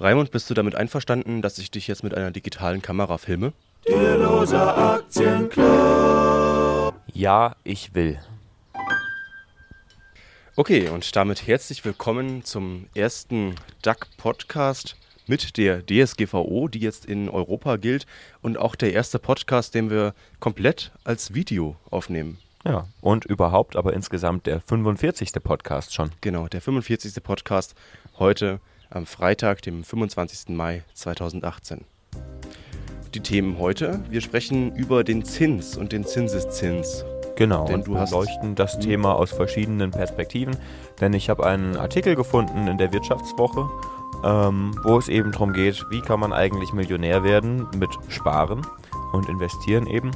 Raimund, 0.00 0.30
bist 0.30 0.48
du 0.48 0.54
damit 0.54 0.76
einverstanden, 0.76 1.42
dass 1.42 1.58
ich 1.58 1.70
dich 1.70 1.86
jetzt 1.86 2.02
mit 2.02 2.14
einer 2.14 2.30
digitalen 2.30 2.80
Kamera 2.80 3.18
filme? 3.18 3.52
Der 3.86 4.16
Loser 4.16 4.94
Aktienclub. 4.94 6.94
Ja, 7.12 7.54
ich 7.64 7.94
will. 7.94 8.18
Okay, 10.56 10.88
und 10.88 11.14
damit 11.14 11.46
herzlich 11.46 11.84
willkommen 11.84 12.44
zum 12.44 12.86
ersten 12.94 13.56
DAC-Podcast 13.82 14.96
mit 15.26 15.58
der 15.58 15.84
DSGVO, 15.84 16.68
die 16.68 16.80
jetzt 16.80 17.04
in 17.04 17.28
Europa 17.28 17.76
gilt 17.76 18.06
und 18.40 18.56
auch 18.56 18.76
der 18.76 18.94
erste 18.94 19.18
Podcast, 19.18 19.74
den 19.74 19.90
wir 19.90 20.14
komplett 20.38 20.92
als 21.04 21.34
Video 21.34 21.76
aufnehmen. 21.90 22.38
Ja, 22.64 22.88
und 23.02 23.26
überhaupt 23.26 23.76
aber 23.76 23.92
insgesamt 23.92 24.46
der 24.46 24.62
45. 24.62 25.32
Podcast 25.42 25.92
schon. 25.92 26.10
Genau, 26.22 26.48
der 26.48 26.62
45. 26.62 27.22
Podcast 27.22 27.74
heute 28.18 28.60
am 28.90 29.06
Freitag, 29.06 29.62
dem 29.62 29.84
25. 29.84 30.48
Mai 30.56 30.82
2018. 30.94 31.84
Die 33.14 33.20
Themen 33.20 33.58
heute, 33.58 34.02
wir 34.08 34.20
sprechen 34.20 34.74
über 34.76 35.02
den 35.04 35.24
Zins 35.24 35.76
und 35.76 35.92
den 35.92 36.04
Zinseszins. 36.04 37.04
Genau, 37.36 37.64
Denn 37.64 37.76
und 37.76 37.86
du 37.86 37.92
wir 37.94 38.00
hast- 38.00 38.12
leuchten 38.12 38.54
das 38.54 38.74
Hm. 38.74 38.80
Thema 38.82 39.14
aus 39.14 39.30
verschiedenen 39.32 39.90
Perspektiven, 39.90 40.56
denn 41.00 41.12
ich 41.14 41.30
habe 41.30 41.46
einen 41.46 41.76
Artikel 41.76 42.14
gefunden 42.14 42.66
in 42.68 42.78
der 42.78 42.92
Wirtschaftswoche, 42.92 43.68
ähm, 44.24 44.76
wo 44.84 44.98
es 44.98 45.08
eben 45.08 45.32
darum 45.32 45.52
geht, 45.52 45.84
wie 45.90 46.02
kann 46.02 46.20
man 46.20 46.32
eigentlich 46.32 46.72
Millionär 46.72 47.24
werden 47.24 47.66
mit 47.76 47.90
Sparen 48.08 48.60
und 49.12 49.28
Investieren 49.28 49.86
eben. 49.86 50.10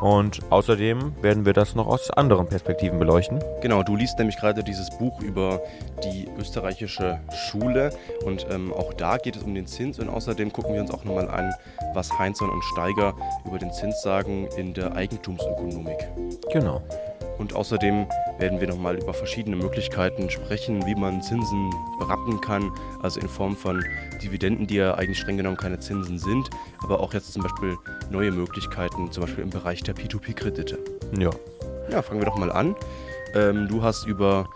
Und 0.00 0.40
außerdem 0.50 1.22
werden 1.22 1.44
wir 1.44 1.52
das 1.52 1.74
noch 1.74 1.86
aus 1.86 2.10
anderen 2.10 2.46
Perspektiven 2.46 2.98
beleuchten. 2.98 3.42
Genau, 3.60 3.82
du 3.82 3.96
liest 3.96 4.18
nämlich 4.18 4.36
gerade 4.36 4.62
dieses 4.62 4.90
Buch 4.96 5.20
über 5.20 5.60
die 6.04 6.28
österreichische 6.38 7.20
Schule 7.34 7.92
und 8.24 8.46
ähm, 8.50 8.72
auch 8.72 8.92
da 8.94 9.16
geht 9.16 9.36
es 9.36 9.42
um 9.42 9.54
den 9.54 9.66
Zins 9.66 9.98
und 9.98 10.08
außerdem 10.08 10.52
gucken 10.52 10.74
wir 10.74 10.80
uns 10.80 10.90
auch 10.90 11.04
nochmal 11.04 11.28
an, 11.28 11.52
was 11.94 12.16
Heinzson 12.18 12.50
und 12.50 12.62
Steiger 12.62 13.14
über 13.44 13.58
den 13.58 13.72
Zins 13.72 14.00
sagen 14.02 14.48
in 14.56 14.74
der 14.74 14.94
Eigentumsökonomik. 14.94 16.08
Genau. 16.52 16.82
Und 17.38 17.54
außerdem 17.54 18.06
werden 18.38 18.60
wir 18.60 18.68
nochmal 18.68 18.96
über 18.98 19.14
verschiedene 19.14 19.56
Möglichkeiten 19.56 20.28
sprechen, 20.28 20.84
wie 20.86 20.94
man 20.94 21.22
Zinsen 21.22 21.70
berappen 21.98 22.40
kann, 22.40 22.70
also 23.00 23.20
in 23.20 23.28
Form 23.28 23.56
von 23.56 23.84
Dividenden, 24.22 24.66
die 24.66 24.74
ja 24.76 24.94
eigentlich 24.94 25.18
streng 25.18 25.36
genommen 25.36 25.56
keine 25.56 25.78
Zinsen 25.78 26.18
sind, 26.18 26.50
aber 26.82 27.00
auch 27.00 27.14
jetzt 27.14 27.32
zum 27.32 27.42
Beispiel 27.42 27.76
neue 28.10 28.32
Möglichkeiten, 28.32 29.10
zum 29.12 29.22
Beispiel 29.22 29.44
im 29.44 29.50
Bereich 29.50 29.82
der 29.82 29.94
P2P-Kredite. 29.94 30.78
Ja. 31.18 31.30
Ja, 31.90 32.02
fangen 32.02 32.20
wir 32.20 32.26
doch 32.26 32.36
mal 32.36 32.52
an. 32.52 32.74
Ähm, 33.34 33.68
du 33.68 33.82
hast 33.82 34.06
über 34.06 34.48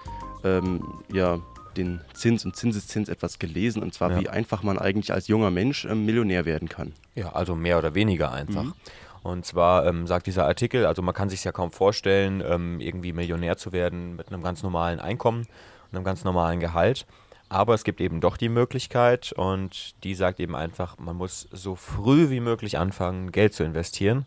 ähm, 0.45 0.83
ja, 1.13 1.39
den 1.77 2.01
Zins 2.15 2.45
und 2.45 2.57
Zinseszins 2.57 3.09
etwas 3.09 3.39
gelesen, 3.39 3.83
und 3.83 3.95
zwar 3.95 4.11
Ja. 4.11 4.21
wie 4.21 4.29
einfach 4.29 4.63
man 4.63 4.79
eigentlich 4.79 5.13
als 5.13 5.29
junger 5.29 5.51
Mensch 5.51 5.85
ähm, 5.85 6.05
Millionär 6.05 6.45
werden 6.45 6.69
kann. 6.69 6.93
Ja, 7.15 7.31
also 7.33 7.55
mehr 7.55 7.79
oder 7.79 7.95
weniger 7.95 8.33
einfach. 8.33 8.65
Mhm. 8.65 8.75
Und 9.23 9.47
zwar 9.47 9.87
ähm, 9.87 10.07
sagt 10.07 10.27
dieser 10.27 10.47
Artikel, 10.47 10.85
also 10.87 11.01
man 11.03 11.15
kann 11.15 11.29
sich 11.29 11.45
ja 11.45 11.53
kaum 11.53 11.71
vorstellen, 11.71 12.43
ähm, 12.47 12.81
irgendwie 12.81 13.13
Millionär 13.13 13.57
zu 13.57 13.73
werden 13.73 14.17
mit 14.17 14.29
einem 14.29 14.43
ganz 14.43 14.63
normalen 14.63 14.99
Einkommen 14.99 15.47
und 15.91 15.97
einem 15.97 16.05
ganz 16.05 16.25
normalen 16.25 16.61
Gehalt. 16.61 17.07
Aber 17.49 17.75
es 17.75 17.85
gibt 17.85 18.01
eben 18.01 18.21
doch 18.21 18.37
die 18.37 18.49
Möglichkeit 18.49 19.33
und 19.33 20.03
die 20.05 20.15
sagt 20.15 20.41
eben 20.41 20.57
einfach, 20.57 20.99
man 20.99 21.17
muss 21.17 21.49
so 21.53 21.77
früh 21.77 22.31
wie 22.31 22.41
möglich 22.41 22.79
anfangen, 22.79 23.31
Geld 23.31 23.55
zu 23.55 23.63
investieren. 23.63 24.27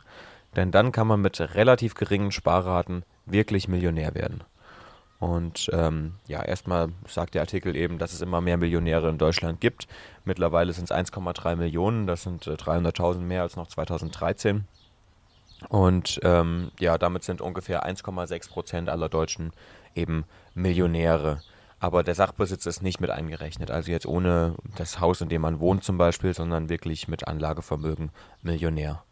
Denn 0.56 0.72
dann 0.72 0.92
kann 0.92 1.08
man 1.08 1.22
mit 1.22 1.40
relativ 1.40 1.96
geringen 1.96 2.32
Sparraten 2.32 3.04
wirklich 3.26 3.68
Millionär 3.68 4.16
werden. 4.16 4.44
Und 5.20 5.70
ähm, 5.74 6.16
ja, 6.28 6.44
erstmal 6.44 6.90
sagt 7.08 7.34
der 7.34 7.42
Artikel 7.42 7.76
eben, 7.76 7.98
dass 7.98 8.14
es 8.14 8.22
immer 8.22 8.42
mehr 8.42 8.58
Millionäre 8.58 9.10
in 9.10 9.18
Deutschland 9.18 9.60
gibt. 9.60 9.88
Mittlerweile 10.24 10.72
sind 10.72 10.92
es 10.92 10.96
1,3 10.96 11.56
Millionen, 11.56 12.06
das 12.06 12.24
sind 12.24 12.46
äh, 12.48 12.52
300.000 12.52 13.20
mehr 13.20 13.42
als 13.42 13.56
noch 13.56 13.68
2013. 13.68 14.68
Und 15.70 16.20
ähm, 16.24 16.72
ja, 16.80 16.98
damit 16.98 17.24
sind 17.24 17.42
ungefähr 17.42 17.88
1,6 17.88 18.50
Prozent 18.50 18.90
aller 18.90 19.10
Deutschen 19.10 19.52
eben 19.96 20.26
Millionäre. 20.54 21.42
Aber 21.80 22.04
der 22.04 22.16
Sachbesitz 22.16 22.66
ist 22.66 22.82
nicht 22.82 23.00
mit 23.00 23.10
eingerechnet. 23.10 23.70
Also 23.70 23.92
jetzt 23.92 24.06
ohne 24.06 24.56
das 24.78 25.00
Haus, 25.00 25.22
in 25.22 25.30
dem 25.30 25.42
man 25.42 25.60
wohnt 25.60 25.84
zum 25.84 25.98
Beispiel, 25.98 26.34
sondern 26.34 26.70
wirklich 26.70 27.08
mit 27.08 27.28
Anlagevermögen 27.28 28.12
Millionär. 28.42 29.04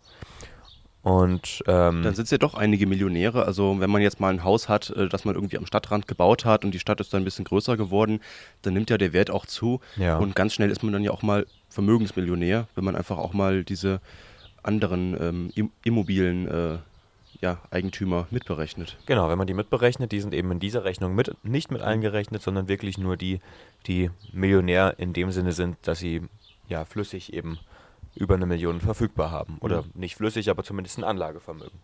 Und 1.03 1.61
ähm, 1.67 2.01
Dann 2.01 2.15
sind 2.15 2.25
es 2.25 2.31
ja 2.31 2.37
doch 2.37 2.53
einige 2.53 2.87
Millionäre. 2.87 3.45
Also 3.45 3.81
wenn 3.81 3.89
man 3.89 4.01
jetzt 4.01 4.21
mal 4.21 4.29
ein 4.29 4.45
Haus 4.45 4.69
hat, 4.69 4.89
äh, 4.91 5.09
das 5.09 5.25
man 5.25 5.35
irgendwie 5.35 5.57
am 5.57 5.65
Stadtrand 5.65 6.07
gebaut 6.07 6.45
hat 6.45 6.63
und 6.63 6.71
die 6.71 6.79
Stadt 6.79 7.01
ist 7.01 7.13
dann 7.13 7.23
ein 7.23 7.25
bisschen 7.25 7.43
größer 7.43 7.75
geworden, 7.75 8.21
dann 8.61 8.73
nimmt 8.73 8.89
ja 8.89 8.97
der 8.97 9.11
Wert 9.11 9.29
auch 9.29 9.45
zu. 9.45 9.81
Ja. 9.97 10.17
Und 10.17 10.33
ganz 10.33 10.53
schnell 10.53 10.71
ist 10.71 10.81
man 10.81 10.93
dann 10.93 11.03
ja 11.03 11.11
auch 11.11 11.21
mal 11.21 11.45
Vermögensmillionär, 11.67 12.67
wenn 12.75 12.85
man 12.85 12.95
einfach 12.95 13.17
auch 13.17 13.33
mal 13.33 13.65
diese 13.65 13.99
anderen 14.63 15.15
ähm, 15.21 15.51
im- 15.55 15.71
immobilen 15.83 16.47
äh, 16.47 16.77
ja, 17.41 17.59
Eigentümer 17.71 18.27
mitberechnet. 18.31 18.97
Genau, 19.05 19.29
wenn 19.29 19.37
man 19.37 19.47
die 19.47 19.53
mitberechnet, 19.53 20.11
die 20.11 20.21
sind 20.21 20.33
eben 20.33 20.51
in 20.51 20.59
dieser 20.59 20.85
Rechnung 20.85 21.13
mit, 21.15 21.35
nicht 21.43 21.71
mit 21.71 21.81
eingerechnet, 21.81 22.41
sondern 22.41 22.67
wirklich 22.67 22.97
nur 22.97 23.17
die, 23.17 23.41
die 23.85 24.09
Millionär 24.31 24.95
in 24.97 25.13
dem 25.13 25.31
Sinne 25.31 25.51
sind, 25.51 25.77
dass 25.83 25.99
sie 25.99 26.21
ja 26.69 26.85
flüssig 26.85 27.33
eben 27.33 27.59
über 28.15 28.35
eine 28.35 28.45
Million 28.45 28.79
verfügbar 28.79 29.31
haben. 29.31 29.57
Oder 29.59 29.83
nicht 29.93 30.15
flüssig, 30.15 30.49
aber 30.49 30.63
zumindest 30.63 30.97
ein 30.99 31.03
Anlagevermögen. 31.03 31.79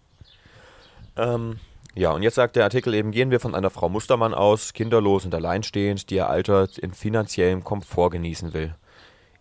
Ähm, 1.18 1.58
ja, 1.96 2.12
und 2.12 2.22
jetzt 2.22 2.36
sagt 2.36 2.56
der 2.56 2.64
Artikel 2.64 2.94
eben, 2.94 3.12
gehen 3.12 3.32
wir 3.32 3.40
von 3.40 3.56
einer 3.56 3.72
Frau 3.72 3.90
Mustermann 3.90 4.34
aus, 4.34 4.74
kinderlos 4.74 5.26
und 5.26 5.34
alleinstehend, 5.34 6.10
die 6.10 6.16
ihr 6.16 6.30
Alter 6.30 6.70
in 6.82 6.94
finanziellem 6.94 7.64
Komfort 7.64 8.12
genießen 8.12 8.54
will. 8.54 8.76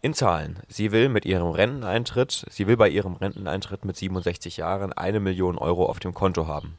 In 0.01 0.15
Zahlen. 0.15 0.61
Sie 0.69 0.93
will 0.93 1.09
mit 1.09 1.27
ihrem 1.27 1.51
Renteneintritt, 1.51 2.47
sie 2.51 2.69
will 2.69 2.77
bei 2.77 2.89
ihrem 2.89 3.15
Renteneintritt 3.15 3.85
mit 3.85 3.97
67 3.97 4.57
Jahren 4.57 4.93
eine 4.93 5.19
Million 5.19 5.59
Euro 5.59 5.87
auf 5.87 5.99
dem 5.99 6.15
Konto 6.15 6.47
haben. 6.47 6.79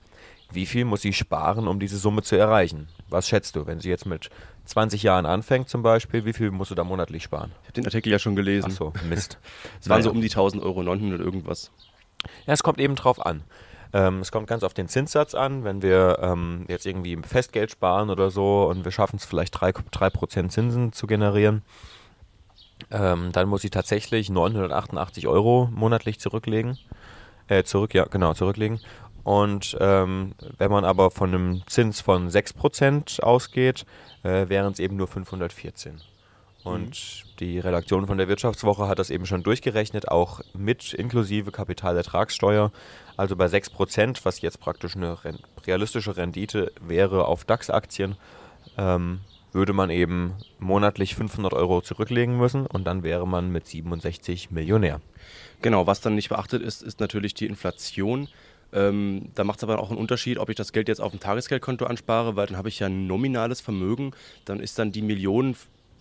Wie 0.51 0.65
viel 0.65 0.85
muss 0.85 1.01
sie 1.01 1.11
sparen, 1.11 1.67
um 1.67 1.81
diese 1.81 1.97
Summe 1.97 2.23
zu 2.23 2.37
erreichen? 2.37 2.87
Was 3.09 3.27
schätzt 3.27 3.57
du, 3.57 3.67
wenn 3.67 3.81
sie 3.81 3.89
jetzt 3.89 4.05
mit 4.05 4.29
20 4.65 5.03
Jahren 5.03 5.25
anfängt 5.25 5.67
zum 5.67 5.83
Beispiel, 5.83 6.23
wie 6.23 6.31
viel 6.31 6.49
musst 6.49 6.71
du 6.71 6.75
da 6.75 6.85
monatlich 6.85 7.23
sparen? 7.23 7.51
Ich 7.63 7.67
habe 7.67 7.73
den 7.73 7.85
Artikel 7.85 8.09
ja 8.09 8.19
schon 8.19 8.37
gelesen. 8.37 8.69
Ach 8.71 8.77
so, 8.77 8.93
Mist. 9.09 9.37
Es 9.81 9.89
waren 9.89 10.01
so 10.01 10.11
um 10.11 10.21
die 10.21 10.29
1000 10.29 10.63
Euro, 10.63 10.81
900 10.81 11.19
irgendwas. 11.19 11.71
Ja, 12.47 12.53
es 12.53 12.63
kommt 12.63 12.79
eben 12.79 12.95
drauf 12.95 13.23
an. 13.25 13.43
Ähm, 13.91 14.19
es 14.21 14.31
kommt 14.31 14.47
ganz 14.47 14.63
auf 14.63 14.73
den 14.73 14.87
Zinssatz 14.87 15.35
an. 15.35 15.65
Wenn 15.65 15.81
wir 15.81 16.19
ähm, 16.21 16.65
jetzt 16.69 16.85
irgendwie 16.85 17.17
Festgeld 17.17 17.71
sparen 17.71 18.09
oder 18.09 18.31
so 18.31 18.67
und 18.69 18.85
wir 18.85 18.91
schaffen 18.91 19.17
es 19.17 19.25
vielleicht 19.25 19.55
3%, 19.55 19.83
3 19.91 20.47
Zinsen 20.47 20.93
zu 20.93 21.05
generieren, 21.05 21.63
ähm, 22.91 23.31
dann 23.31 23.49
muss 23.49 23.61
sie 23.61 23.69
tatsächlich 23.69 24.29
988 24.29 25.27
Euro 25.27 25.69
monatlich 25.71 26.19
zurücklegen. 26.19 26.77
Äh, 27.47 27.63
zurück, 27.63 27.93
ja, 27.93 28.05
genau, 28.05 28.33
zurücklegen. 28.33 28.79
Und 29.23 29.77
ähm, 29.79 30.33
wenn 30.57 30.71
man 30.71 30.85
aber 30.85 31.11
von 31.11 31.33
einem 31.33 31.61
Zins 31.67 32.01
von 32.01 32.29
6% 32.29 33.21
ausgeht, 33.21 33.85
äh, 34.23 34.49
wären 34.49 34.71
es 34.71 34.79
eben 34.79 34.95
nur 34.95 35.07
514. 35.07 36.01
Und 36.63 37.23
die 37.39 37.59
Redaktion 37.59 38.05
von 38.05 38.17
der 38.17 38.27
Wirtschaftswoche 38.27 38.87
hat 38.87 38.99
das 38.99 39.09
eben 39.09 39.25
schon 39.25 39.43
durchgerechnet, 39.43 40.09
auch 40.09 40.41
mit 40.53 40.93
inklusive 40.93 41.51
Kapitalertragssteuer. 41.51 42.71
Also 43.15 43.35
bei 43.35 43.45
6%, 43.45 44.19
was 44.23 44.41
jetzt 44.41 44.59
praktisch 44.59 44.95
eine 44.95 45.17
realistische 45.65 46.17
Rendite 46.17 46.71
wäre 46.81 47.25
auf 47.25 47.45
DAX-Aktien, 47.45 48.17
ähm, 48.77 49.21
würde 49.51 49.73
man 49.73 49.89
eben 49.89 50.33
monatlich 50.59 51.15
500 51.15 51.53
Euro 51.53 51.81
zurücklegen 51.81 52.37
müssen 52.37 52.65
und 52.65 52.85
dann 52.85 53.03
wäre 53.03 53.27
man 53.27 53.51
mit 53.51 53.67
67 53.67 54.51
Millionär. 54.51 55.01
Genau, 55.61 55.87
was 55.87 56.01
dann 56.01 56.15
nicht 56.15 56.29
beachtet 56.29 56.61
ist, 56.61 56.81
ist 56.81 56.99
natürlich 56.99 57.33
die 57.33 57.45
Inflation. 57.45 58.27
Ähm, 58.71 59.29
da 59.35 59.43
macht 59.43 59.57
es 59.59 59.63
aber 59.63 59.79
auch 59.79 59.89
einen 59.89 59.99
Unterschied, 59.99 60.37
ob 60.37 60.49
ich 60.49 60.55
das 60.55 60.71
Geld 60.71 60.87
jetzt 60.87 61.01
auf 61.01 61.11
dem 61.11 61.19
Tagesgeldkonto 61.19 61.85
anspare, 61.85 62.35
weil 62.35 62.47
dann 62.47 62.57
habe 62.57 62.69
ich 62.69 62.79
ja 62.79 62.87
ein 62.87 63.07
nominales 63.07 63.61
Vermögen. 63.61 64.11
Dann 64.45 64.59
ist 64.59 64.77
dann 64.77 64.91
die 64.91 65.01
Million, 65.01 65.55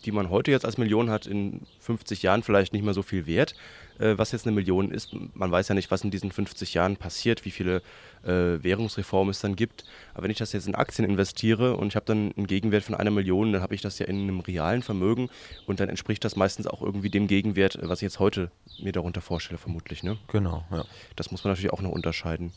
die 0.04 0.12
man 0.12 0.30
heute 0.30 0.50
jetzt 0.50 0.64
als 0.64 0.78
Million 0.78 1.10
hat, 1.10 1.26
in 1.26 1.62
50 1.80 2.22
Jahren 2.22 2.42
vielleicht 2.42 2.72
nicht 2.72 2.84
mehr 2.84 2.94
so 2.94 3.02
viel 3.02 3.26
wert. 3.26 3.54
Äh, 3.98 4.16
was 4.16 4.32
jetzt 4.32 4.46
eine 4.46 4.54
Million 4.54 4.90
ist, 4.90 5.14
man 5.34 5.50
weiß 5.50 5.68
ja 5.68 5.74
nicht, 5.74 5.90
was 5.90 6.02
in 6.02 6.10
diesen 6.10 6.30
50 6.32 6.74
Jahren 6.74 6.96
passiert, 6.96 7.44
wie 7.44 7.50
viele 7.50 7.82
äh, 8.24 8.62
Währungsreformen 8.62 9.30
es 9.30 9.40
dann 9.40 9.56
gibt. 9.56 9.84
Aber 10.14 10.24
wenn 10.24 10.30
ich 10.30 10.38
das 10.38 10.52
jetzt 10.52 10.66
in 10.66 10.74
Aktien 10.74 11.08
investiere 11.08 11.76
und 11.76 11.88
ich 11.88 11.96
habe 11.96 12.06
dann 12.06 12.32
einen 12.36 12.46
Gegenwert 12.46 12.84
von 12.84 12.94
einer 12.94 13.10
Million, 13.10 13.52
dann 13.52 13.62
habe 13.62 13.74
ich 13.74 13.82
das 13.82 13.98
ja 13.98 14.06
in 14.06 14.20
einem 14.22 14.40
realen 14.40 14.82
Vermögen 14.82 15.28
und 15.66 15.80
dann 15.80 15.88
entspricht 15.88 16.24
das 16.24 16.36
meistens 16.36 16.66
auch 16.66 16.82
irgendwie 16.82 17.10
dem 17.10 17.26
Gegenwert, 17.26 17.78
was 17.82 17.98
ich 17.98 18.04
jetzt 18.04 18.18
heute 18.18 18.50
mir 18.80 18.92
darunter 18.92 19.20
vorstelle, 19.20 19.58
vermutlich. 19.58 20.02
Ne? 20.02 20.18
Genau, 20.28 20.64
ja. 20.70 20.84
Das 21.16 21.30
muss 21.30 21.44
man 21.44 21.52
natürlich 21.52 21.72
auch 21.72 21.82
noch 21.82 21.92
unterscheiden. 21.92 22.52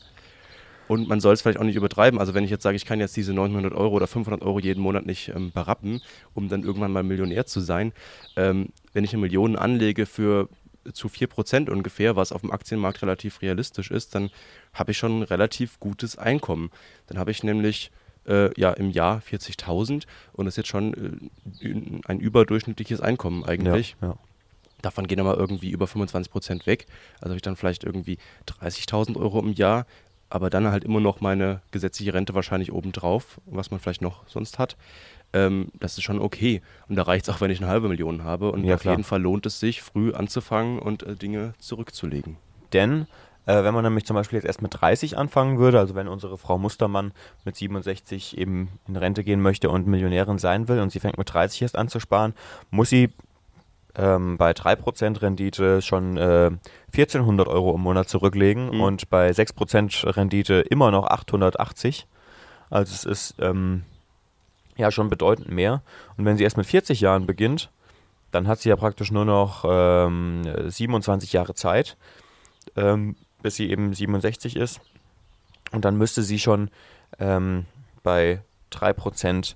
Und 0.88 1.08
man 1.08 1.20
soll 1.20 1.32
es 1.32 1.42
vielleicht 1.42 1.58
auch 1.58 1.64
nicht 1.64 1.76
übertreiben. 1.76 2.18
Also 2.18 2.34
wenn 2.34 2.44
ich 2.44 2.50
jetzt 2.50 2.62
sage, 2.62 2.76
ich 2.76 2.84
kann 2.84 3.00
jetzt 3.00 3.16
diese 3.16 3.32
900 3.32 3.72
Euro 3.72 3.94
oder 3.94 4.06
500 4.06 4.42
Euro 4.42 4.58
jeden 4.58 4.80
Monat 4.80 5.06
nicht 5.06 5.28
ähm, 5.34 5.52
berappen, 5.52 6.02
um 6.34 6.48
dann 6.48 6.64
irgendwann 6.64 6.92
mal 6.92 7.02
Millionär 7.02 7.46
zu 7.46 7.60
sein, 7.60 7.92
ähm, 8.36 8.68
wenn 8.92 9.04
ich 9.04 9.12
eine 9.12 9.22
Million 9.22 9.56
anlege 9.56 10.06
für 10.06 10.48
zu 10.92 11.08
4% 11.08 11.70
ungefähr, 11.70 12.16
was 12.16 12.32
auf 12.32 12.40
dem 12.40 12.50
Aktienmarkt 12.50 13.02
relativ 13.02 13.42
realistisch 13.42 13.90
ist, 13.90 14.14
dann 14.14 14.30
habe 14.72 14.92
ich 14.92 14.98
schon 14.98 15.20
ein 15.20 15.22
relativ 15.22 15.78
gutes 15.80 16.16
Einkommen. 16.18 16.70
Dann 17.06 17.18
habe 17.18 17.30
ich 17.30 17.42
nämlich 17.42 17.90
äh, 18.26 18.58
ja 18.60 18.72
im 18.72 18.90
Jahr 18.90 19.20
40.000 19.20 20.04
und 20.32 20.44
das 20.44 20.52
ist 20.52 20.58
jetzt 20.58 20.68
schon 20.68 21.20
äh, 21.62 22.00
ein 22.06 22.20
überdurchschnittliches 22.20 23.00
Einkommen 23.00 23.44
eigentlich. 23.44 23.96
Ja, 24.00 24.08
ja. 24.08 24.16
Davon 24.82 25.06
gehen 25.06 25.20
aber 25.20 25.38
irgendwie 25.38 25.70
über 25.70 25.86
25 25.86 26.30
Prozent 26.30 26.66
weg. 26.66 26.86
Also 27.20 27.30
habe 27.30 27.36
ich 27.36 27.42
dann 27.42 27.54
vielleicht 27.54 27.84
irgendwie 27.84 28.18
30.000 28.48 29.16
Euro 29.16 29.38
im 29.38 29.52
Jahr, 29.52 29.86
aber 30.32 30.48
dann 30.48 30.66
halt 30.68 30.84
immer 30.84 31.00
noch 31.00 31.20
meine 31.20 31.60
gesetzliche 31.72 32.14
Rente 32.14 32.34
wahrscheinlich 32.34 32.72
obendrauf, 32.72 33.40
was 33.44 33.70
man 33.70 33.80
vielleicht 33.80 34.00
noch 34.00 34.26
sonst 34.26 34.58
hat. 34.58 34.76
Ähm, 35.34 35.68
das 35.78 35.98
ist 35.98 36.04
schon 36.04 36.20
okay. 36.20 36.62
Und 36.88 36.96
da 36.96 37.02
reicht 37.02 37.28
es 37.28 37.34
auch, 37.34 37.40
wenn 37.42 37.50
ich 37.50 37.60
eine 37.60 37.68
halbe 37.68 37.88
Million 37.88 38.24
habe. 38.24 38.50
Und 38.50 38.64
ja, 38.64 38.76
auf 38.76 38.80
klar. 38.80 38.94
jeden 38.94 39.04
Fall 39.04 39.20
lohnt 39.20 39.44
es 39.44 39.60
sich, 39.60 39.82
früh 39.82 40.12
anzufangen 40.14 40.78
und 40.78 41.02
äh, 41.02 41.16
Dinge 41.16 41.52
zurückzulegen. 41.58 42.38
Denn 42.72 43.06
äh, 43.44 43.62
wenn 43.62 43.74
man 43.74 43.84
nämlich 43.84 44.06
zum 44.06 44.14
Beispiel 44.14 44.38
jetzt 44.38 44.46
erst 44.46 44.62
mit 44.62 44.80
30 44.80 45.18
anfangen 45.18 45.58
würde, 45.58 45.78
also 45.78 45.94
wenn 45.94 46.08
unsere 46.08 46.38
Frau 46.38 46.56
Mustermann 46.56 47.12
mit 47.44 47.56
67 47.56 48.38
eben 48.38 48.68
in 48.88 48.96
Rente 48.96 49.24
gehen 49.24 49.42
möchte 49.42 49.68
und 49.68 49.86
Millionärin 49.86 50.38
sein 50.38 50.66
will 50.66 50.80
und 50.80 50.92
sie 50.92 51.00
fängt 51.00 51.18
mit 51.18 51.32
30 51.32 51.60
erst 51.60 51.76
an 51.76 51.88
zu 51.88 52.00
sparen, 52.00 52.32
muss 52.70 52.88
sie 52.88 53.10
ähm, 53.96 54.38
bei 54.38 54.52
3% 54.52 55.20
Rendite 55.22 55.82
schon 55.82 56.16
äh, 56.16 56.50
1400 56.92 57.48
Euro 57.48 57.74
im 57.74 57.82
Monat 57.82 58.08
zurücklegen 58.08 58.74
mhm. 58.74 58.80
und 58.80 59.10
bei 59.10 59.30
6% 59.30 60.16
Rendite 60.16 60.54
immer 60.54 60.90
noch 60.90 61.06
880. 61.06 62.06
Also 62.70 62.94
es 62.94 63.04
ist 63.04 63.34
ähm, 63.38 63.84
ja 64.76 64.90
schon 64.90 65.10
bedeutend 65.10 65.50
mehr. 65.50 65.82
Und 66.16 66.24
wenn 66.24 66.36
sie 66.36 66.44
erst 66.44 66.56
mit 66.56 66.66
40 66.66 67.00
Jahren 67.00 67.26
beginnt, 67.26 67.70
dann 68.30 68.48
hat 68.48 68.60
sie 68.60 68.70
ja 68.70 68.76
praktisch 68.76 69.12
nur 69.12 69.26
noch 69.26 69.64
ähm, 69.68 70.42
27 70.66 71.32
Jahre 71.34 71.54
Zeit, 71.54 71.96
ähm, 72.76 73.16
bis 73.42 73.56
sie 73.56 73.70
eben 73.70 73.92
67 73.92 74.56
ist. 74.56 74.80
Und 75.72 75.84
dann 75.84 75.96
müsste 75.96 76.22
sie 76.22 76.38
schon 76.38 76.70
ähm, 77.18 77.66
bei 78.02 78.42
3% 78.72 79.54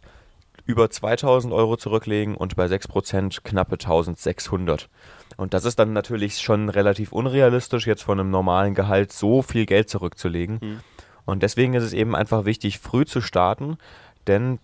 über 0.67 0.91
2000 0.91 1.53
Euro 1.55 1.77
zurücklegen 1.77 2.35
und 2.35 2.57
bei 2.57 2.67
6% 2.67 3.43
knappe 3.43 3.75
1600. 3.75 4.89
Und 5.37 5.55
das 5.55 5.65
ist 5.65 5.79
dann 5.79 5.93
natürlich 5.93 6.39
schon 6.39 6.69
relativ 6.69 7.13
unrealistisch, 7.13 7.87
jetzt 7.87 8.03
von 8.03 8.19
einem 8.19 8.31
normalen 8.31 8.75
Gehalt 8.75 9.13
so 9.13 9.43
viel 9.43 9.65
Geld 9.65 9.89
zurückzulegen. 9.89 10.59
Mhm. 10.61 10.81
Und 11.25 11.43
deswegen 11.43 11.75
ist 11.75 11.85
es 11.85 11.93
eben 11.93 12.15
einfach 12.15 12.45
wichtig, 12.45 12.79
früh 12.79 13.05
zu 13.05 13.21
starten, 13.21 13.79
denn 14.27 14.59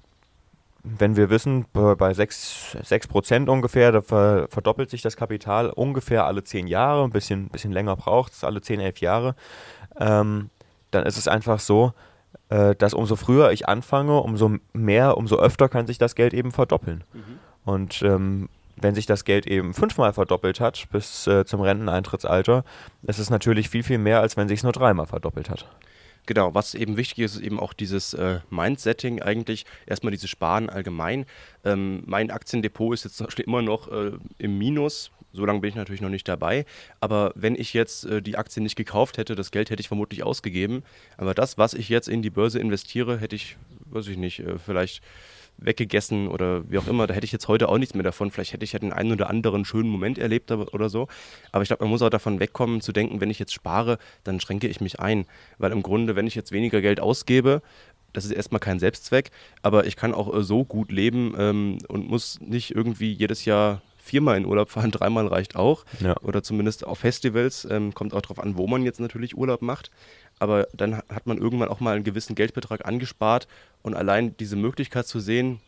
wenn 0.84 1.16
wir 1.16 1.30
wissen, 1.30 1.66
bei 1.72 2.12
6, 2.12 2.78
6 2.82 3.08
ungefähr, 3.46 3.92
da 3.92 4.02
verdoppelt 4.02 4.90
sich 4.90 5.00
das 5.00 5.16
Kapital 5.16 5.70
ungefähr 5.70 6.26
alle 6.26 6.42
10 6.42 6.66
Jahre, 6.66 7.04
ein 7.04 7.10
bisschen, 7.10 7.48
bisschen 7.48 7.70
länger 7.70 7.94
braucht 7.94 8.32
es, 8.32 8.42
alle 8.42 8.60
10, 8.60 8.80
11 8.80 8.98
Jahre, 8.98 9.36
ähm, 10.00 10.50
dann 10.90 11.06
ist 11.06 11.18
es 11.18 11.28
einfach 11.28 11.60
so, 11.60 11.92
äh, 12.48 12.74
dass 12.76 12.94
umso 12.94 13.16
früher 13.16 13.52
ich 13.52 13.68
anfange, 13.68 14.20
umso 14.20 14.56
mehr, 14.72 15.16
umso 15.16 15.36
öfter 15.36 15.68
kann 15.68 15.86
sich 15.86 15.98
das 15.98 16.14
Geld 16.14 16.34
eben 16.34 16.52
verdoppeln. 16.52 17.04
Mhm. 17.12 17.38
Und 17.64 18.02
ähm, 18.02 18.48
wenn 18.76 18.94
sich 18.94 19.06
das 19.06 19.24
Geld 19.24 19.46
eben 19.46 19.74
fünfmal 19.74 20.12
verdoppelt 20.12 20.60
hat 20.60 20.86
bis 20.90 21.26
äh, 21.26 21.44
zum 21.44 21.60
Renteneintrittsalter, 21.60 22.64
ist 23.02 23.18
es 23.18 23.30
natürlich 23.30 23.68
viel, 23.68 23.82
viel 23.82 23.98
mehr, 23.98 24.20
als 24.20 24.36
wenn 24.36 24.48
sich 24.48 24.60
es 24.60 24.64
nur 24.64 24.72
dreimal 24.72 25.06
verdoppelt 25.06 25.50
hat. 25.50 25.66
Genau, 26.26 26.54
was 26.54 26.74
eben 26.74 26.96
wichtig 26.96 27.24
ist, 27.24 27.36
ist 27.36 27.42
eben 27.42 27.58
auch 27.58 27.72
dieses 27.72 28.14
äh, 28.14 28.40
Mindsetting 28.48 29.20
eigentlich. 29.22 29.66
Erstmal 29.86 30.12
dieses 30.12 30.30
Sparen 30.30 30.70
allgemein. 30.70 31.26
Ähm, 31.64 32.04
mein 32.06 32.30
Aktiendepot 32.30 32.94
ist 32.94 33.04
jetzt 33.04 33.40
immer 33.40 33.62
noch 33.62 33.90
äh, 33.90 34.12
im 34.38 34.56
Minus. 34.56 35.10
So 35.32 35.46
lange 35.46 35.60
bin 35.60 35.70
ich 35.70 35.76
natürlich 35.76 36.00
noch 36.00 36.08
nicht 36.08 36.28
dabei. 36.28 36.64
Aber 37.00 37.32
wenn 37.34 37.54
ich 37.54 37.72
jetzt 37.72 38.04
äh, 38.04 38.20
die 38.22 38.36
Aktien 38.36 38.62
nicht 38.62 38.76
gekauft 38.76 39.18
hätte, 39.18 39.34
das 39.34 39.50
Geld 39.50 39.70
hätte 39.70 39.80
ich 39.80 39.88
vermutlich 39.88 40.22
ausgegeben. 40.22 40.82
Aber 41.16 41.34
das, 41.34 41.58
was 41.58 41.74
ich 41.74 41.88
jetzt 41.88 42.08
in 42.08 42.22
die 42.22 42.30
Börse 42.30 42.58
investiere, 42.58 43.18
hätte 43.18 43.36
ich, 43.36 43.56
weiß 43.86 44.08
ich 44.08 44.18
nicht, 44.18 44.40
äh, 44.40 44.58
vielleicht 44.58 45.02
weggegessen 45.58 46.28
oder 46.28 46.68
wie 46.70 46.78
auch 46.78 46.86
immer. 46.86 47.06
Da 47.06 47.14
hätte 47.14 47.24
ich 47.24 47.32
jetzt 47.32 47.48
heute 47.48 47.68
auch 47.68 47.78
nichts 47.78 47.94
mehr 47.94 48.02
davon. 48.02 48.30
Vielleicht 48.30 48.52
hätte 48.52 48.64
ich 48.64 48.72
ja 48.72 48.78
den 48.78 48.92
einen 48.92 49.12
oder 49.12 49.30
anderen 49.30 49.64
schönen 49.64 49.88
Moment 49.88 50.18
erlebt 50.18 50.50
oder 50.50 50.88
so. 50.88 51.08
Aber 51.52 51.62
ich 51.62 51.68
glaube, 51.68 51.84
man 51.84 51.90
muss 51.90 52.02
auch 52.02 52.10
davon 52.10 52.40
wegkommen 52.40 52.80
zu 52.80 52.92
denken, 52.92 53.20
wenn 53.20 53.30
ich 53.30 53.38
jetzt 53.38 53.52
spare, 53.52 53.98
dann 54.24 54.40
schränke 54.40 54.68
ich 54.68 54.80
mich 54.80 55.00
ein. 55.00 55.26
Weil 55.58 55.72
im 55.72 55.82
Grunde, 55.82 56.16
wenn 56.16 56.26
ich 56.26 56.34
jetzt 56.34 56.52
weniger 56.52 56.80
Geld 56.80 57.00
ausgebe, 57.00 57.62
das 58.12 58.24
ist 58.24 58.32
erstmal 58.32 58.60
kein 58.60 58.78
Selbstzweck, 58.78 59.30
aber 59.62 59.86
ich 59.86 59.96
kann 59.96 60.12
auch 60.12 60.34
äh, 60.34 60.42
so 60.42 60.64
gut 60.64 60.92
leben 60.92 61.34
ähm, 61.38 61.78
und 61.88 62.08
muss 62.08 62.38
nicht 62.40 62.74
irgendwie 62.74 63.10
jedes 63.10 63.46
Jahr 63.46 63.80
viermal 64.02 64.36
in 64.36 64.46
Urlaub 64.46 64.68
fahren, 64.68 64.90
dreimal 64.92 65.26
reicht 65.26 65.56
auch. 65.56 65.84
Ja. 66.00 66.16
Oder 66.22 66.42
zumindest 66.42 66.86
auf 66.86 66.98
Festivals. 66.98 67.66
Ähm, 67.70 67.94
kommt 67.94 68.14
auch 68.14 68.22
darauf 68.22 68.40
an, 68.40 68.56
wo 68.56 68.66
man 68.66 68.82
jetzt 68.82 69.00
natürlich 69.00 69.36
Urlaub 69.36 69.62
macht. 69.62 69.90
Aber 70.38 70.66
dann 70.74 70.96
hat 70.96 71.26
man 71.26 71.38
irgendwann 71.38 71.68
auch 71.68 71.80
mal 71.80 71.94
einen 71.94 72.04
gewissen 72.04 72.34
Geldbetrag 72.34 72.84
angespart 72.84 73.46
und 73.82 73.94
allein 73.94 74.36
diese 74.36 74.56
Möglichkeit 74.56 75.06
zu 75.06 75.20
sehen, 75.20 75.60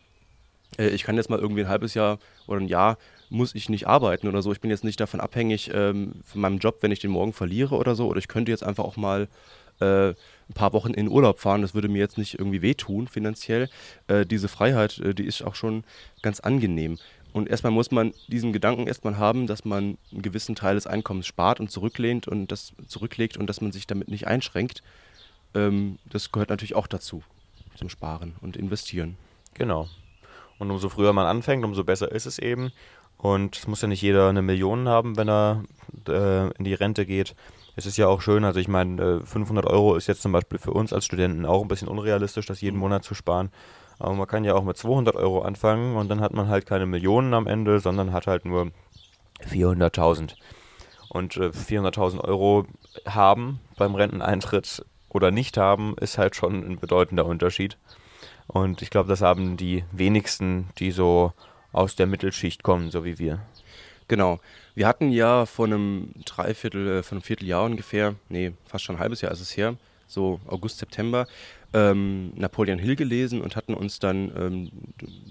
äh, 0.79 0.89
ich 0.89 1.05
kann 1.05 1.17
jetzt 1.17 1.31
mal 1.31 1.39
irgendwie 1.39 1.63
ein 1.63 1.69
halbes 1.69 1.95
Jahr 1.95 2.19
oder 2.47 2.61
ein 2.61 2.69
Jahr 2.69 2.99
muss 3.31 3.55
ich 3.55 3.69
nicht 3.69 3.87
arbeiten 3.87 4.29
oder 4.29 4.43
so. 4.43 4.53
Ich 4.53 4.61
bin 4.61 4.71
jetzt 4.71 4.85
nicht 4.85 5.01
davon 5.01 5.21
abhängig 5.21 5.71
ähm, 5.73 6.13
von 6.25 6.41
meinem 6.41 6.59
Job, 6.59 6.79
wenn 6.81 6.93
ich 6.93 7.01
den 7.01 7.11
morgen 7.11 7.33
verliere 7.33 7.77
oder 7.77 7.95
so. 7.95 8.09
Oder 8.09 8.19
ich 8.19 8.29
könnte 8.29 8.53
jetzt 8.53 8.63
einfach 8.63 8.85
auch 8.85 8.97
mal 8.97 9.29
äh, 9.81 10.09
ein 10.09 10.55
paar 10.55 10.73
Wochen 10.73 10.93
in 10.93 11.09
Urlaub 11.09 11.41
fahren. 11.41 11.63
Das 11.63 11.75
würde 11.75 11.89
mir 11.89 11.99
jetzt 11.99 12.19
nicht 12.19 12.39
irgendwie 12.39 12.63
wehtun 12.63 13.09
finanziell. 13.09 13.69
Äh, 14.09 14.27
diese 14.27 14.49
Freiheit, 14.49 14.99
äh, 14.99 15.15
die 15.15 15.25
ist 15.25 15.43
auch 15.43 15.55
schon 15.55 15.85
ganz 16.23 16.41
angenehm. 16.41 16.99
Und 17.35 17.49
erstmal 17.49 17.73
muss 17.73 17.91
man 17.91 18.15
diesen 18.29 18.53
Gedanken 18.53 18.87
erstmal 18.87 19.19
haben, 19.19 19.49
dass 19.49 19.65
man 19.65 19.99
einen 20.13 20.23
gewissen 20.23 20.55
Teil 20.55 20.77
des 20.77 20.87
Einkommens 20.87 21.27
spart 21.27 21.59
und 21.59 21.69
zurücklehnt 21.69 22.29
und 22.29 22.53
das 22.53 22.75
zurücklegt 22.87 23.37
und 23.37 23.49
dass 23.49 23.61
man 23.61 23.73
sich 23.73 23.89
damit 23.89 24.07
nicht 24.07 24.29
einschränkt. 24.29 24.85
Ähm, 25.53 25.99
das 26.09 26.31
gehört 26.31 26.51
natürlich 26.51 26.77
auch 26.77 26.87
dazu, 26.87 27.25
zum 27.75 27.89
Sparen 27.89 28.37
und 28.41 28.57
Investieren. 28.57 29.17
Genau. 29.55 29.89
Und 30.61 30.71
umso 30.71 30.89
früher 30.89 31.13
man 31.13 31.27
anfängt, 31.27 31.65
umso 31.65 31.83
besser 31.83 32.13
ist 32.13 32.27
es 32.27 32.39
eben. 32.39 32.71
Und 33.19 33.57
es 33.57 33.67
muss 33.67 33.83
ja 33.83 33.89
nicht 33.89 34.03
jeder 34.03 34.29
eine 34.29 34.43
Million 34.43 34.87
haben, 34.89 35.17
wenn 35.17 35.29
er 35.29 35.65
äh, 36.07 36.53
in 36.57 36.63
die 36.65 36.75
Rente 36.75 37.05
geht. 37.05 37.35
Es 37.75 37.85
ist 37.85 37.97
ja 37.97 38.07
auch 38.07 38.21
schön, 38.21 38.45
also 38.45 38.61
ich 38.61 38.69
meine, 38.69 39.27
500 39.27 39.65
äh, 39.65 39.69
Euro 39.69 39.97
ist 39.97 40.07
jetzt 40.07 40.23
zum 40.23 40.31
Beispiel 40.31 40.61
für 40.61 40.71
uns 40.71 40.93
als 40.93 41.05
Studenten 41.05 41.47
auch 41.47 41.63
ein 41.63 41.69
bisschen 41.69 41.89
unrealistisch, 41.89 42.47
das 42.47 42.61
jeden 42.61 42.79
Monat 42.79 43.03
zu 43.03 43.15
sparen. 43.15 43.51
Aber 43.99 44.15
man 44.15 44.27
kann 44.27 44.45
ja 44.45 44.55
auch 44.55 44.65
mit 44.65 44.77
200 44.77 45.15
Euro 45.17 45.43
anfangen 45.43 45.97
und 45.97 46.09
dann 46.09 46.21
hat 46.21 46.33
man 46.33 46.49
halt 46.49 46.67
keine 46.67 46.87
Millionen 46.87 47.35
am 47.35 47.47
Ende, 47.47 47.81
sondern 47.81 48.13
hat 48.13 48.27
halt 48.27 48.45
nur 48.45 48.71
400.000. 49.49 50.35
Und 51.09 51.37
äh, 51.37 51.51
400.000 51.51 52.21
Euro 52.25 52.67
haben 53.07 53.61
beim 53.77 53.95
Renteneintritt 53.95 54.85
oder 55.09 55.31
nicht 55.31 55.57
haben, 55.57 55.95
ist 56.01 56.19
halt 56.19 56.35
schon 56.35 56.65
ein 56.65 56.79
bedeutender 56.79 57.25
Unterschied. 57.25 57.79
Und 58.47 58.83
ich 58.83 58.91
glaube, 58.91 59.09
das 59.09 59.23
haben 59.23 59.57
die 59.57 59.85
wenigsten, 59.93 60.69
die 60.79 60.91
so 60.91 61.33
aus 61.73 61.97
der 61.97 62.07
Mittelschicht 62.07 62.63
kommen, 62.63 62.91
so 62.91 63.05
wie 63.05 63.19
wir. 63.19 63.41
Genau. 64.09 64.41
Wir 64.75 64.87
hatten 64.87 65.11
ja 65.11 65.47
vor 65.47 65.67
einem 65.67 66.13
Dreiviertel, 66.25 66.99
äh, 66.99 67.03
vor 67.03 67.13
einem 67.13 67.23
Vierteljahr 67.23 67.65
ungefähr, 67.65 68.17
nee, 68.29 68.53
fast 68.67 68.85
schon 68.85 68.97
ein 68.97 69.01
halbes 69.01 69.21
Jahr 69.21 69.33
ist 69.33 69.41
es 69.41 69.57
her, 69.57 69.77
so 70.07 70.41
August, 70.47 70.79
September, 70.79 71.27
ähm, 71.75 72.33
Napoleon 72.37 72.79
Hill 72.79 72.95
gelesen 72.95 73.43
und 73.43 73.57
hatten 73.57 73.75
uns 73.75 73.99
dann 73.99 74.33
ähm, 74.37 74.71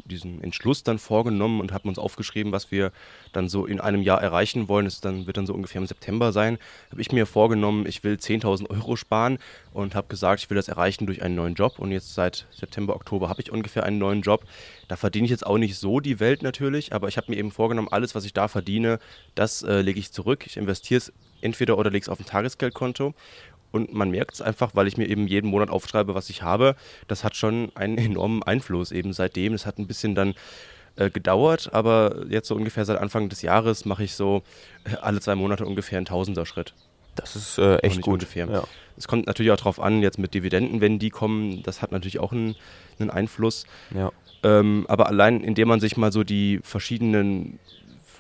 diesen 0.04 0.44
Entschluss 0.44 0.84
dann 0.84 1.00
vorgenommen 1.00 1.62
und 1.62 1.72
haben 1.72 1.88
uns 1.88 1.98
aufgeschrieben, 1.98 2.52
was 2.52 2.70
wir 2.70 2.92
dann 3.32 3.48
so 3.48 3.66
in 3.66 3.80
einem 3.80 4.02
Jahr 4.02 4.22
erreichen 4.22 4.68
wollen. 4.68 4.86
Das 4.86 5.00
dann, 5.00 5.26
wird 5.26 5.38
dann 5.38 5.48
so 5.48 5.54
ungefähr 5.54 5.80
im 5.80 5.88
September 5.88 6.34
sein. 6.34 6.60
Habe 6.92 7.02
ich 7.02 7.14
mir 7.14 7.26
vorgenommen, 7.26 7.86
ich 7.88 8.04
will 8.04 8.16
10.000 8.16 8.70
Euro 8.70 8.98
sparen 8.98 9.40
und 9.72 9.96
habe 9.96 10.08
gesagt, 10.10 10.42
ich 10.42 10.50
will 10.50 10.58
das 10.58 10.68
erreichen 10.68 11.06
durch 11.06 11.22
einen 11.22 11.36
neuen 11.36 11.56
Job. 11.56 11.80
Und 11.80 11.92
jetzt 11.92 12.14
seit 12.14 12.46
September, 12.52 12.96
Oktober 12.96 13.30
habe 13.30 13.42
ich 13.42 13.50
ungefähr 13.50 13.84
einen 13.84 13.98
neuen 13.98 14.22
Job. 14.22 14.44
Da 14.90 14.98
verdiene 14.98 15.26
ich 15.26 15.32
jetzt 15.32 15.46
auch 15.46 15.58
nicht 15.58 15.78
so 15.78 16.02
die 16.02 16.20
Welt 16.20 16.44
natürlich, 16.44 16.94
aber 16.94 17.08
ich 17.08 17.16
habe 17.16 17.32
mir 17.32 17.38
eben 17.38 17.52
vorgenommen, 17.52 17.88
alles, 17.90 18.16
was 18.16 18.26
ich 18.26 18.34
da 18.34 18.50
verdiene, 18.50 19.00
das 19.34 19.64
äh, 19.64 19.82
lege 19.82 20.00
ich 20.00 20.12
zurück. 20.12 20.46
Ich 20.46 20.58
investiere 20.58 20.98
es 20.98 21.14
entweder 21.42 21.78
oder 21.78 21.90
lege 21.90 22.04
es 22.04 22.10
auf 22.10 22.20
ein 22.20 22.26
Tagesgeldkonto 22.26 23.14
und 23.74 23.92
man 23.92 24.12
merkt 24.12 24.36
es 24.36 24.42
einfach, 24.42 24.72
weil 24.76 24.88
ich 24.88 24.98
mir 24.98 25.10
eben 25.10 25.28
jeden 25.28 25.50
Monat 25.50 25.70
aufschreibe, 25.70 26.14
was 26.14 26.30
ich 26.30 26.44
habe. 26.44 26.76
Das 27.08 27.24
hat 27.24 27.36
schon 27.36 27.72
einen 27.76 27.98
enormen 27.98 28.44
Einfluss 28.44 28.92
eben 28.92 29.14
seitdem. 29.14 29.54
Es 29.54 29.66
hat 29.66 29.80
ein 29.80 29.88
bisschen 29.88 30.14
dann 30.14 30.36
äh, 30.96 31.10
gedauert, 31.10 31.74
aber 31.74 32.24
jetzt 32.30 32.48
so 32.48 32.56
ungefähr 32.56 32.86
seit 32.86 33.00
Anfang 33.00 33.30
des 33.30 33.42
Jahres 33.42 33.86
mache 33.86 34.04
ich 34.04 34.14
so 34.14 34.44
äh, 34.86 34.96
alle 35.02 35.20
zwei 35.20 35.34
Monate 35.34 35.66
ungefähr 35.66 35.98
einen 35.98 36.06
Tausender-Schritt. 36.06 36.76
Das 37.16 37.36
ist 37.36 37.58
äh, 37.58 37.78
echt 37.78 38.02
gut. 38.02 38.14
Ungefähr. 38.14 38.48
Ja. 38.48 38.64
Es 38.96 39.08
kommt 39.08 39.26
natürlich 39.26 39.52
auch 39.52 39.58
darauf 39.58 39.80
an, 39.80 40.04
jetzt 40.04 40.20
mit 40.20 40.36
Dividenden, 40.36 40.80
wenn 40.80 41.00
die 41.00 41.10
kommen, 41.10 41.64
das 41.64 41.82
hat 41.82 41.92
natürlich 41.92 42.20
auch 42.20 42.32
einen, 42.32 42.56
einen 43.00 43.10
Einfluss. 43.10 43.66
Ja. 43.94 44.12
Ähm, 44.44 44.86
aber 44.88 45.08
allein, 45.08 45.42
indem 45.42 45.68
man 45.68 45.80
sich 45.80 45.98
mal 45.98 46.12
so 46.12 46.24
die 46.24 46.60
verschiedenen 46.64 47.60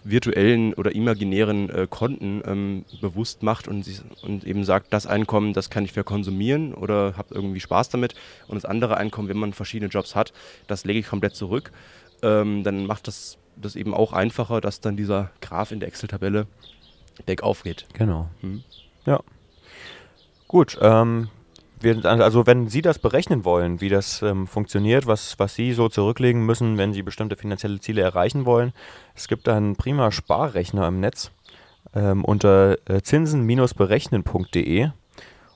virtuellen 0.03 0.74
oder 0.74 0.93
imaginären 0.93 1.69
äh, 1.69 1.88
Konten 1.89 2.41
ähm, 2.45 2.86
bewusst 3.01 3.43
macht 3.43 3.67
und, 3.67 3.86
und 4.22 4.43
eben 4.43 4.63
sagt, 4.63 4.91
das 4.91 5.07
Einkommen, 5.07 5.53
das 5.53 5.69
kann 5.69 5.86
ich 5.86 5.93
verkonsumieren 5.93 6.74
oder 6.74 7.15
habe 7.17 7.33
irgendwie 7.33 7.60
Spaß 7.60 7.89
damit 7.89 8.15
und 8.48 8.55
das 8.55 8.65
andere 8.65 8.98
Einkommen, 8.98 9.29
wenn 9.29 9.38
man 9.38 9.53
verschiedene 9.53 9.89
Jobs 9.89 10.15
hat, 10.15 10.33
das 10.67 10.86
lege 10.86 11.00
ich 11.00 11.07
komplett 11.07 11.36
zurück, 11.36 11.72
ähm, 12.22 12.63
dann 12.63 12.86
macht 12.86 13.07
das 13.07 13.38
das 13.55 13.75
eben 13.75 13.93
auch 13.93 14.13
einfacher, 14.13 14.62
dass 14.62 14.81
dann 14.81 14.98
dieser 14.98 15.31
Graph 15.41 15.72
in 15.72 15.79
der 15.79 15.88
Excel-Tabelle 15.88 16.48
bergauf 17.25 17.63
geht. 17.63 17.86
Genau. 17.93 18.29
Mhm. 18.41 18.63
Ja. 19.05 19.22
Gut, 20.48 20.77
ähm, 20.81 21.29
wir, 21.84 22.06
also 22.06 22.46
wenn 22.48 22.68
Sie 22.68 22.82
das 22.82 23.00
berechnen 23.00 23.46
wollen, 23.46 23.82
wie 23.82 23.90
das 23.90 24.22
ähm, 24.22 24.48
funktioniert, 24.48 25.08
was, 25.08 25.38
was 25.40 25.56
Sie 25.56 25.74
so 25.74 25.90
zurücklegen 25.90 26.46
müssen, 26.46 26.78
wenn 26.78 26.94
Sie 26.94 27.04
bestimmte 27.04 27.36
finanzielle 27.36 27.80
Ziele 27.80 28.02
erreichen 28.02 28.46
wollen, 28.46 28.74
es 29.16 29.28
gibt 29.28 29.48
einen 29.50 29.75
prima 29.75 30.12
Sparrechner 30.12 30.88
im 30.88 31.00
Netz 31.00 31.32
ähm, 31.94 32.24
unter 32.24 32.78
äh, 32.90 33.02
zinsen-berechnen.de 33.02 34.90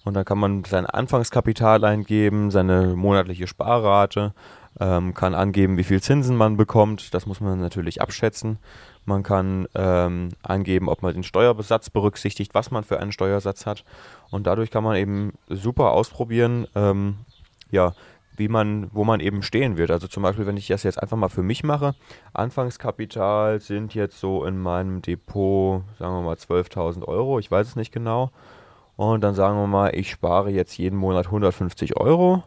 und 0.08 0.14
da 0.14 0.24
kann 0.24 0.38
man 0.38 0.64
sein 0.64 0.86
Anfangskapital 0.86 1.84
eingeben, 1.84 2.50
seine 2.50 2.96
monatliche 2.96 3.46
Sparrate, 3.46 4.34
ähm, 4.80 5.14
kann 5.14 5.34
angeben, 5.34 5.78
wie 5.78 5.84
viel 5.84 6.02
Zinsen 6.02 6.36
man 6.36 6.56
bekommt. 6.56 7.14
Das 7.14 7.26
muss 7.26 7.42
man 7.42 7.60
natürlich 7.60 8.02
abschätzen. 8.02 8.58
Man 9.08 9.24
kann 9.24 9.70
ähm, 9.74 10.32
angeben, 10.44 10.90
ob 10.90 11.02
man 11.02 11.14
den 11.14 11.24
Steuersatz 11.24 11.90
berücksichtigt, 11.90 12.54
was 12.54 12.72
man 12.72 12.84
für 12.84 13.00
einen 13.00 13.14
Steuersatz 13.14 13.66
hat. 13.66 13.86
Und 14.32 14.48
dadurch 14.48 14.70
kann 14.70 14.84
man 14.84 14.98
eben 14.98 15.32
super 15.48 15.92
ausprobieren, 15.92 16.68
ähm, 16.76 17.16
ja, 17.72 17.94
wie 18.36 18.50
man, 18.50 18.90
wo 18.92 19.06
man 19.06 19.22
eben 19.22 19.44
stehen 19.44 19.78
wird. 19.78 19.92
Also 19.92 20.08
zum 20.08 20.24
Beispiel, 20.24 20.46
wenn 20.46 20.58
ich 20.58 20.68
das 20.68 20.84
jetzt 20.84 21.02
einfach 21.02 21.16
mal 21.16 21.30
für 21.30 21.42
mich 21.42 21.64
mache, 21.64 21.96
Anfangskapital 22.34 23.62
sind 23.62 23.96
jetzt 23.96 24.20
so 24.20 24.44
in 24.44 24.60
meinem 24.60 25.02
Depot, 25.02 25.84
sagen 25.98 26.14
wir 26.14 26.22
mal 26.24 26.36
12.000 26.36 27.06
Euro, 27.06 27.40
ich 27.40 27.50
weiß 27.50 27.66
es 27.66 27.76
nicht 27.78 27.94
genau. 27.94 28.32
Und 28.98 29.22
dann 29.22 29.36
sagen 29.36 29.58
wir 29.58 29.68
mal, 29.68 29.96
ich 29.96 30.12
spare 30.12 30.50
jetzt 30.50 30.78
jeden 30.78 30.98
Monat 30.98 31.28
150 31.28 31.96
Euro 31.96 32.44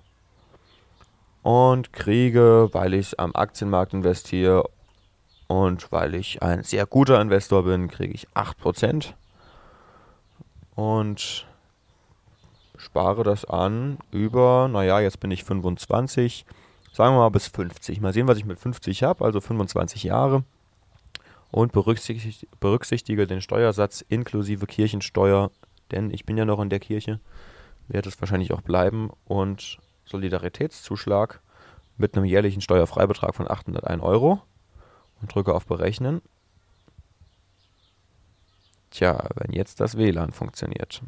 und 1.40 1.94
kriege, 1.94 2.68
weil 2.72 2.92
ich 2.92 3.18
am 3.18 3.34
Aktienmarkt 3.34 3.94
investiere 3.94 4.68
und 5.50 5.90
weil 5.90 6.14
ich 6.14 6.44
ein 6.44 6.62
sehr 6.62 6.86
guter 6.86 7.20
Investor 7.20 7.64
bin, 7.64 7.88
kriege 7.88 8.14
ich 8.14 8.28
8% 8.36 9.14
und 10.76 11.44
spare 12.76 13.24
das 13.24 13.44
an 13.46 13.98
über, 14.12 14.68
naja, 14.68 15.00
jetzt 15.00 15.18
bin 15.18 15.32
ich 15.32 15.42
25, 15.42 16.46
sagen 16.92 17.16
wir 17.16 17.22
mal 17.22 17.30
bis 17.30 17.48
50. 17.48 18.00
Mal 18.00 18.12
sehen, 18.12 18.28
was 18.28 18.38
ich 18.38 18.44
mit 18.44 18.60
50 18.60 19.02
habe, 19.02 19.24
also 19.24 19.40
25 19.40 20.04
Jahre. 20.04 20.44
Und 21.50 21.72
berücksichtige, 21.72 22.46
berücksichtige 22.60 23.26
den 23.26 23.40
Steuersatz 23.40 24.02
inklusive 24.02 24.66
Kirchensteuer, 24.66 25.50
denn 25.90 26.12
ich 26.12 26.24
bin 26.24 26.36
ja 26.36 26.44
noch 26.44 26.60
in 26.60 26.70
der 26.70 26.78
Kirche, 26.78 27.18
werde 27.88 28.08
es 28.08 28.20
wahrscheinlich 28.20 28.52
auch 28.52 28.60
bleiben. 28.60 29.10
Und 29.24 29.78
Solidaritätszuschlag 30.04 31.40
mit 31.98 32.16
einem 32.16 32.24
jährlichen 32.24 32.60
Steuerfreibetrag 32.60 33.34
von 33.34 33.50
801 33.50 34.00
Euro 34.00 34.42
und 35.20 35.34
drücke 35.34 35.54
auf 35.54 35.66
Berechnen. 35.66 36.22
Tja, 38.90 39.28
wenn 39.36 39.52
jetzt 39.52 39.80
das 39.80 39.96
WLAN 39.96 40.32
funktioniert. 40.32 41.00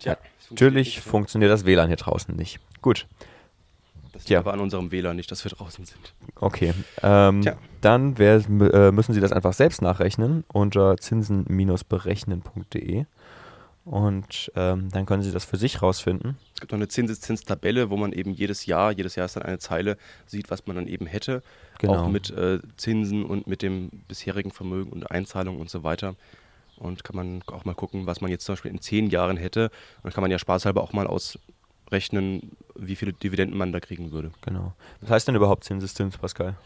Tja, 0.00 0.16
natürlich 0.50 1.00
funktioniert 1.00 1.52
das 1.52 1.64
WLAN 1.64 1.86
hier 1.88 1.96
draußen 1.96 2.34
nicht. 2.34 2.58
Gut. 2.82 3.06
Das 4.12 4.28
liegt 4.28 4.38
aber 4.38 4.52
an 4.54 4.60
unserem 4.60 4.90
WLAN 4.90 5.16
nicht, 5.16 5.30
dass 5.30 5.44
wir 5.44 5.52
draußen 5.52 5.84
sind. 5.84 6.14
Okay. 6.36 6.72
Ähm, 7.02 7.44
dann 7.80 8.18
wär, 8.18 8.42
äh, 8.48 8.90
müssen 8.90 9.12
Sie 9.12 9.20
das 9.20 9.32
einfach 9.32 9.52
selbst 9.52 9.82
nachrechnen 9.82 10.44
unter 10.48 10.96
zinsen-berechnen.de. 10.96 13.04
Und 13.86 14.50
ähm, 14.56 14.88
dann 14.90 15.06
können 15.06 15.22
Sie 15.22 15.30
das 15.30 15.44
für 15.44 15.56
sich 15.56 15.80
rausfinden. 15.80 16.36
Es 16.52 16.60
gibt 16.60 16.72
noch 16.72 16.78
eine 16.78 16.88
Zinseszinstabelle, 16.88 17.88
wo 17.88 17.96
man 17.96 18.12
eben 18.12 18.32
jedes 18.32 18.66
Jahr, 18.66 18.90
jedes 18.90 19.14
Jahr 19.14 19.26
ist 19.26 19.36
dann 19.36 19.44
eine 19.44 19.60
Zeile, 19.60 19.96
sieht, 20.26 20.50
was 20.50 20.66
man 20.66 20.74
dann 20.74 20.88
eben 20.88 21.06
hätte. 21.06 21.40
Genau. 21.78 21.94
Auch 21.94 22.08
mit 22.08 22.30
äh, 22.30 22.58
Zinsen 22.76 23.24
und 23.24 23.46
mit 23.46 23.62
dem 23.62 23.90
bisherigen 24.08 24.50
Vermögen 24.50 24.90
und 24.90 25.08
Einzahlungen 25.12 25.60
und 25.60 25.70
so 25.70 25.84
weiter. 25.84 26.16
Und 26.78 27.04
kann 27.04 27.14
man 27.14 27.42
auch 27.46 27.64
mal 27.64 27.76
gucken, 27.76 28.06
was 28.06 28.20
man 28.20 28.28
jetzt 28.28 28.44
zum 28.44 28.54
Beispiel 28.56 28.72
in 28.72 28.80
zehn 28.80 29.08
Jahren 29.08 29.36
hätte. 29.36 29.66
Und 29.98 30.04
dann 30.04 30.12
kann 30.12 30.22
man 30.22 30.32
ja 30.32 30.40
spaßhalber 30.40 30.82
auch 30.82 30.92
mal 30.92 31.06
ausrechnen, 31.06 32.56
wie 32.74 32.96
viele 32.96 33.12
Dividenden 33.12 33.56
man 33.56 33.70
da 33.70 33.78
kriegen 33.78 34.10
würde. 34.10 34.32
Genau. 34.40 34.74
Was 35.00 35.10
heißt 35.10 35.28
denn 35.28 35.36
überhaupt 35.36 35.62
Zinseszins, 35.62 36.18
Pascal? 36.18 36.56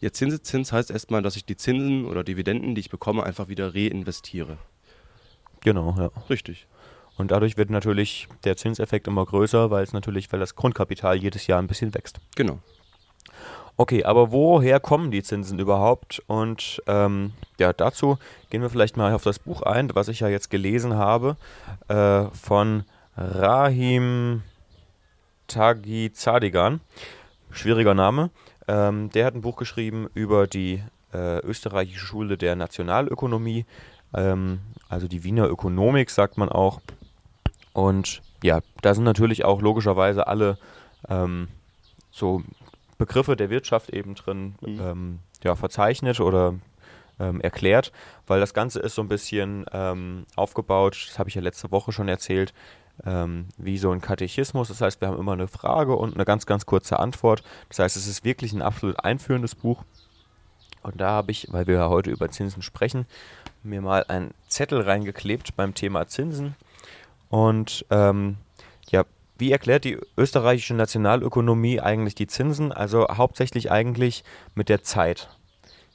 Ja, 0.00 0.10
Zinseszins 0.10 0.72
heißt 0.72 0.90
erstmal, 0.90 1.22
dass 1.22 1.36
ich 1.36 1.44
die 1.44 1.56
Zinsen 1.56 2.04
oder 2.04 2.24
Dividenden, 2.24 2.74
die 2.74 2.80
ich 2.80 2.90
bekomme, 2.90 3.22
einfach 3.22 3.46
wieder 3.46 3.76
reinvestiere. 3.76 4.58
Genau, 5.64 5.94
ja. 5.98 6.10
Richtig. 6.30 6.68
Und 7.16 7.30
dadurch 7.30 7.56
wird 7.56 7.70
natürlich 7.70 8.28
der 8.44 8.56
Zinseffekt 8.56 9.08
immer 9.08 9.24
größer, 9.24 9.70
weil 9.70 9.82
es 9.82 9.92
natürlich, 9.92 10.32
weil 10.32 10.40
das 10.40 10.54
Grundkapital 10.54 11.16
jedes 11.16 11.46
Jahr 11.46 11.60
ein 11.60 11.66
bisschen 11.66 11.94
wächst. 11.94 12.20
Genau. 12.36 12.60
Okay, 13.76 14.04
aber 14.04 14.30
woher 14.30 14.78
kommen 14.78 15.10
die 15.10 15.22
Zinsen 15.22 15.58
überhaupt? 15.58 16.22
Und 16.28 16.80
ähm, 16.86 17.32
ja, 17.58 17.72
dazu 17.72 18.18
gehen 18.50 18.62
wir 18.62 18.70
vielleicht 18.70 18.96
mal 18.96 19.12
auf 19.14 19.24
das 19.24 19.40
Buch 19.40 19.62
ein, 19.62 19.92
was 19.94 20.06
ich 20.06 20.20
ja 20.20 20.28
jetzt 20.28 20.48
gelesen 20.48 20.94
habe, 20.94 21.36
äh, 21.88 22.24
von 22.26 22.84
Rahim 23.16 24.42
Tagizadigan. 25.48 26.80
Schwieriger 27.50 27.94
Name. 27.94 28.30
Ähm, 28.68 29.10
der 29.10 29.26
hat 29.26 29.34
ein 29.34 29.42
Buch 29.42 29.56
geschrieben 29.56 30.08
über 30.14 30.46
die 30.46 30.82
äh, 31.12 31.38
österreichische 31.40 32.06
Schule 32.06 32.36
der 32.36 32.56
Nationalökonomie, 32.56 33.66
ähm, 34.14 34.60
also 34.88 35.08
die 35.08 35.24
Wiener 35.24 35.48
Ökonomik, 35.48 36.10
sagt 36.10 36.38
man 36.38 36.48
auch. 36.48 36.80
Und 37.72 38.22
ja, 38.42 38.60
da 38.82 38.94
sind 38.94 39.04
natürlich 39.04 39.44
auch 39.44 39.60
logischerweise 39.60 40.26
alle 40.26 40.58
ähm, 41.08 41.48
so 42.10 42.42
Begriffe 42.98 43.36
der 43.36 43.50
Wirtschaft 43.50 43.90
eben 43.90 44.14
drin 44.14 44.54
mhm. 44.60 44.80
ähm, 44.80 45.18
ja, 45.42 45.56
verzeichnet 45.56 46.20
oder 46.20 46.54
ähm, 47.18 47.40
erklärt, 47.40 47.92
weil 48.26 48.40
das 48.40 48.54
Ganze 48.54 48.80
ist 48.80 48.94
so 48.94 49.02
ein 49.02 49.08
bisschen 49.08 49.66
ähm, 49.72 50.26
aufgebaut, 50.36 51.06
das 51.08 51.18
habe 51.18 51.28
ich 51.28 51.34
ja 51.34 51.42
letzte 51.42 51.70
Woche 51.70 51.92
schon 51.92 52.08
erzählt, 52.08 52.52
ähm, 53.04 53.46
wie 53.56 53.78
so 53.78 53.90
ein 53.90 54.00
Katechismus. 54.00 54.68
Das 54.68 54.80
heißt, 54.80 55.00
wir 55.00 55.08
haben 55.08 55.18
immer 55.18 55.32
eine 55.32 55.48
Frage 55.48 55.96
und 55.96 56.14
eine 56.14 56.24
ganz, 56.24 56.46
ganz 56.46 56.66
kurze 56.66 56.98
Antwort. 56.98 57.42
Das 57.68 57.80
heißt, 57.80 57.96
es 57.96 58.06
ist 58.06 58.24
wirklich 58.24 58.52
ein 58.52 58.62
absolut 58.62 59.04
einführendes 59.04 59.54
Buch. 59.54 59.84
Und 60.84 61.00
da 61.00 61.08
habe 61.10 61.32
ich, 61.32 61.48
weil 61.50 61.66
wir 61.66 61.76
ja 61.76 61.88
heute 61.88 62.10
über 62.10 62.30
Zinsen 62.30 62.62
sprechen, 62.62 63.06
mir 63.62 63.80
mal 63.80 64.04
einen 64.06 64.32
Zettel 64.48 64.82
reingeklebt 64.82 65.56
beim 65.56 65.74
Thema 65.74 66.06
Zinsen. 66.06 66.54
Und 67.30 67.86
ähm, 67.90 68.36
ja, 68.90 69.04
wie 69.38 69.50
erklärt 69.50 69.84
die 69.84 69.98
österreichische 70.18 70.74
Nationalökonomie 70.74 71.80
eigentlich 71.80 72.14
die 72.14 72.26
Zinsen? 72.26 72.70
Also 72.70 73.08
hauptsächlich 73.08 73.72
eigentlich 73.72 74.24
mit 74.54 74.68
der 74.68 74.82
Zeit. 74.82 75.30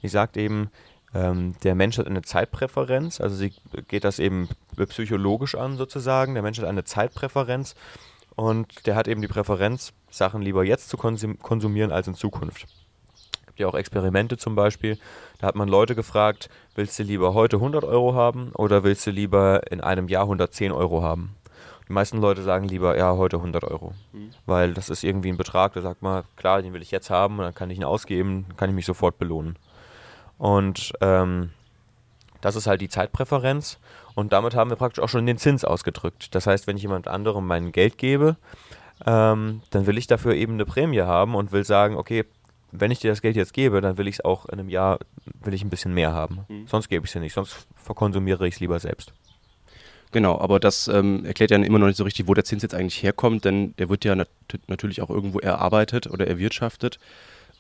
Sie 0.01 0.07
sagt 0.07 0.37
eben, 0.37 0.71
ähm, 1.13 1.55
der 1.63 1.75
Mensch 1.75 1.99
hat 1.99 2.07
eine 2.07 2.23
Zeitpräferenz, 2.23 3.21
also 3.21 3.35
sie 3.35 3.53
geht 3.87 4.03
das 4.03 4.19
eben 4.19 4.49
psychologisch 4.87 5.53
an 5.55 5.77
sozusagen. 5.77 6.33
Der 6.33 6.43
Mensch 6.43 6.57
hat 6.57 6.65
eine 6.65 6.83
Zeitpräferenz 6.83 7.75
und 8.35 8.87
der 8.87 8.95
hat 8.95 9.07
eben 9.07 9.21
die 9.21 9.27
Präferenz, 9.27 9.93
Sachen 10.09 10.41
lieber 10.41 10.63
jetzt 10.63 10.89
zu 10.89 10.97
konsumieren 10.97 11.91
als 11.91 12.07
in 12.07 12.15
Zukunft 12.15 12.67
ja 13.59 13.67
auch 13.67 13.75
Experimente 13.75 14.37
zum 14.37 14.55
Beispiel. 14.55 14.97
Da 15.39 15.47
hat 15.47 15.55
man 15.55 15.67
Leute 15.67 15.95
gefragt, 15.95 16.49
willst 16.75 16.97
du 16.99 17.03
lieber 17.03 17.33
heute 17.33 17.57
100 17.57 17.83
Euro 17.83 18.13
haben 18.13 18.51
oder 18.53 18.83
willst 18.83 19.05
du 19.07 19.11
lieber 19.11 19.71
in 19.71 19.81
einem 19.81 20.07
Jahr 20.07 20.23
110 20.23 20.71
Euro 20.71 21.01
haben? 21.01 21.35
Die 21.87 21.93
meisten 21.93 22.21
Leute 22.21 22.43
sagen 22.43 22.67
lieber, 22.67 22.97
ja, 22.97 23.17
heute 23.17 23.37
100 23.37 23.63
Euro. 23.63 23.93
Mhm. 24.13 24.29
Weil 24.45 24.73
das 24.73 24.89
ist 24.89 25.03
irgendwie 25.03 25.29
ein 25.29 25.37
Betrag, 25.37 25.73
da 25.73 25.81
sagt 25.81 26.03
man, 26.03 26.23
klar, 26.35 26.61
den 26.61 26.73
will 26.73 26.83
ich 26.83 26.91
jetzt 26.91 27.09
haben 27.09 27.39
und 27.39 27.45
dann 27.45 27.55
kann 27.55 27.71
ich 27.71 27.77
ihn 27.77 27.83
ausgeben, 27.83 28.45
kann 28.57 28.69
ich 28.69 28.75
mich 28.75 28.85
sofort 28.85 29.17
belohnen. 29.17 29.57
Und 30.37 30.93
ähm, 31.01 31.49
das 32.41 32.55
ist 32.55 32.67
halt 32.67 32.81
die 32.81 32.89
Zeitpräferenz. 32.89 33.79
Und 34.15 34.33
damit 34.33 34.55
haben 34.55 34.69
wir 34.69 34.77
praktisch 34.77 35.03
auch 35.03 35.09
schon 35.09 35.25
den 35.25 35.37
Zins 35.37 35.65
ausgedrückt. 35.65 36.35
Das 36.35 36.47
heißt, 36.47 36.67
wenn 36.67 36.77
ich 36.77 36.83
jemand 36.83 37.07
anderem 37.07 37.47
mein 37.47 37.71
Geld 37.71 37.97
gebe, 37.97 38.37
ähm, 39.05 39.61
dann 39.69 39.87
will 39.87 39.97
ich 39.97 40.07
dafür 40.07 40.35
eben 40.35 40.53
eine 40.53 40.65
Prämie 40.65 41.01
haben 41.01 41.35
und 41.35 41.51
will 41.51 41.63
sagen, 41.63 41.95
okay, 41.95 42.25
wenn 42.71 42.91
ich 42.91 42.99
dir 42.99 43.11
das 43.11 43.21
Geld 43.21 43.35
jetzt 43.35 43.53
gebe, 43.53 43.81
dann 43.81 43.97
will 43.97 44.07
ich 44.07 44.15
es 44.15 44.25
auch 44.25 44.45
in 44.45 44.59
einem 44.59 44.69
Jahr, 44.69 44.99
will 45.43 45.53
ich 45.53 45.63
ein 45.63 45.69
bisschen 45.69 45.93
mehr 45.93 46.13
haben. 46.13 46.39
Mhm. 46.47 46.67
Sonst 46.67 46.89
gebe 46.89 47.05
ich 47.05 47.11
es 47.11 47.15
ja 47.15 47.21
nicht, 47.21 47.33
sonst 47.33 47.67
verkonsumiere 47.75 48.47
ich 48.47 48.55
es 48.55 48.59
lieber 48.59 48.79
selbst. 48.79 49.13
Genau, 50.11 50.39
aber 50.39 50.59
das 50.59 50.87
ähm, 50.87 51.23
erklärt 51.25 51.51
ja 51.51 51.57
immer 51.57 51.77
noch 51.77 51.87
nicht 51.87 51.97
so 51.97 52.03
richtig, 52.03 52.27
wo 52.27 52.33
der 52.33 52.43
Zins 52.43 52.63
jetzt 52.63 52.73
eigentlich 52.73 53.03
herkommt, 53.03 53.45
denn 53.45 53.75
der 53.77 53.89
wird 53.89 54.05
ja 54.05 54.15
nat 54.15 54.29
natürlich 54.67 55.01
auch 55.03 55.11
irgendwo 55.11 55.39
erarbeitet 55.39 56.07
oder 56.07 56.25
erwirtschaftet. 56.25 56.99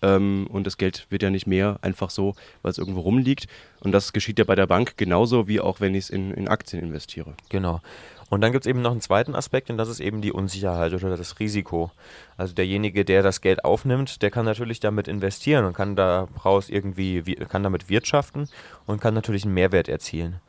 Ähm, 0.01 0.47
und 0.49 0.65
das 0.65 0.77
Geld 0.77 1.05
wird 1.09 1.21
ja 1.21 1.29
nicht 1.29 1.45
mehr 1.45 1.77
einfach 1.81 2.09
so, 2.09 2.35
weil 2.61 2.71
es 2.71 2.77
irgendwo 2.77 3.01
rumliegt. 3.01 3.47
Und 3.81 3.91
das 3.91 4.13
geschieht 4.13 4.39
ja 4.39 4.45
bei 4.45 4.55
der 4.55 4.65
Bank 4.65 4.97
genauso, 4.97 5.47
wie 5.47 5.59
auch 5.59 5.79
wenn 5.79 5.93
ich 5.93 6.05
es 6.05 6.09
in, 6.09 6.33
in 6.33 6.47
Aktien 6.47 6.81
investiere. 6.81 7.35
Genau. 7.49 7.81
Und 8.29 8.41
dann 8.41 8.51
gibt 8.51 8.65
es 8.65 8.69
eben 8.69 8.81
noch 8.81 8.91
einen 8.91 9.01
zweiten 9.01 9.35
Aspekt 9.35 9.69
und 9.69 9.77
das 9.77 9.89
ist 9.89 9.99
eben 9.99 10.21
die 10.21 10.31
Unsicherheit 10.31 10.93
oder 10.93 11.17
das 11.17 11.39
Risiko. 11.39 11.91
Also 12.37 12.53
derjenige, 12.53 13.03
der 13.03 13.23
das 13.23 13.41
Geld 13.41 13.65
aufnimmt, 13.65 14.21
der 14.21 14.29
kann 14.29 14.45
natürlich 14.45 14.79
damit 14.79 15.07
investieren 15.07 15.65
und 15.65 15.73
kann 15.73 15.95
daraus 15.95 16.69
irgendwie, 16.69 17.21
kann 17.49 17.63
damit 17.63 17.89
wirtschaften 17.89 18.47
und 18.85 19.01
kann 19.01 19.15
natürlich 19.15 19.45
einen 19.45 19.55
Mehrwert 19.55 19.89
erzielen. 19.89 20.39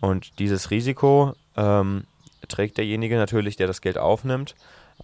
Und 0.00 0.40
dieses 0.40 0.72
Risiko 0.72 1.34
ähm, 1.56 2.04
trägt 2.48 2.78
derjenige 2.78 3.16
natürlich, 3.16 3.56
der 3.56 3.68
das 3.68 3.80
Geld 3.80 3.98
aufnimmt, 3.98 4.56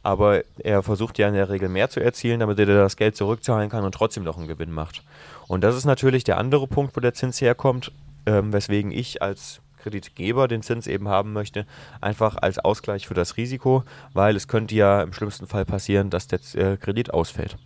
aber 0.03 0.43
er 0.59 0.83
versucht 0.83 1.19
ja 1.19 1.29
in 1.29 1.35
der 1.35 1.49
Regel 1.49 1.69
mehr 1.69 1.89
zu 1.89 2.01
erzielen, 2.01 2.41
damit 2.41 2.59
er 2.59 2.67
das 2.67 2.97
Geld 2.97 3.17
zurückzahlen 3.17 3.71
kann 3.71 3.85
und 3.85 3.95
trotzdem 3.95 4.25
noch 4.25 4.37
einen 4.37 4.49
Gewinn 4.49 4.73
macht. 4.73 5.03
Und 5.47 5.63
das 5.63 5.77
ist 5.77 5.85
natürlich 5.85 6.25
der 6.25 6.39
andere 6.39 6.67
Punkt, 6.67 6.97
wo 6.97 7.01
der 7.01 7.15
Zins 7.15 7.41
herkommt, 7.41 7.93
ähm, 8.27 8.53
weswegen 8.53 8.91
ich 8.91 9.23
als 9.23 9.61
Kreditgeber 9.83 10.49
den 10.49 10.63
Zins 10.63 10.87
eben 10.87 11.09
haben 11.09 11.33
möchte, 11.33 11.67
einfach 12.01 12.37
als 12.37 12.59
Ausgleich 12.59 13.07
für 13.07 13.15
das 13.15 13.37
Risiko, 13.37 13.85
weil 14.13 14.37
es 14.37 14.49
könnte 14.49 14.75
ja 14.75 15.03
im 15.03 15.13
schlimmsten 15.13 15.47
Fall 15.47 15.65
passieren, 15.65 16.11
dass 16.11 16.27
der 16.27 16.41
äh, 16.55 16.77
Kredit 16.77 17.13
ausfällt. 17.13 17.57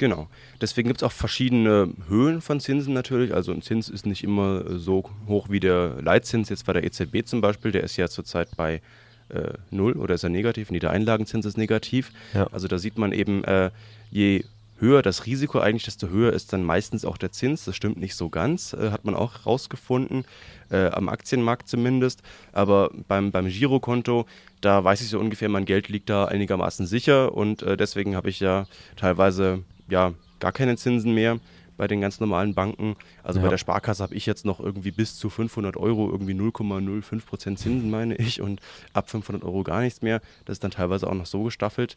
Genau. 0.00 0.28
Deswegen 0.62 0.88
gibt 0.88 1.02
es 1.02 1.06
auch 1.06 1.12
verschiedene 1.12 1.92
Höhen 2.08 2.40
von 2.40 2.58
Zinsen 2.58 2.94
natürlich. 2.94 3.34
Also 3.34 3.52
ein 3.52 3.60
Zins 3.60 3.90
ist 3.90 4.06
nicht 4.06 4.24
immer 4.24 4.64
äh, 4.64 4.78
so 4.78 5.04
hoch 5.28 5.50
wie 5.50 5.60
der 5.60 6.00
Leitzins 6.00 6.48
jetzt 6.48 6.64
bei 6.64 6.72
der 6.72 6.84
EZB 6.84 7.26
zum 7.26 7.42
Beispiel. 7.42 7.70
Der 7.70 7.84
ist 7.84 7.98
ja 7.98 8.08
zurzeit 8.08 8.48
bei 8.56 8.80
äh, 9.28 9.52
null 9.70 9.92
oder 9.92 10.14
ist 10.14 10.24
er 10.24 10.30
negativ? 10.30 10.70
Nee, 10.70 10.78
der 10.78 10.90
Einlagenzins 10.90 11.44
ist 11.44 11.58
negativ. 11.58 12.12
Ja. 12.32 12.46
Also 12.50 12.66
da 12.66 12.78
sieht 12.78 12.96
man 12.96 13.12
eben, 13.12 13.44
äh, 13.44 13.70
je 14.10 14.44
höher 14.80 15.02
das 15.02 15.26
Risiko 15.26 15.60
eigentlich, 15.60 15.84
desto 15.84 16.08
höher 16.08 16.32
ist 16.32 16.52
dann 16.52 16.64
meistens 16.64 17.04
auch 17.04 17.18
der 17.18 17.32
Zins. 17.32 17.64
Das 17.64 17.76
stimmt 17.76 17.98
nicht 17.98 18.14
so 18.14 18.28
ganz, 18.28 18.72
äh, 18.72 18.90
hat 18.90 19.04
man 19.04 19.14
auch 19.14 19.46
rausgefunden, 19.46 20.24
äh, 20.70 20.86
am 20.86 21.08
Aktienmarkt 21.08 21.68
zumindest. 21.68 22.22
Aber 22.52 22.90
beim, 23.08 23.30
beim 23.30 23.48
Girokonto, 23.48 24.26
da 24.60 24.82
weiß 24.82 25.00
ich 25.00 25.08
so 25.08 25.18
ungefähr, 25.18 25.48
mein 25.48 25.64
Geld 25.64 25.88
liegt 25.88 26.10
da 26.10 26.24
einigermaßen 26.24 26.86
sicher 26.86 27.34
und 27.34 27.62
äh, 27.62 27.76
deswegen 27.76 28.16
habe 28.16 28.30
ich 28.30 28.40
ja 28.40 28.66
teilweise 28.96 29.62
ja 29.88 30.14
gar 30.38 30.52
keine 30.52 30.76
Zinsen 30.76 31.14
mehr 31.14 31.38
bei 31.76 31.88
den 31.88 32.02
ganz 32.02 32.20
normalen 32.20 32.52
Banken. 32.54 32.94
Also 33.22 33.38
ja. 33.38 33.46
bei 33.46 33.50
der 33.50 33.56
Sparkasse 33.56 34.02
habe 34.02 34.14
ich 34.14 34.26
jetzt 34.26 34.44
noch 34.44 34.60
irgendwie 34.60 34.90
bis 34.90 35.16
zu 35.16 35.30
500 35.30 35.78
Euro 35.78 36.10
irgendwie 36.10 36.34
0,05 36.34 37.24
Prozent 37.24 37.58
Zinsen, 37.58 37.90
meine 37.90 38.16
ich, 38.16 38.42
und 38.42 38.60
ab 38.92 39.08
500 39.08 39.42
Euro 39.42 39.62
gar 39.62 39.80
nichts 39.80 40.02
mehr. 40.02 40.20
Das 40.44 40.56
ist 40.56 40.64
dann 40.64 40.72
teilweise 40.72 41.06
auch 41.06 41.14
noch 41.14 41.24
so 41.24 41.42
gestaffelt. 41.44 41.96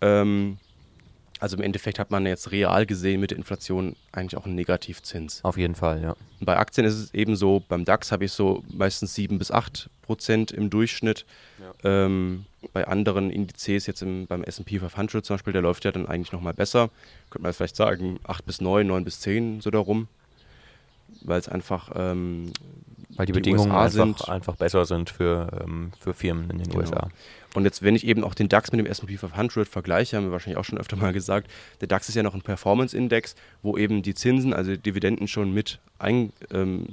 Ähm, 0.00 0.56
also 1.40 1.56
im 1.56 1.62
Endeffekt 1.62 1.98
hat 1.98 2.10
man 2.10 2.26
jetzt 2.26 2.52
real 2.52 2.84
gesehen 2.84 3.20
mit 3.20 3.30
der 3.30 3.38
Inflation 3.38 3.96
eigentlich 4.12 4.36
auch 4.36 4.44
einen 4.44 4.54
Negativzins. 4.54 5.42
Auf 5.42 5.56
jeden 5.56 5.74
Fall, 5.74 6.02
ja. 6.02 6.14
Bei 6.40 6.58
Aktien 6.58 6.86
ist 6.86 6.94
es 6.94 7.14
eben 7.14 7.34
so, 7.34 7.62
beim 7.66 7.86
DAX 7.86 8.12
habe 8.12 8.26
ich 8.26 8.32
so 8.32 8.62
meistens 8.68 9.14
7 9.14 9.38
bis 9.38 9.50
8 9.50 9.88
Prozent 10.02 10.52
im 10.52 10.68
Durchschnitt. 10.68 11.24
Ja. 11.58 12.04
Ähm, 12.04 12.44
bei 12.74 12.86
anderen 12.86 13.30
Indizes, 13.30 13.86
jetzt 13.86 14.02
im, 14.02 14.26
beim 14.26 14.44
SP 14.44 14.78
500 14.78 15.24
zum 15.24 15.34
Beispiel, 15.34 15.54
der 15.54 15.62
läuft 15.62 15.84
ja 15.86 15.92
dann 15.92 16.06
eigentlich 16.06 16.32
nochmal 16.32 16.52
besser. 16.52 16.90
Könnte 17.30 17.44
man 17.44 17.54
vielleicht 17.54 17.76
sagen 17.76 18.20
8 18.24 18.44
bis 18.44 18.60
9, 18.60 18.86
9 18.86 19.04
bis 19.04 19.20
10, 19.20 19.62
so 19.62 19.70
darum. 19.70 20.08
Weil 21.22 21.40
es 21.40 21.48
einfach 21.48 21.90
ähm, 21.94 22.52
weil 23.16 23.26
die, 23.26 23.32
die 23.32 23.38
Bedingungen 23.38 23.72
einfach, 23.72 24.28
einfach 24.28 24.56
besser 24.56 24.84
sind 24.84 25.10
für, 25.10 25.48
ähm, 25.62 25.92
für 25.98 26.14
Firmen 26.14 26.50
in 26.50 26.58
den 26.58 26.68
genau. 26.68 26.80
USA. 26.80 27.08
Und 27.54 27.64
jetzt, 27.64 27.82
wenn 27.82 27.96
ich 27.96 28.06
eben 28.06 28.22
auch 28.22 28.34
den 28.34 28.48
DAX 28.48 28.70
mit 28.70 28.78
dem 28.78 28.86
S&P 28.86 29.16
500 29.16 29.66
vergleiche, 29.68 30.16
haben 30.16 30.24
wir 30.24 30.32
wahrscheinlich 30.32 30.58
auch 30.58 30.64
schon 30.64 30.78
öfter 30.78 30.96
mal 30.96 31.12
gesagt, 31.12 31.50
der 31.80 31.88
DAX 31.88 32.08
ist 32.08 32.14
ja 32.14 32.22
noch 32.22 32.34
ein 32.34 32.42
Performance-Index, 32.42 33.34
wo 33.62 33.76
eben 33.76 34.02
die 34.02 34.14
Zinsen, 34.14 34.52
also 34.52 34.76
Dividenden 34.76 35.26
schon 35.28 35.52
mit 35.52 35.80
eingeflossen 35.98 36.32
ähm, 36.52 36.86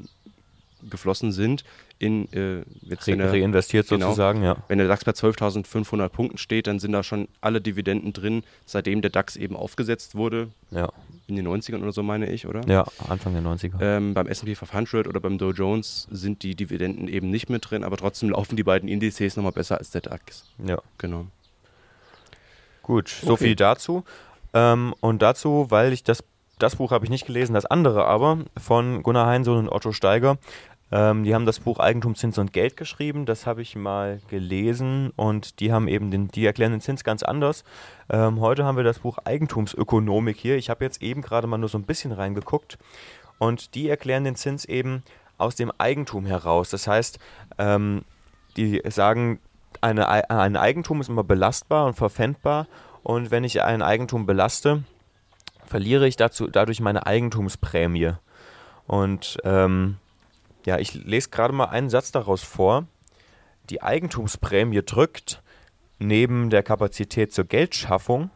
sind 1.31 1.63
in 1.99 2.31
äh, 2.31 2.63
jetzt 2.81 3.07
Re 3.07 3.31
reinvestiert 3.31 3.87
genau, 3.87 4.07
sozusagen, 4.07 4.43
ja. 4.43 4.57
Wenn 4.67 4.77
der 4.77 4.87
DAX 4.87 5.03
bei 5.03 5.11
12.500 5.11 6.09
Punkten 6.09 6.37
steht, 6.37 6.67
dann 6.67 6.79
sind 6.79 6.91
da 6.91 7.03
schon 7.03 7.27
alle 7.41 7.59
Dividenden 7.59 8.13
drin, 8.13 8.43
seitdem 8.65 9.01
der 9.01 9.09
DAX 9.09 9.35
eben 9.35 9.55
aufgesetzt 9.55 10.15
wurde. 10.15 10.49
Ja. 10.71 10.91
In 11.27 11.35
den 11.35 11.47
90ern 11.47 11.81
oder 11.81 11.91
so, 11.91 12.03
meine 12.03 12.29
ich, 12.29 12.47
oder? 12.47 12.61
Ja, 12.67 12.85
Anfang 13.09 13.33
der 13.33 13.41
90er. 13.41 13.81
Ähm, 13.81 14.13
beim 14.13 14.27
SP 14.29 14.55
500 14.55 15.07
oder 15.07 15.19
beim 15.19 15.37
Dow 15.37 15.51
Jones 15.51 16.07
sind 16.11 16.43
die 16.43 16.55
Dividenden 16.55 17.07
eben 17.07 17.29
nicht 17.29 17.49
mit 17.49 17.69
drin, 17.69 17.83
aber 17.83 17.97
trotzdem 17.97 18.29
laufen 18.29 18.55
die 18.55 18.63
beiden 18.63 18.87
Indizes 18.87 19.35
nochmal 19.35 19.51
besser 19.51 19.77
als 19.77 19.89
der 19.89 20.01
DAX. 20.01 20.45
Ja. 20.65 20.79
Genau. 20.97 21.25
Gut, 22.83 23.09
so 23.09 23.33
okay. 23.33 23.45
viel 23.45 23.55
dazu. 23.55 24.03
Ähm, 24.53 24.93
und 25.01 25.21
dazu, 25.21 25.65
weil 25.69 25.91
ich 25.91 26.03
das 26.03 26.23
das 26.59 26.75
Buch 26.77 26.91
habe 26.91 27.05
ich 27.05 27.11
nicht 27.11 27.25
gelesen, 27.25 27.53
das 27.53 27.65
andere 27.65 28.05
aber 28.05 28.39
von 28.57 29.03
Gunnar 29.03 29.27
Heinsohn 29.27 29.57
und 29.57 29.69
Otto 29.69 29.91
Steiger. 29.91 30.37
Ähm, 30.91 31.23
die 31.23 31.35
haben 31.35 31.45
das 31.45 31.59
Buch 31.59 31.79
Eigentum, 31.79 32.15
Zins 32.15 32.37
und 32.37 32.53
Geld 32.53 32.77
geschrieben. 32.77 33.25
Das 33.25 33.45
habe 33.45 33.61
ich 33.61 33.75
mal 33.75 34.21
gelesen 34.29 35.11
und 35.15 35.59
die 35.59 35.71
haben 35.73 35.87
eben 35.87 36.11
den, 36.11 36.29
die 36.29 36.45
erklären 36.45 36.71
den 36.71 36.81
Zins 36.81 37.03
ganz 37.03 37.23
anders. 37.23 37.63
Ähm, 38.09 38.39
heute 38.39 38.63
haben 38.63 38.77
wir 38.77 38.83
das 38.83 38.99
Buch 38.99 39.17
Eigentumsökonomik 39.23 40.37
hier. 40.37 40.57
Ich 40.57 40.69
habe 40.69 40.85
jetzt 40.85 41.01
eben 41.01 41.21
gerade 41.21 41.47
mal 41.47 41.57
nur 41.57 41.69
so 41.69 41.77
ein 41.77 41.83
bisschen 41.83 42.11
reingeguckt 42.11 42.77
und 43.37 43.75
die 43.75 43.89
erklären 43.89 44.23
den 44.23 44.35
Zins 44.35 44.65
eben 44.65 45.03
aus 45.37 45.55
dem 45.55 45.71
Eigentum 45.77 46.25
heraus. 46.25 46.69
Das 46.69 46.87
heißt, 46.87 47.19
ähm, 47.57 48.03
die 48.55 48.81
sagen, 48.89 49.39
eine, 49.81 50.07
ein 50.07 50.55
Eigentum 50.55 51.01
ist 51.01 51.09
immer 51.09 51.23
belastbar 51.23 51.85
und 51.85 51.93
verpfändbar 51.93 52.67
und 53.03 53.29
wenn 53.29 53.43
ich 53.43 53.61
ein 53.61 53.81
Eigentum 53.81 54.25
belaste, 54.25 54.83
verliere 55.67 56.07
ich 56.07 56.15
dazu, 56.15 56.47
dadurch 56.47 56.79
meine 56.79 57.05
Eigentumsprämie. 57.05 58.13
Und 58.87 59.37
ähm, 59.43 59.97
ja, 60.65 60.79
ich 60.79 60.93
lese 60.93 61.29
gerade 61.29 61.53
mal 61.53 61.65
einen 61.65 61.89
Satz 61.89 62.11
daraus 62.11 62.43
vor. 62.43 62.87
Die 63.69 63.81
Eigentumsprämie 63.83 64.81
drückt 64.83 65.41
neben 65.99 66.49
der 66.49 66.63
Kapazität 66.63 67.33
zur 67.33 67.45
Geldschaffung 67.45 68.29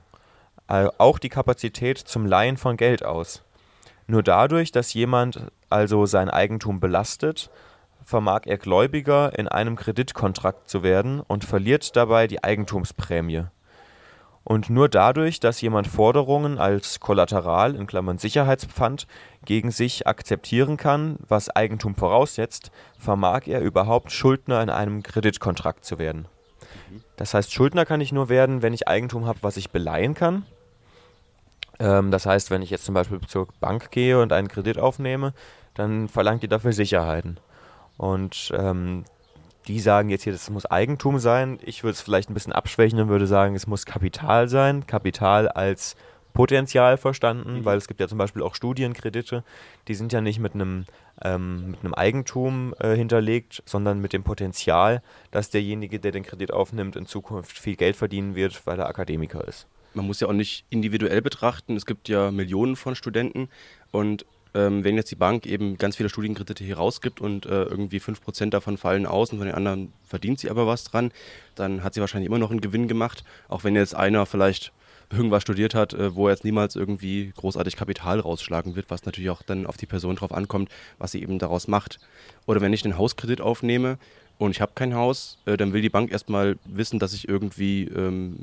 äh, 0.71 0.87
auch 0.97 1.19
die 1.19 1.29
Kapazität 1.29 1.97
zum 1.97 2.25
Leihen 2.25 2.55
von 2.55 2.77
Geld 2.77 3.03
aus. 3.03 3.43
Nur 4.07 4.23
dadurch, 4.23 4.71
dass 4.71 4.93
jemand 4.93 5.51
also 5.69 6.05
sein 6.05 6.29
Eigentum 6.29 6.79
belastet, 6.79 7.49
vermag 8.05 8.41
er 8.45 8.57
Gläubiger 8.57 9.37
in 9.37 9.49
einem 9.49 9.75
Kreditkontrakt 9.75 10.69
zu 10.69 10.81
werden 10.81 11.19
und 11.19 11.43
verliert 11.43 11.95
dabei 11.97 12.27
die 12.27 12.43
Eigentumsprämie. 12.43 13.43
Und 14.43 14.69
nur 14.69 14.89
dadurch, 14.89 15.39
dass 15.39 15.61
jemand 15.61 15.87
Forderungen 15.87 16.57
als 16.57 16.99
Kollateral 16.99 17.75
in 17.75 17.85
Klammern 17.85 18.17
(Sicherheitspfand) 18.17 19.05
gegen 19.45 19.71
sich 19.71 20.07
akzeptieren 20.07 20.77
kann, 20.77 21.17
was 21.27 21.49
Eigentum 21.49 21.95
voraussetzt, 21.95 22.71
vermag 22.97 23.41
er 23.45 23.61
überhaupt 23.61 24.11
Schuldner 24.11 24.61
in 24.63 24.69
einem 24.69 25.03
Kreditkontrakt 25.03 25.85
zu 25.85 25.99
werden. 25.99 26.27
Das 27.17 27.33
heißt, 27.33 27.53
Schuldner 27.53 27.85
kann 27.85 28.01
ich 28.01 28.11
nur 28.11 28.29
werden, 28.29 28.61
wenn 28.63 28.73
ich 28.73 28.87
Eigentum 28.87 29.25
habe, 29.25 29.39
was 29.43 29.57
ich 29.57 29.69
beleihen 29.69 30.15
kann. 30.15 30.45
Ähm, 31.79 32.09
das 32.09 32.25
heißt, 32.25 32.49
wenn 32.49 32.61
ich 32.61 32.71
jetzt 32.71 32.85
zum 32.85 32.95
Beispiel 32.95 33.21
zur 33.21 33.47
Bank 33.59 33.91
gehe 33.91 34.19
und 34.19 34.33
einen 34.33 34.47
Kredit 34.47 34.79
aufnehme, 34.79 35.33
dann 35.75 36.07
verlangt 36.07 36.43
die 36.43 36.47
dafür 36.47 36.73
Sicherheiten. 36.73 37.37
Und 37.97 38.51
ähm, 38.57 39.05
die 39.67 39.79
sagen 39.79 40.09
jetzt 40.09 40.23
hier, 40.23 40.33
das 40.33 40.49
muss 40.49 40.65
Eigentum 40.65 41.19
sein. 41.19 41.59
Ich 41.63 41.83
würde 41.83 41.93
es 41.93 42.01
vielleicht 42.01 42.29
ein 42.29 42.33
bisschen 42.33 42.53
abschwächen 42.53 42.99
und 42.99 43.09
würde 43.09 43.27
sagen, 43.27 43.55
es 43.55 43.67
muss 43.67 43.85
Kapital 43.85 44.47
sein. 44.47 44.87
Kapital 44.87 45.47
als 45.47 45.95
Potenzial 46.33 46.97
verstanden, 46.97 47.59
mhm. 47.59 47.65
weil 47.65 47.77
es 47.77 47.87
gibt 47.87 47.99
ja 47.99 48.07
zum 48.07 48.17
Beispiel 48.17 48.41
auch 48.41 48.55
Studienkredite, 48.55 49.43
die 49.87 49.95
sind 49.95 50.13
ja 50.13 50.21
nicht 50.21 50.39
mit 50.39 50.53
einem, 50.53 50.85
ähm, 51.21 51.71
mit 51.71 51.83
einem 51.83 51.93
Eigentum 51.93 52.73
äh, 52.79 52.95
hinterlegt, 52.95 53.61
sondern 53.65 53.99
mit 53.99 54.13
dem 54.13 54.23
Potenzial, 54.23 55.01
dass 55.31 55.49
derjenige, 55.49 55.99
der 55.99 56.11
den 56.11 56.23
Kredit 56.23 56.53
aufnimmt, 56.53 56.95
in 56.95 57.05
Zukunft 57.05 57.59
viel 57.59 57.75
Geld 57.75 57.95
verdienen 57.95 58.35
wird, 58.35 58.65
weil 58.65 58.79
er 58.79 58.87
Akademiker 58.87 59.45
ist. 59.47 59.67
Man 59.93 60.07
muss 60.07 60.21
ja 60.21 60.27
auch 60.27 60.33
nicht 60.33 60.65
individuell 60.69 61.21
betrachten. 61.21 61.75
Es 61.75 61.85
gibt 61.85 62.07
ja 62.07 62.31
Millionen 62.31 62.77
von 62.77 62.95
Studenten 62.95 63.49
und 63.91 64.25
ähm, 64.53 64.83
wenn 64.83 64.95
jetzt 64.95 65.11
die 65.11 65.15
Bank 65.15 65.45
eben 65.45 65.77
ganz 65.77 65.95
viele 65.95 66.09
Studienkredite 66.09 66.63
hier 66.63 66.77
rausgibt 66.77 67.21
und 67.21 67.45
äh, 67.45 67.63
irgendwie 67.63 67.99
5% 67.99 68.49
davon 68.49 68.77
fallen 68.77 69.05
aus 69.05 69.31
und 69.31 69.37
von 69.37 69.47
den 69.47 69.55
anderen 69.55 69.93
verdient 70.03 70.39
sie 70.39 70.49
aber 70.49 70.67
was 70.67 70.83
dran, 70.83 71.11
dann 71.55 71.83
hat 71.83 71.93
sie 71.93 72.01
wahrscheinlich 72.01 72.27
immer 72.27 72.39
noch 72.39 72.51
einen 72.51 72.61
Gewinn 72.61 72.87
gemacht, 72.87 73.23
auch 73.47 73.63
wenn 73.63 73.75
jetzt 73.75 73.95
einer 73.95 74.25
vielleicht 74.25 74.71
irgendwas 75.11 75.41
studiert 75.41 75.75
hat, 75.75 75.93
äh, 75.93 76.15
wo 76.15 76.27
er 76.27 76.33
jetzt 76.33 76.43
niemals 76.43 76.75
irgendwie 76.75 77.33
großartig 77.35 77.75
Kapital 77.75 78.19
rausschlagen 78.19 78.75
wird, 78.75 78.89
was 78.89 79.05
natürlich 79.05 79.29
auch 79.29 79.41
dann 79.41 79.65
auf 79.65 79.77
die 79.77 79.85
Person 79.85 80.15
drauf 80.15 80.33
ankommt, 80.33 80.69
was 80.97 81.11
sie 81.11 81.21
eben 81.21 81.39
daraus 81.39 81.67
macht. 81.67 81.99
Oder 82.45 82.61
wenn 82.61 82.73
ich 82.73 82.83
einen 82.83 82.97
Hauskredit 82.97 83.41
aufnehme 83.41 83.97
und 84.41 84.49
ich 84.49 84.59
habe 84.59 84.71
kein 84.73 84.95
Haus, 84.95 85.37
äh, 85.45 85.55
dann 85.55 85.71
will 85.71 85.83
die 85.83 85.89
Bank 85.89 86.11
erstmal 86.11 86.57
wissen, 86.65 86.97
dass 86.97 87.13
ich 87.13 87.29
irgendwie 87.29 87.83
ähm, 87.83 88.37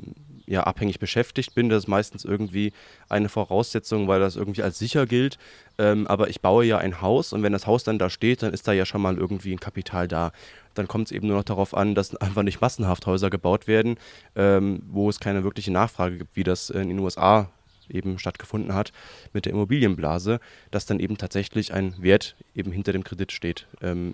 ja, 0.47 0.63
abhängig 0.63 0.97
beschäftigt 0.97 1.55
bin. 1.55 1.67
Das 1.67 1.83
ist 1.83 1.87
meistens 1.89 2.23
irgendwie 2.23 2.71
eine 3.09 3.27
Voraussetzung, 3.27 4.07
weil 4.07 4.21
das 4.21 4.37
irgendwie 4.37 4.63
als 4.63 4.79
sicher 4.79 5.05
gilt. 5.05 5.37
Ähm, 5.77 6.07
aber 6.07 6.29
ich 6.29 6.39
baue 6.39 6.63
ja 6.63 6.77
ein 6.77 7.01
Haus 7.01 7.33
und 7.33 7.43
wenn 7.43 7.51
das 7.51 7.67
Haus 7.67 7.83
dann 7.83 7.99
da 7.99 8.09
steht, 8.09 8.43
dann 8.43 8.53
ist 8.53 8.65
da 8.65 8.71
ja 8.71 8.85
schon 8.85 9.01
mal 9.01 9.17
irgendwie 9.17 9.51
ein 9.51 9.59
Kapital 9.59 10.07
da. 10.07 10.31
Dann 10.73 10.87
kommt 10.87 11.07
es 11.07 11.11
eben 11.11 11.27
nur 11.27 11.35
noch 11.35 11.43
darauf 11.43 11.75
an, 11.75 11.95
dass 11.95 12.15
einfach 12.21 12.43
nicht 12.43 12.61
massenhaft 12.61 13.05
Häuser 13.05 13.29
gebaut 13.29 13.67
werden, 13.67 13.97
ähm, 14.37 14.81
wo 14.89 15.09
es 15.09 15.19
keine 15.19 15.43
wirkliche 15.43 15.73
Nachfrage 15.73 16.19
gibt, 16.19 16.33
wie 16.37 16.45
das 16.45 16.69
in 16.69 16.87
den 16.87 16.99
USA 16.99 17.49
eben 17.89 18.19
stattgefunden 18.19 18.73
hat 18.73 18.93
mit 19.33 19.43
der 19.43 19.51
Immobilienblase, 19.51 20.39
dass 20.71 20.85
dann 20.85 21.01
eben 21.01 21.17
tatsächlich 21.17 21.73
ein 21.73 22.01
Wert 22.01 22.37
eben 22.55 22.71
hinter 22.71 22.93
dem 22.93 23.03
Kredit 23.03 23.33
steht. 23.33 23.67
Ähm, 23.81 24.13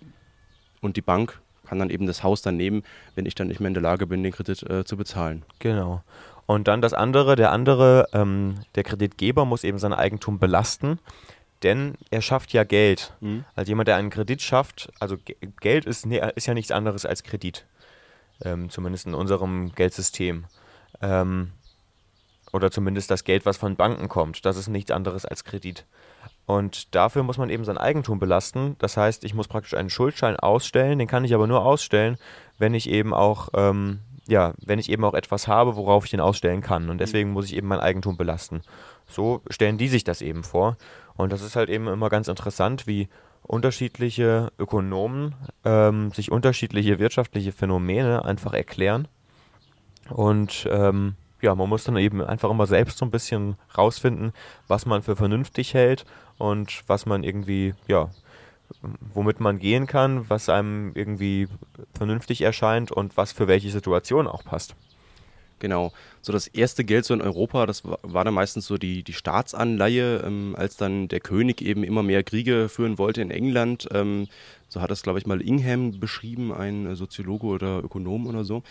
und 0.82 0.98
die 0.98 1.02
Bank 1.02 1.41
kann 1.65 1.80
dann 1.80 1.89
eben 1.89 2.08
das 2.08 2.23
Haus 2.23 2.41
dann 2.41 2.58
nehmen, 2.58 2.84
wenn 3.15 3.25
ich 3.25 3.36
dann 3.36 3.47
nicht 3.47 3.60
mehr 3.60 3.67
in 3.67 3.73
der 3.73 3.84
Lage 3.84 4.08
bin, 4.08 4.23
den 4.23 4.32
Kredit 4.32 4.63
äh, 4.69 4.86
zu 4.86 4.97
bezahlen. 4.97 5.43
Genau. 5.60 6.04
Und 6.45 6.67
dann 6.67 6.82
das 6.82 6.93
andere, 6.93 7.36
der 7.36 7.51
andere, 7.51 8.08
ähm, 8.13 8.56
der 8.75 8.84
Kreditgeber 8.84 9.45
muss 9.45 9.63
eben 9.63 9.80
sein 9.80 9.93
Eigentum 9.93 10.38
belasten, 10.38 10.99
denn 11.63 11.95
er 12.12 12.21
schafft 12.21 12.54
ja 12.54 12.63
Geld. 12.63 13.13
Mhm. 13.19 13.45
Also 13.56 13.69
jemand, 13.69 13.88
der 13.88 13.95
einen 13.95 14.12
Kredit 14.12 14.41
schafft, 14.41 14.91
also 14.99 15.17
Geld 15.60 15.86
ist, 15.86 16.06
ist 16.06 16.45
ja 16.45 16.54
nichts 16.54 16.71
anderes 16.71 17.06
als 17.06 17.23
Kredit, 17.23 17.65
ähm, 18.43 18.69
zumindest 18.69 19.08
in 19.08 19.15
unserem 19.15 19.73
Geldsystem. 19.73 20.45
Ähm, 21.01 21.51
oder 22.54 22.71
zumindest 22.71 23.12
das 23.12 23.23
Geld, 23.23 23.45
was 23.45 23.58
von 23.58 23.75
Banken 23.75 24.08
kommt, 24.08 24.45
das 24.45 24.56
ist 24.56 24.67
nichts 24.67 24.91
anderes 24.91 25.25
als 25.25 25.43
Kredit. 25.43 25.86
Und 26.45 26.93
dafür 26.93 27.23
muss 27.23 27.38
man 27.38 27.49
eben 27.49 27.65
sein 27.65 27.77
Eigentum 27.77 28.19
belasten. 28.19 28.75
Das 28.79 28.97
heißt, 28.97 29.23
ich 29.23 29.34
muss 29.34 29.47
praktisch 29.47 29.73
einen 29.73 29.89
Schuldschein 29.89 30.36
ausstellen. 30.36 30.99
Den 30.99 31.08
kann 31.08 31.25
ich 31.25 31.34
aber 31.34 31.47
nur 31.47 31.65
ausstellen, 31.65 32.17
wenn 32.60 32.73
ich 32.73 32.89
eben 32.89 33.13
auch, 33.13 33.49
ähm, 33.55 33.99
ja, 34.27 34.53
wenn 34.63 34.79
ich 34.79 34.91
eben 34.91 35.03
auch 35.05 35.15
etwas 35.15 35.47
habe, 35.47 35.75
worauf 35.75 36.05
ich 36.05 36.12
den 36.12 36.19
ausstellen 36.19 36.62
kann. 36.62 36.89
Und 36.89 36.99
deswegen 36.99 37.31
muss 37.31 37.45
ich 37.45 37.55
eben 37.55 37.67
mein 37.67 37.79
Eigentum 37.79 38.17
belasten. 38.17 38.62
So 39.08 39.41
stellen 39.49 39.77
die 39.77 39.88
sich 39.88 40.03
das 40.03 40.21
eben 40.21 40.43
vor. 40.43 40.77
Und 41.15 41.31
das 41.31 41.41
ist 41.41 41.55
halt 41.55 41.69
eben 41.69 41.88
immer 41.88 42.10
ganz 42.10 42.27
interessant, 42.27 42.86
wie 42.86 43.08
unterschiedliche 43.41 44.51
Ökonomen 44.60 45.36
ähm, 45.63 46.12
sich 46.12 46.31
unterschiedliche 46.31 46.99
wirtschaftliche 46.99 47.51
Phänomene 47.51 48.25
einfach 48.25 48.53
erklären. 48.53 49.08
Und 50.10 50.67
ähm, 50.71 51.15
ja, 51.45 51.53
man 51.53 51.69
muss 51.69 51.84
dann 51.84 51.95
eben 51.95 52.21
einfach 52.21 52.49
immer 52.49 52.65
selbst 52.65 52.97
so 52.97 53.05
ein 53.05 53.12
bisschen 53.12 53.55
rausfinden, 53.77 54.34
was 54.67 54.88
man 54.88 55.03
für 55.03 55.15
vernünftig 55.15 55.75
hält 55.75 56.03
und 56.39 56.84
was 56.88 57.05
man 57.05 57.23
irgendwie, 57.23 57.75
ja, 57.88 58.10
womit 59.13 59.39
man 59.39 59.60
gehen 59.60 59.86
kann, 59.86 60.27
was 60.27 60.49
einem 60.49 60.91
irgendwie 60.95 61.47
vernünftig 61.95 62.41
erscheint 62.41 62.91
und 62.91 63.15
was 63.15 63.31
für 63.31 63.47
welche 63.47 63.69
Situation 63.69 64.27
auch 64.27 64.43
passt. 64.43 64.75
Genau. 65.60 65.93
So 66.21 66.34
das 66.34 66.47
erste 66.47 66.84
Geld 66.84 67.05
so 67.05 67.13
in 67.13 67.21
Europa, 67.21 67.67
das 67.67 67.84
war, 67.86 68.25
dann 68.25 68.34
meistens 68.34 68.65
so 68.65 68.77
die, 68.77 69.03
die 69.03 69.13
Staatsanleihe, 69.13 70.23
ähm, 70.25 70.55
als 70.58 70.77
dann 70.77 71.08
der 71.08 71.19
König 71.19 71.62
eben 71.62 71.84
immer 71.84 72.01
mehr 72.01 72.23
Kriege 72.23 72.69
führen 72.69 72.97
wollte 72.97 73.21
in 73.21 73.29
England. 73.29 73.88
Ähm, 73.91 74.27
so 74.67 74.81
hat 74.81 74.89
das, 74.89 75.03
glaube 75.03 75.19
ich, 75.19 75.27
mal 75.27 75.41
Ingham 75.41 75.99
beschrieben, 75.99 76.51
ein 76.51 76.95
Soziologe 76.95 77.45
oder 77.45 77.84
Ökonom 77.84 78.25
oder 78.25 78.43
so 78.43 78.63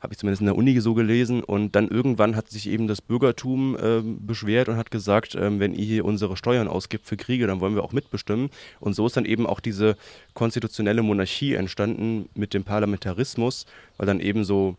habe 0.00 0.12
ich 0.12 0.18
zumindest 0.18 0.40
in 0.40 0.46
der 0.46 0.56
Uni 0.56 0.78
so 0.80 0.94
gelesen. 0.94 1.42
Und 1.42 1.74
dann 1.74 1.88
irgendwann 1.88 2.36
hat 2.36 2.48
sich 2.48 2.68
eben 2.68 2.86
das 2.86 3.02
Bürgertum 3.02 3.76
äh, 3.76 4.00
beschwert 4.02 4.68
und 4.68 4.76
hat 4.76 4.90
gesagt, 4.90 5.34
äh, 5.34 5.58
wenn 5.58 5.74
ihr 5.74 5.84
hier 5.84 6.04
unsere 6.04 6.36
Steuern 6.36 6.68
ausgibt 6.68 7.06
für 7.06 7.16
Kriege, 7.16 7.46
dann 7.46 7.60
wollen 7.60 7.74
wir 7.74 7.82
auch 7.82 7.92
mitbestimmen. 7.92 8.50
Und 8.80 8.94
so 8.94 9.06
ist 9.06 9.16
dann 9.16 9.24
eben 9.24 9.46
auch 9.46 9.60
diese 9.60 9.96
konstitutionelle 10.34 11.02
Monarchie 11.02 11.54
entstanden 11.54 12.28
mit 12.34 12.54
dem 12.54 12.64
Parlamentarismus, 12.64 13.66
weil 13.96 14.06
dann 14.06 14.20
eben 14.20 14.44
so 14.44 14.76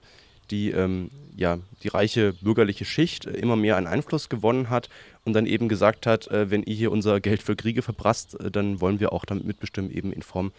die, 0.52 0.72
ähm, 0.72 1.12
ja, 1.36 1.60
die 1.84 1.90
reiche 1.90 2.34
bürgerliche 2.34 2.86
Schicht 2.86 3.26
immer 3.26 3.56
mehr 3.56 3.78
an 3.78 3.88
Einfluss 3.88 4.30
gewonnen 4.30 4.70
hat 4.70 4.90
und 5.26 5.34
dann 5.34 5.46
eben 5.46 5.70
gesagt 5.70 6.06
hat, 6.06 6.28
äh, 6.28 6.50
wenn 6.50 6.64
ihr 6.64 6.76
hier 6.76 6.92
unser 6.92 7.20
Geld 7.20 7.44
für 7.44 7.56
Kriege 7.56 7.82
verprasst, 7.82 8.40
äh, 8.40 8.50
dann 8.50 8.82
wollen 8.82 9.00
wir 9.00 9.14
auch 9.14 9.26
damit 9.26 9.46
mitbestimmen, 9.46 9.92
eben 9.92 10.12
in 10.12 10.22
Form 10.22 10.52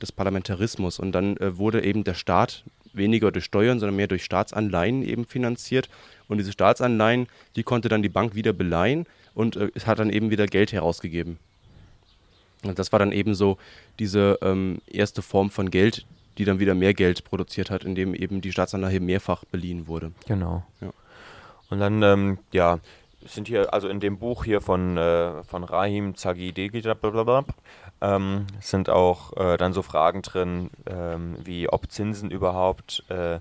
des 0.00 0.12
Parlamentarismus. 0.12 0.98
Und 0.98 1.12
dann 1.12 1.36
äh, 1.38 1.56
wurde 1.56 1.84
eben 1.84 2.04
der 2.04 2.14
Staat 2.14 2.64
weniger 2.92 3.30
durch 3.32 3.44
Steuern, 3.44 3.78
sondern 3.78 3.96
mehr 3.96 4.06
durch 4.06 4.24
Staatsanleihen 4.24 5.02
eben 5.02 5.24
finanziert. 5.24 5.88
Und 6.26 6.38
diese 6.38 6.52
Staatsanleihen, 6.52 7.28
die 7.56 7.62
konnte 7.62 7.88
dann 7.88 8.02
die 8.02 8.08
Bank 8.08 8.34
wieder 8.34 8.52
beleihen 8.52 9.06
und 9.34 9.56
äh, 9.56 9.70
es 9.74 9.86
hat 9.86 9.98
dann 9.98 10.10
eben 10.10 10.30
wieder 10.30 10.46
Geld 10.46 10.72
herausgegeben. 10.72 11.38
Und 12.64 12.78
das 12.78 12.92
war 12.92 12.98
dann 12.98 13.12
eben 13.12 13.34
so 13.34 13.56
diese 13.98 14.38
ähm, 14.42 14.78
erste 14.86 15.22
Form 15.22 15.50
von 15.50 15.70
Geld, 15.70 16.06
die 16.38 16.44
dann 16.44 16.58
wieder 16.58 16.74
mehr 16.74 16.94
Geld 16.94 17.24
produziert 17.24 17.70
hat, 17.70 17.84
indem 17.84 18.14
eben 18.14 18.40
die 18.40 18.52
Staatsanleihe 18.52 19.00
mehrfach 19.00 19.44
beliehen 19.44 19.86
wurde. 19.86 20.12
Genau. 20.26 20.64
Ja. 20.80 20.90
Und 21.70 21.80
dann, 21.80 22.02
ähm, 22.02 22.38
ja, 22.52 22.80
sind 23.26 23.48
hier, 23.48 23.72
also 23.74 23.88
in 23.88 24.00
dem 24.00 24.18
Buch 24.18 24.44
hier 24.44 24.60
von, 24.60 24.96
äh, 24.96 25.42
von 25.44 25.64
Rahim 25.64 26.14
Zagidegi, 26.14 26.80
ähm, 28.00 28.46
sind 28.60 28.90
auch 28.90 29.36
äh, 29.36 29.56
dann 29.56 29.72
so 29.72 29.82
Fragen 29.82 30.22
drin, 30.22 30.70
ähm, 30.86 31.36
wie 31.44 31.68
ob 31.68 31.90
Zinsen 31.90 32.30
überhaupt 32.30 33.04
äh, 33.08 33.40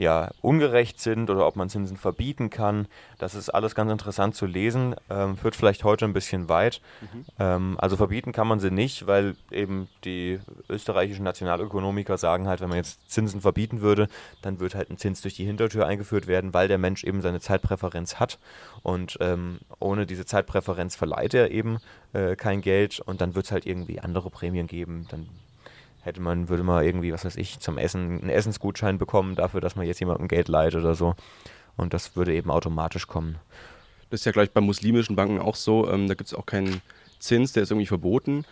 ja, 0.00 0.30
ungerecht 0.40 0.98
sind 0.98 1.28
oder 1.28 1.46
ob 1.46 1.56
man 1.56 1.68
Zinsen 1.68 1.98
verbieten 1.98 2.48
kann. 2.48 2.88
Das 3.18 3.34
ist 3.34 3.50
alles 3.50 3.74
ganz 3.74 3.92
interessant 3.92 4.34
zu 4.34 4.46
lesen, 4.46 4.96
ähm, 5.10 5.36
führt 5.36 5.54
vielleicht 5.54 5.84
heute 5.84 6.06
ein 6.06 6.14
bisschen 6.14 6.48
weit. 6.48 6.80
Mhm. 7.02 7.24
Ähm, 7.38 7.76
also 7.78 7.98
verbieten 7.98 8.32
kann 8.32 8.48
man 8.48 8.60
sie 8.60 8.70
nicht, 8.70 9.06
weil 9.06 9.36
eben 9.50 9.88
die 10.04 10.40
österreichischen 10.70 11.24
Nationalökonomiker 11.24 12.16
sagen 12.16 12.48
halt, 12.48 12.62
wenn 12.62 12.70
man 12.70 12.78
jetzt 12.78 13.10
Zinsen 13.10 13.42
verbieten 13.42 13.82
würde, 13.82 14.08
dann 14.40 14.58
wird 14.58 14.74
halt 14.74 14.90
ein 14.90 14.96
Zins 14.96 15.20
durch 15.20 15.34
die 15.34 15.44
Hintertür 15.44 15.86
eingeführt 15.86 16.26
werden, 16.26 16.54
weil 16.54 16.66
der 16.66 16.78
Mensch 16.78 17.04
eben 17.04 17.20
seine 17.20 17.40
Zeitpräferenz 17.40 18.18
hat 18.18 18.38
und 18.82 19.18
ähm, 19.20 19.58
ohne 19.80 20.06
diese 20.06 20.24
Zeitpräferenz 20.24 20.96
verleiht 20.96 21.34
er 21.34 21.50
eben 21.50 21.76
äh, 22.14 22.36
kein 22.36 22.62
Geld 22.62 23.00
und 23.00 23.20
dann 23.20 23.34
wird 23.34 23.44
es 23.44 23.52
halt 23.52 23.66
irgendwie 23.66 24.00
andere 24.00 24.30
Prämien 24.30 24.66
geben, 24.66 25.06
dann 25.10 25.28
hätte 26.02 26.20
man, 26.20 26.48
würde 26.48 26.62
man 26.62 26.84
irgendwie, 26.84 27.12
was 27.12 27.24
weiß 27.24 27.36
ich, 27.36 27.58
zum 27.60 27.78
Essen 27.78 28.20
einen 28.20 28.30
Essensgutschein 28.30 28.98
bekommen 28.98 29.36
dafür, 29.36 29.60
dass 29.60 29.76
man 29.76 29.86
jetzt 29.86 30.00
jemandem 30.00 30.28
Geld 30.28 30.48
leiht 30.48 30.74
oder 30.74 30.94
so. 30.94 31.14
Und 31.76 31.94
das 31.94 32.16
würde 32.16 32.34
eben 32.34 32.50
automatisch 32.50 33.06
kommen. 33.06 33.36
Das 34.10 34.20
ist 34.20 34.24
ja 34.24 34.32
gleich 34.32 34.50
bei 34.50 34.60
muslimischen 34.60 35.16
Banken 35.16 35.38
auch 35.38 35.54
so. 35.54 35.88
Ähm, 35.90 36.08
da 36.08 36.14
gibt 36.14 36.28
es 36.28 36.34
auch 36.34 36.46
keinen 36.46 36.82
Zins, 37.18 37.52
der 37.52 37.62
ist 37.62 37.70
irgendwie 37.70 37.86
verboten. 37.86 38.44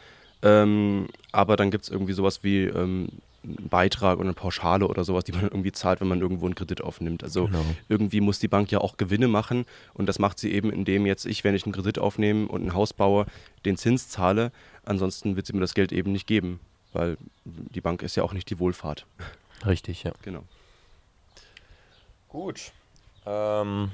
Ähm, 0.43 1.09
aber 1.33 1.57
dann 1.57 1.71
gibt 1.71 1.85
es 1.85 1.91
irgendwie 1.91 2.13
sowas 2.13 2.45
wie 2.45 2.65
ähm, 2.65 3.09
einen 3.43 3.69
Beitrag 3.69 4.19
oder 4.19 4.27
eine 4.27 4.35
Pauschale 4.35 4.87
oder 4.87 5.05
sowas, 5.05 5.25
die 5.25 5.33
man 5.33 5.43
irgendwie 5.43 5.73
zahlt, 5.73 6.01
wenn 6.01 6.09
man 6.09 6.21
irgendwo 6.21 6.47
einen 6.47 6.55
Kredit 6.55 6.81
aufnimmt. 6.81 7.25
Also 7.25 7.47
genau. 7.47 7.65
irgendwie 7.89 8.21
muss 8.21 8.39
die 8.39 8.49
Bank 8.49 8.71
ja 8.71 8.79
auch 8.79 8.99
Gewinne 8.99 9.27
machen 9.27 9.65
und 9.95 10.07
das 10.07 10.19
macht 10.19 10.39
sie 10.39 10.53
eben, 10.53 10.71
indem 10.71 11.07
jetzt 11.07 11.27
ich, 11.27 11.43
wenn 11.43 11.55
ich 11.55 11.65
einen 11.65 11.73
Kredit 11.73 11.99
aufnehme 11.99 12.47
und 12.47 12.65
ein 12.65 12.75
Haus 12.75 12.93
baue, 12.93 13.27
den 13.65 13.77
Zins 13.77 14.09
zahle. 14.09 14.53
Ansonsten 14.85 15.35
wird 15.35 15.47
sie 15.47 15.55
mir 15.55 15.61
das 15.61 15.75
Geld 15.75 15.93
eben 15.93 16.13
nicht 16.13 16.27
geben 16.27 16.61
weil 16.92 17.16
die 17.44 17.81
Bank 17.81 18.03
ist 18.03 18.16
ja 18.16 18.22
auch 18.22 18.33
nicht 18.33 18.51
die 18.51 18.59
Wohlfahrt. 18.59 19.07
Richtig, 19.66 20.05
ja. 20.05 20.12
Genau. 20.22 20.44
Gut. 22.29 22.72
Ähm, 23.27 23.90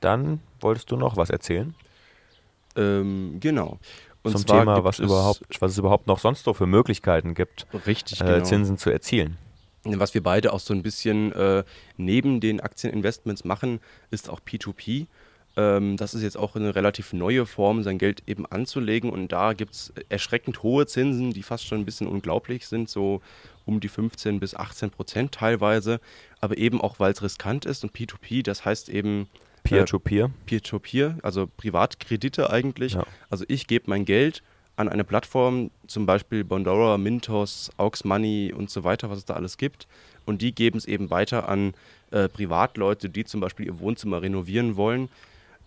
dann 0.00 0.40
wolltest 0.60 0.90
du 0.90 0.96
noch 0.96 1.16
was 1.16 1.30
erzählen? 1.30 1.74
Ähm, 2.76 3.38
genau. 3.40 3.78
Und 4.22 4.32
Zum 4.32 4.46
Thema, 4.46 4.82
was, 4.82 4.98
überhaupt, 4.98 5.42
was 5.60 5.72
es 5.72 5.78
überhaupt 5.78 6.06
noch 6.08 6.18
sonst 6.18 6.44
so 6.44 6.52
für 6.52 6.66
Möglichkeiten 6.66 7.34
gibt, 7.34 7.66
richtig, 7.86 8.20
äh, 8.20 8.24
genau. 8.24 8.44
Zinsen 8.44 8.76
zu 8.76 8.90
erzielen. 8.90 9.38
Was 9.84 10.14
wir 10.14 10.22
beide 10.22 10.52
auch 10.52 10.58
so 10.58 10.74
ein 10.74 10.82
bisschen 10.82 11.30
äh, 11.32 11.62
neben 11.96 12.40
den 12.40 12.60
Aktieninvestments 12.60 13.44
machen, 13.44 13.80
ist 14.10 14.28
auch 14.28 14.40
P2P. 14.40 15.06
Ähm, 15.56 15.96
das 15.96 16.14
ist 16.14 16.22
jetzt 16.22 16.36
auch 16.36 16.54
eine 16.54 16.74
relativ 16.74 17.12
neue 17.12 17.46
Form, 17.46 17.82
sein 17.82 17.98
Geld 17.98 18.22
eben 18.26 18.46
anzulegen. 18.46 19.10
Und 19.10 19.32
da 19.32 19.54
gibt 19.54 19.74
es 19.74 19.92
erschreckend 20.08 20.62
hohe 20.62 20.86
Zinsen, 20.86 21.32
die 21.32 21.42
fast 21.42 21.66
schon 21.66 21.78
ein 21.78 21.84
bisschen 21.84 22.06
unglaublich 22.06 22.66
sind, 22.66 22.88
so 22.90 23.22
um 23.64 23.80
die 23.80 23.88
15 23.88 24.38
bis 24.38 24.54
18 24.54 24.90
Prozent 24.90 25.32
teilweise. 25.32 26.00
Aber 26.40 26.58
eben 26.58 26.80
auch, 26.80 27.00
weil 27.00 27.12
es 27.12 27.22
riskant 27.22 27.64
ist 27.64 27.84
und 27.84 27.92
P2P, 27.92 28.44
das 28.44 28.64
heißt 28.64 28.88
eben. 28.88 29.28
Peer-to-Peer. 29.62 30.26
Äh, 30.26 30.46
Peer-to-Peer, 30.46 31.18
also 31.22 31.48
Privatkredite 31.56 32.50
eigentlich. 32.50 32.92
Ja. 32.92 33.04
Also 33.30 33.44
ich 33.48 33.66
gebe 33.66 33.84
mein 33.88 34.04
Geld 34.04 34.42
an 34.76 34.88
eine 34.90 35.04
Plattform, 35.04 35.70
zum 35.86 36.04
Beispiel 36.04 36.44
Bondora, 36.44 36.98
Mintos, 36.98 37.70
Aux 37.78 38.04
Money 38.04 38.52
und 38.56 38.70
so 38.70 38.84
weiter, 38.84 39.08
was 39.10 39.18
es 39.18 39.24
da 39.24 39.34
alles 39.34 39.56
gibt. 39.56 39.88
Und 40.26 40.42
die 40.42 40.54
geben 40.54 40.76
es 40.76 40.84
eben 40.84 41.10
weiter 41.10 41.48
an 41.48 41.72
äh, 42.10 42.28
Privatleute, 42.28 43.08
die 43.08 43.24
zum 43.24 43.40
Beispiel 43.40 43.66
ihr 43.66 43.80
Wohnzimmer 43.80 44.20
renovieren 44.20 44.76
wollen. 44.76 45.08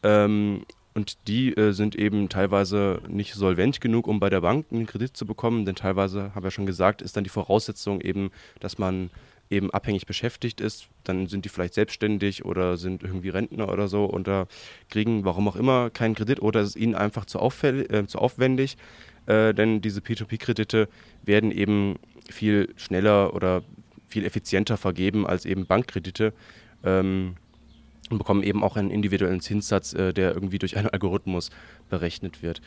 Ähm, 0.03 0.65
und 0.95 1.17
die 1.27 1.55
äh, 1.55 1.71
sind 1.71 1.95
eben 1.95 2.29
teilweise 2.29 3.01
nicht 3.07 3.33
solvent 3.33 3.79
genug, 3.79 4.07
um 4.07 4.19
bei 4.19 4.29
der 4.29 4.41
Bank 4.41 4.65
einen 4.71 4.85
Kredit 4.85 5.15
zu 5.15 5.25
bekommen, 5.25 5.65
denn 5.65 5.75
teilweise, 5.75 6.33
habe 6.35 6.39
ich 6.39 6.43
ja 6.45 6.51
schon 6.51 6.65
gesagt, 6.65 7.01
ist 7.01 7.15
dann 7.15 7.23
die 7.23 7.29
Voraussetzung 7.29 8.01
eben, 8.01 8.31
dass 8.59 8.77
man 8.77 9.09
eben 9.49 9.71
abhängig 9.71 10.05
beschäftigt 10.05 10.61
ist, 10.61 10.89
dann 11.03 11.27
sind 11.27 11.45
die 11.45 11.49
vielleicht 11.49 11.73
selbstständig 11.73 12.45
oder 12.45 12.77
sind 12.77 13.03
irgendwie 13.03 13.29
Rentner 13.29 13.71
oder 13.71 13.87
so 13.87 14.05
und 14.05 14.27
da 14.27 14.47
kriegen, 14.89 15.25
warum 15.25 15.47
auch 15.47 15.55
immer, 15.55 15.89
keinen 15.89 16.15
Kredit 16.15 16.41
oder 16.41 16.61
es 16.61 16.69
ist 16.69 16.75
ihnen 16.75 16.95
einfach 16.95 17.25
zu, 17.25 17.39
äh, 17.39 18.05
zu 18.05 18.19
aufwendig, 18.19 18.77
äh, 19.25 19.53
denn 19.53 19.81
diese 19.81 20.01
P2P-Kredite 20.01 20.87
werden 21.23 21.51
eben 21.51 21.97
viel 22.29 22.73
schneller 22.75 23.33
oder 23.33 23.63
viel 24.07 24.25
effizienter 24.25 24.77
vergeben 24.77 25.25
als 25.25 25.45
eben 25.45 25.65
Bankkredite. 25.65 26.33
Ähm, 26.83 27.35
und 28.09 28.17
bekommen 28.17 28.43
eben 28.43 28.63
auch 28.63 28.75
einen 28.75 28.91
individuellen 28.91 29.41
Zinssatz, 29.41 29.93
äh, 29.93 30.13
der 30.13 30.33
irgendwie 30.33 30.59
durch 30.59 30.77
einen 30.77 30.89
Algorithmus 30.89 31.49
berechnet 31.89 32.41
wird. 32.41 32.61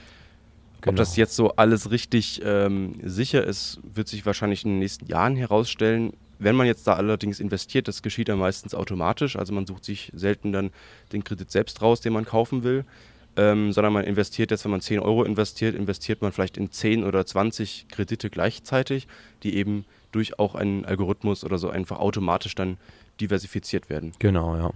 Genau. 0.82 0.92
Ob 0.92 0.96
das 0.96 1.16
jetzt 1.16 1.36
so 1.36 1.52
alles 1.52 1.90
richtig 1.90 2.42
ähm, 2.44 2.94
sicher 3.02 3.44
ist, 3.44 3.78
wird 3.94 4.08
sich 4.08 4.26
wahrscheinlich 4.26 4.64
in 4.64 4.72
den 4.72 4.78
nächsten 4.80 5.06
Jahren 5.06 5.36
herausstellen. 5.36 6.12
Wenn 6.40 6.56
man 6.56 6.66
jetzt 6.66 6.88
da 6.88 6.94
allerdings 6.94 7.38
investiert, 7.38 7.86
das 7.86 8.02
geschieht 8.02 8.28
dann 8.28 8.38
meistens 8.38 8.74
automatisch. 8.74 9.36
Also 9.36 9.52
man 9.52 9.64
sucht 9.64 9.84
sich 9.84 10.10
selten 10.12 10.50
dann 10.50 10.70
den 11.12 11.22
Kredit 11.22 11.52
selbst 11.52 11.82
raus, 11.82 12.00
den 12.00 12.12
man 12.12 12.24
kaufen 12.24 12.64
will, 12.64 12.84
ähm, 13.36 13.72
sondern 13.72 13.92
man 13.92 14.04
investiert 14.04 14.50
jetzt, 14.50 14.64
wenn 14.64 14.72
man 14.72 14.80
10 14.80 14.98
Euro 14.98 15.22
investiert, 15.22 15.76
investiert 15.76 16.20
man 16.20 16.32
vielleicht 16.32 16.56
in 16.56 16.72
10 16.72 17.04
oder 17.04 17.24
20 17.24 17.86
Kredite 17.88 18.28
gleichzeitig, 18.28 19.06
die 19.44 19.54
eben 19.54 19.84
durch 20.10 20.40
auch 20.40 20.56
einen 20.56 20.84
Algorithmus 20.84 21.44
oder 21.44 21.58
so 21.58 21.70
einfach 21.70 22.00
automatisch 22.00 22.56
dann 22.56 22.76
diversifiziert 23.20 23.88
werden. 23.88 24.12
Genau, 24.18 24.56
ja. 24.56 24.72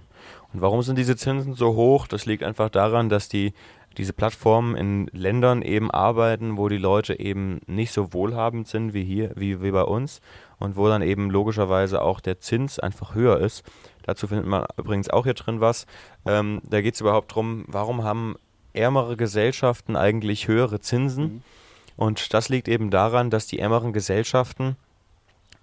Und 0.52 0.60
warum 0.60 0.82
sind 0.82 0.96
diese 0.98 1.16
Zinsen 1.16 1.54
so 1.54 1.74
hoch? 1.74 2.06
Das 2.06 2.26
liegt 2.26 2.42
einfach 2.42 2.70
daran, 2.70 3.08
dass 3.08 3.28
die 3.28 3.52
diese 3.96 4.12
Plattformen 4.12 4.76
in 4.76 5.06
Ländern 5.12 5.62
eben 5.62 5.90
arbeiten, 5.90 6.58
wo 6.58 6.68
die 6.68 6.76
Leute 6.76 7.18
eben 7.18 7.60
nicht 7.66 7.92
so 7.92 8.12
wohlhabend 8.12 8.68
sind 8.68 8.92
wie 8.92 9.04
hier, 9.04 9.32
wie, 9.36 9.62
wie 9.62 9.70
bei 9.70 9.82
uns 9.82 10.20
und 10.58 10.76
wo 10.76 10.88
dann 10.88 11.02
eben 11.02 11.30
logischerweise 11.30 12.02
auch 12.02 12.20
der 12.20 12.38
Zins 12.38 12.78
einfach 12.78 13.14
höher 13.14 13.40
ist. 13.40 13.64
Dazu 14.02 14.28
findet 14.28 14.46
man 14.46 14.66
übrigens 14.76 15.08
auch 15.08 15.24
hier 15.24 15.34
drin 15.34 15.60
was. 15.60 15.86
Ähm, 16.26 16.60
da 16.68 16.80
geht 16.80 16.94
es 16.94 17.00
überhaupt 17.00 17.32
darum, 17.32 17.64
warum 17.68 18.04
haben 18.04 18.36
ärmere 18.74 19.16
Gesellschaften 19.16 19.96
eigentlich 19.96 20.48
höhere 20.48 20.80
Zinsen. 20.80 21.24
Mhm. 21.24 21.42
Und 21.96 22.34
das 22.34 22.50
liegt 22.50 22.68
eben 22.68 22.90
daran, 22.90 23.30
dass 23.30 23.46
die 23.46 23.58
ärmeren 23.58 23.94
Gesellschaften 23.94 24.76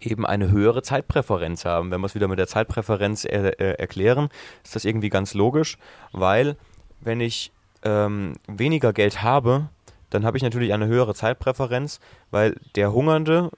eben 0.05 0.25
eine 0.25 0.51
höhere 0.51 0.81
Zeitpräferenz 0.81 1.65
haben. 1.65 1.91
Wenn 1.91 2.01
wir 2.01 2.07
es 2.07 2.15
wieder 2.15 2.27
mit 2.27 2.39
der 2.39 2.47
Zeitpräferenz 2.47 3.25
er, 3.25 3.59
äh, 3.59 3.73
erklären, 3.73 4.29
ist 4.63 4.75
das 4.75 4.85
irgendwie 4.85 5.09
ganz 5.09 5.33
logisch, 5.33 5.77
weil 6.11 6.55
wenn 7.01 7.19
ich 7.21 7.51
ähm, 7.83 8.33
weniger 8.47 8.93
Geld 8.93 9.21
habe, 9.21 9.69
dann 10.09 10.25
habe 10.25 10.37
ich 10.37 10.43
natürlich 10.43 10.73
eine 10.73 10.87
höhere 10.87 11.15
Zeitpräferenz, 11.15 11.99
weil 12.31 12.55
der 12.75 12.93
Hungernde, 12.93 13.49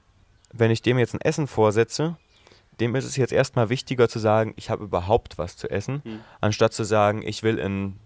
wenn 0.53 0.71
ich 0.71 0.81
dem 0.81 0.97
jetzt 0.97 1.13
ein 1.13 1.21
Essen 1.21 1.47
vorsetze, 1.47 2.17
dem 2.79 2.95
ist 2.95 3.05
es 3.05 3.15
jetzt 3.15 3.33
erstmal 3.33 3.69
wichtiger 3.69 4.09
zu 4.09 4.19
sagen, 4.19 4.53
ich 4.55 4.69
habe 4.69 4.83
überhaupt 4.83 5.37
was 5.37 5.57
zu 5.57 5.69
essen, 5.69 6.01
mhm. 6.03 6.19
anstatt 6.41 6.73
zu 6.73 6.83
sagen, 6.83 7.21
ich 7.25 7.43
will 7.43 7.57
in 7.57 7.97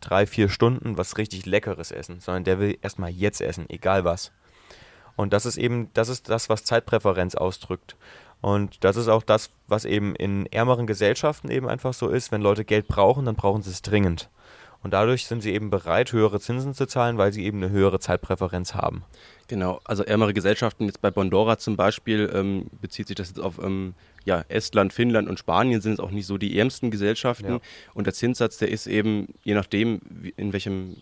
drei, 0.00 0.26
vier 0.26 0.48
Stunden 0.48 0.96
was 0.96 1.18
richtig 1.18 1.46
Leckeres 1.46 1.90
essen, 1.90 2.20
sondern 2.20 2.44
der 2.44 2.60
will 2.60 2.78
erstmal 2.82 3.10
jetzt 3.10 3.40
essen, 3.40 3.68
egal 3.68 4.04
was. 4.04 4.32
Und 5.18 5.32
das 5.32 5.46
ist 5.46 5.58
eben, 5.58 5.90
das 5.94 6.08
ist 6.08 6.28
das, 6.28 6.48
was 6.48 6.62
Zeitpräferenz 6.62 7.34
ausdrückt. 7.34 7.96
Und 8.40 8.84
das 8.84 8.96
ist 8.96 9.08
auch 9.08 9.24
das, 9.24 9.50
was 9.66 9.84
eben 9.84 10.14
in 10.14 10.46
ärmeren 10.46 10.86
Gesellschaften 10.86 11.50
eben 11.50 11.68
einfach 11.68 11.92
so 11.92 12.08
ist. 12.08 12.30
Wenn 12.30 12.40
Leute 12.40 12.64
Geld 12.64 12.86
brauchen, 12.86 13.24
dann 13.24 13.34
brauchen 13.34 13.62
sie 13.62 13.72
es 13.72 13.82
dringend. 13.82 14.30
Und 14.84 14.92
dadurch 14.92 15.26
sind 15.26 15.42
sie 15.42 15.52
eben 15.52 15.70
bereit, 15.70 16.12
höhere 16.12 16.38
Zinsen 16.38 16.72
zu 16.72 16.86
zahlen, 16.86 17.18
weil 17.18 17.32
sie 17.32 17.44
eben 17.44 17.60
eine 17.60 17.72
höhere 17.72 17.98
Zeitpräferenz 17.98 18.74
haben. 18.74 19.02
Genau, 19.48 19.80
also 19.82 20.04
ärmere 20.04 20.32
Gesellschaften, 20.32 20.84
jetzt 20.84 21.00
bei 21.00 21.10
Bondora 21.10 21.58
zum 21.58 21.76
Beispiel, 21.76 22.30
ähm, 22.32 22.66
bezieht 22.80 23.08
sich 23.08 23.16
das 23.16 23.30
jetzt 23.30 23.40
auf 23.40 23.58
ähm, 23.60 23.94
ja, 24.24 24.44
Estland, 24.46 24.92
Finnland 24.92 25.28
und 25.28 25.40
Spanien 25.40 25.80
sind 25.80 25.94
es 25.94 26.00
auch 26.00 26.12
nicht 26.12 26.26
so 26.26 26.38
die 26.38 26.56
ärmsten 26.56 26.92
Gesellschaften. 26.92 27.54
Ja. 27.54 27.60
Und 27.92 28.06
der 28.06 28.14
Zinssatz, 28.14 28.58
der 28.58 28.68
ist 28.68 28.86
eben, 28.86 29.34
je 29.42 29.54
nachdem, 29.54 30.00
in 30.36 30.52
welchem 30.52 30.96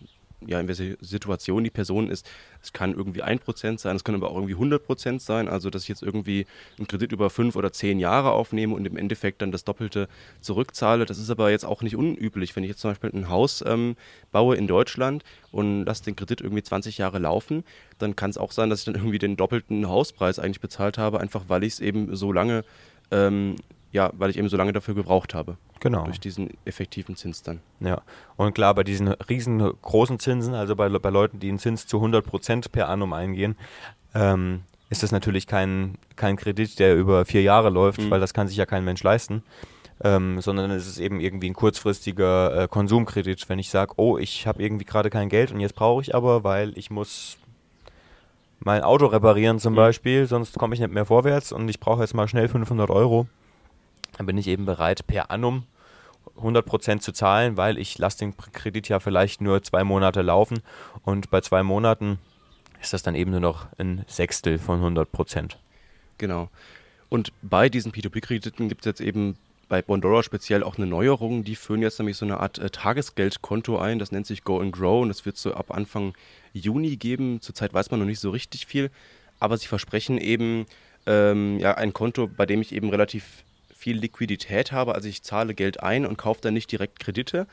ja, 0.46 0.60
in 0.60 0.68
welcher 0.68 0.96
Situation 1.00 1.64
die 1.64 1.70
Person 1.70 2.10
ist. 2.10 2.28
Es 2.62 2.72
kann 2.72 2.92
irgendwie 2.92 3.22
1% 3.22 3.78
sein, 3.78 3.96
es 3.96 4.04
können 4.04 4.22
aber 4.22 4.30
auch 4.30 4.36
irgendwie 4.36 4.54
100% 4.54 5.20
sein. 5.20 5.48
Also, 5.48 5.70
dass 5.70 5.82
ich 5.82 5.88
jetzt 5.88 6.02
irgendwie 6.02 6.46
einen 6.78 6.86
Kredit 6.86 7.12
über 7.12 7.30
fünf 7.30 7.56
oder 7.56 7.72
zehn 7.72 7.98
Jahre 7.98 8.32
aufnehme 8.32 8.74
und 8.74 8.86
im 8.86 8.96
Endeffekt 8.96 9.42
dann 9.42 9.52
das 9.52 9.64
Doppelte 9.64 10.08
zurückzahle. 10.40 11.06
Das 11.06 11.18
ist 11.18 11.30
aber 11.30 11.50
jetzt 11.50 11.64
auch 11.64 11.82
nicht 11.82 11.96
unüblich. 11.96 12.54
Wenn 12.56 12.64
ich 12.64 12.70
jetzt 12.70 12.80
zum 12.80 12.90
Beispiel 12.90 13.10
ein 13.10 13.28
Haus 13.28 13.64
ähm, 13.66 13.96
baue 14.32 14.56
in 14.56 14.66
Deutschland 14.66 15.24
und 15.52 15.84
lasse 15.84 16.04
den 16.04 16.16
Kredit 16.16 16.40
irgendwie 16.40 16.62
20 16.62 16.98
Jahre 16.98 17.18
laufen, 17.18 17.64
dann 17.98 18.16
kann 18.16 18.30
es 18.30 18.38
auch 18.38 18.52
sein, 18.52 18.70
dass 18.70 18.80
ich 18.80 18.84
dann 18.84 18.96
irgendwie 18.96 19.18
den 19.18 19.36
doppelten 19.36 19.88
Hauspreis 19.88 20.38
eigentlich 20.38 20.60
bezahlt 20.60 20.98
habe, 20.98 21.20
einfach 21.20 21.44
weil 21.48 21.64
ich 21.64 21.74
es 21.74 21.80
eben 21.80 22.14
so 22.14 22.32
lange 22.32 22.64
ähm, 23.10 23.56
ja, 23.92 24.10
weil 24.14 24.30
ich 24.30 24.36
eben 24.36 24.48
so 24.48 24.56
lange 24.56 24.72
dafür 24.72 24.94
gebraucht 24.94 25.32
habe. 25.34 25.56
Genau. 25.80 26.04
Durch 26.04 26.20
diesen 26.20 26.50
effektiven 26.64 27.16
Zins 27.16 27.42
dann. 27.42 27.60
Ja, 27.80 28.00
und 28.36 28.54
klar, 28.54 28.74
bei 28.74 28.84
diesen 28.84 29.08
riesengroßen 29.08 30.18
Zinsen, 30.18 30.54
also 30.54 30.74
bei, 30.74 30.88
bei 30.88 31.10
Leuten, 31.10 31.38
die 31.38 31.48
einen 31.48 31.58
Zins 31.58 31.86
zu 31.86 31.98
100 31.98 32.24
Prozent 32.24 32.72
per 32.72 32.88
annum 32.88 33.12
eingehen, 33.12 33.56
ähm, 34.14 34.62
ist 34.88 35.02
das 35.02 35.12
natürlich 35.12 35.46
kein, 35.46 35.98
kein 36.14 36.36
Kredit, 36.36 36.78
der 36.78 36.96
über 36.96 37.24
vier 37.24 37.42
Jahre 37.42 37.70
läuft, 37.70 38.00
mhm. 38.00 38.10
weil 38.10 38.20
das 38.20 38.34
kann 38.34 38.48
sich 38.48 38.56
ja 38.56 38.66
kein 38.66 38.84
Mensch 38.84 39.02
leisten. 39.02 39.42
Ähm, 40.04 40.42
sondern 40.42 40.70
es 40.70 40.86
ist 40.86 40.98
eben 40.98 41.20
irgendwie 41.20 41.48
ein 41.48 41.54
kurzfristiger 41.54 42.64
äh, 42.64 42.68
Konsumkredit, 42.68 43.48
wenn 43.48 43.58
ich 43.58 43.70
sage, 43.70 43.94
oh, 43.96 44.18
ich 44.18 44.46
habe 44.46 44.62
irgendwie 44.62 44.84
gerade 44.84 45.08
kein 45.08 45.30
Geld 45.30 45.52
und 45.52 45.60
jetzt 45.60 45.74
brauche 45.74 46.02
ich 46.02 46.14
aber, 46.14 46.44
weil 46.44 46.76
ich 46.76 46.90
muss 46.90 47.38
mein 48.58 48.82
Auto 48.82 49.06
reparieren 49.06 49.58
zum 49.58 49.72
mhm. 49.72 49.76
Beispiel, 49.76 50.26
sonst 50.26 50.58
komme 50.58 50.74
ich 50.74 50.80
nicht 50.80 50.92
mehr 50.92 51.06
vorwärts 51.06 51.50
und 51.50 51.66
ich 51.70 51.80
brauche 51.80 52.02
jetzt 52.02 52.12
mal 52.12 52.28
schnell 52.28 52.46
500 52.46 52.90
Euro 52.90 53.26
dann 54.16 54.26
bin 54.26 54.38
ich 54.38 54.48
eben 54.48 54.64
bereit, 54.64 55.06
per 55.06 55.30
annum 55.30 55.64
100% 56.38 57.00
zu 57.00 57.12
zahlen, 57.12 57.56
weil 57.56 57.78
ich 57.78 57.98
lasse 57.98 58.18
den 58.18 58.36
Kredit 58.36 58.88
ja 58.88 59.00
vielleicht 59.00 59.40
nur 59.40 59.62
zwei 59.62 59.84
Monate 59.84 60.22
laufen 60.22 60.60
und 61.04 61.30
bei 61.30 61.40
zwei 61.40 61.62
Monaten 61.62 62.18
ist 62.80 62.92
das 62.92 63.02
dann 63.02 63.14
eben 63.14 63.30
nur 63.30 63.40
noch 63.40 63.66
ein 63.78 64.04
Sechstel 64.06 64.58
von 64.58 64.82
100%. 64.82 65.56
Genau. 66.18 66.48
Und 67.08 67.32
bei 67.42 67.68
diesen 67.68 67.92
P2P-Krediten 67.92 68.68
gibt 68.68 68.82
es 68.82 68.86
jetzt 68.86 69.00
eben 69.00 69.36
bei 69.68 69.82
Bondora 69.82 70.22
speziell 70.22 70.62
auch 70.62 70.76
eine 70.76 70.86
Neuerung. 70.86 71.44
Die 71.44 71.56
führen 71.56 71.82
jetzt 71.82 71.98
nämlich 71.98 72.16
so 72.16 72.24
eine 72.24 72.40
Art 72.40 72.58
äh, 72.58 72.70
Tagesgeldkonto 72.70 73.78
ein. 73.78 73.98
Das 73.98 74.12
nennt 74.12 74.26
sich 74.26 74.44
Go 74.44 74.60
and 74.60 74.72
Grow 74.72 75.02
und 75.02 75.08
das 75.08 75.26
wird 75.26 75.36
so 75.36 75.54
ab 75.54 75.74
Anfang 75.74 76.14
Juni 76.52 76.96
geben. 76.96 77.40
Zurzeit 77.40 77.74
weiß 77.74 77.90
man 77.90 78.00
noch 78.00 78.06
nicht 78.06 78.20
so 78.20 78.30
richtig 78.30 78.66
viel, 78.66 78.90
aber 79.40 79.56
sie 79.56 79.66
versprechen 79.66 80.18
eben 80.18 80.66
ähm, 81.06 81.58
ja, 81.58 81.74
ein 81.74 81.92
Konto, 81.92 82.28
bei 82.28 82.46
dem 82.46 82.60
ich 82.60 82.72
eben 82.72 82.90
relativ 82.90 83.44
viel 83.86 83.98
Liquidität 83.98 84.72
habe, 84.72 84.96
also 84.96 85.08
ich 85.08 85.22
zahle 85.22 85.54
Geld 85.54 85.80
ein 85.80 86.06
und 86.06 86.18
kaufe 86.18 86.40
dann 86.40 86.54
nicht 86.54 86.72
direkt 86.72 86.98
Kredite, 86.98 87.46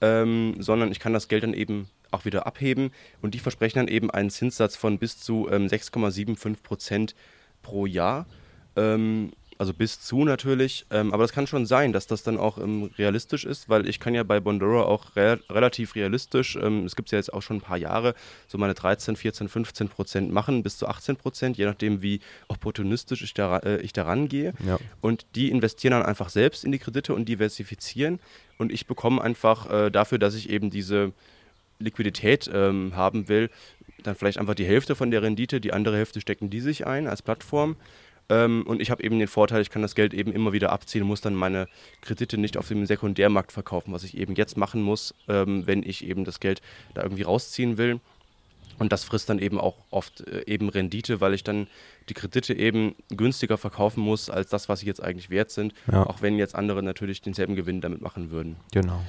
ähm, 0.00 0.56
sondern 0.58 0.90
ich 0.90 0.98
kann 0.98 1.12
das 1.12 1.28
Geld 1.28 1.44
dann 1.44 1.54
eben 1.54 1.88
auch 2.10 2.24
wieder 2.24 2.44
abheben 2.44 2.90
und 3.22 3.34
die 3.34 3.38
versprechen 3.38 3.78
dann 3.78 3.86
eben 3.86 4.10
einen 4.10 4.30
Zinssatz 4.30 4.74
von 4.74 4.98
bis 4.98 5.20
zu 5.20 5.48
ähm, 5.48 5.68
6,75 5.68 6.56
Prozent 6.60 7.14
pro 7.62 7.86
Jahr. 7.86 8.26
Ähm, 8.74 9.30
also 9.58 9.72
bis 9.72 10.00
zu 10.00 10.24
natürlich. 10.24 10.86
Ähm, 10.90 11.12
aber 11.12 11.24
das 11.24 11.32
kann 11.32 11.46
schon 11.46 11.66
sein, 11.66 11.92
dass 11.92 12.06
das 12.06 12.22
dann 12.22 12.38
auch 12.38 12.58
ähm, 12.58 12.90
realistisch 12.98 13.44
ist, 13.44 13.68
weil 13.68 13.88
ich 13.88 14.00
kann 14.00 14.14
ja 14.14 14.22
bei 14.22 14.40
Bondora 14.40 14.82
auch 14.82 15.16
re 15.16 15.38
relativ 15.50 15.94
realistisch, 15.94 16.56
ähm, 16.56 16.84
es 16.84 16.96
gibt 16.96 17.08
es 17.08 17.12
ja 17.12 17.18
jetzt 17.18 17.32
auch 17.32 17.42
schon 17.42 17.58
ein 17.58 17.62
paar 17.62 17.76
Jahre, 17.76 18.14
so 18.48 18.58
meine 18.58 18.74
13, 18.74 19.16
14, 19.16 19.48
15 19.48 19.88
Prozent 19.88 20.32
machen, 20.32 20.62
bis 20.62 20.78
zu 20.78 20.86
18 20.86 21.16
Prozent, 21.16 21.56
je 21.56 21.66
nachdem, 21.66 22.02
wie 22.02 22.20
opportunistisch 22.48 23.22
ich 23.22 23.34
da, 23.34 23.58
äh, 23.58 23.80
ich 23.80 23.92
da 23.92 24.04
rangehe. 24.04 24.52
Ja. 24.66 24.78
Und 25.00 25.26
die 25.34 25.50
investieren 25.50 25.92
dann 25.92 26.02
einfach 26.02 26.28
selbst 26.28 26.64
in 26.64 26.72
die 26.72 26.78
Kredite 26.78 27.14
und 27.14 27.28
diversifizieren. 27.28 28.20
Und 28.58 28.72
ich 28.72 28.86
bekomme 28.86 29.22
einfach 29.22 29.70
äh, 29.70 29.90
dafür, 29.90 30.18
dass 30.18 30.34
ich 30.34 30.50
eben 30.50 30.70
diese 30.70 31.12
Liquidität 31.78 32.50
ähm, 32.52 32.96
haben 32.96 33.28
will, 33.28 33.50
dann 34.02 34.14
vielleicht 34.14 34.38
einfach 34.38 34.54
die 34.54 34.64
Hälfte 34.64 34.94
von 34.94 35.10
der 35.10 35.22
Rendite, 35.22 35.60
die 35.60 35.72
andere 35.72 35.96
Hälfte 35.96 36.20
stecken 36.20 36.50
die 36.50 36.60
sich 36.60 36.86
ein 36.86 37.06
als 37.06 37.22
Plattform. 37.22 37.76
Ähm, 38.28 38.64
und 38.66 38.80
ich 38.80 38.90
habe 38.90 39.02
eben 39.02 39.18
den 39.18 39.28
Vorteil, 39.28 39.62
ich 39.62 39.70
kann 39.70 39.82
das 39.82 39.94
Geld 39.94 40.12
eben 40.12 40.32
immer 40.32 40.52
wieder 40.52 40.72
abziehen 40.72 41.02
und 41.02 41.08
muss 41.08 41.20
dann 41.20 41.34
meine 41.34 41.68
Kredite 42.00 42.38
nicht 42.38 42.56
auf 42.56 42.68
dem 42.68 42.84
Sekundärmarkt 42.86 43.52
verkaufen, 43.52 43.92
was 43.92 44.04
ich 44.04 44.16
eben 44.16 44.34
jetzt 44.34 44.56
machen 44.56 44.82
muss, 44.82 45.14
ähm, 45.28 45.66
wenn 45.66 45.82
ich 45.82 46.04
eben 46.04 46.24
das 46.24 46.40
Geld 46.40 46.60
da 46.94 47.02
irgendwie 47.02 47.22
rausziehen 47.22 47.78
will. 47.78 48.00
Und 48.78 48.92
das 48.92 49.04
frisst 49.04 49.30
dann 49.30 49.38
eben 49.38 49.58
auch 49.58 49.76
oft 49.90 50.26
äh, 50.26 50.42
eben 50.46 50.68
Rendite, 50.68 51.20
weil 51.20 51.34
ich 51.34 51.44
dann 51.44 51.66
die 52.08 52.14
Kredite 52.14 52.52
eben 52.54 52.94
günstiger 53.08 53.58
verkaufen 53.58 54.00
muss 54.00 54.28
als 54.28 54.50
das, 54.50 54.68
was 54.68 54.80
sie 54.80 54.86
jetzt 54.86 55.02
eigentlich 55.02 55.30
wert 55.30 55.50
sind, 55.50 55.72
ja. 55.90 56.04
auch 56.04 56.20
wenn 56.20 56.36
jetzt 56.36 56.54
andere 56.54 56.82
natürlich 56.82 57.22
denselben 57.22 57.56
Gewinn 57.56 57.80
damit 57.80 58.02
machen 58.02 58.30
würden. 58.30 58.56
Genau. 58.72 59.00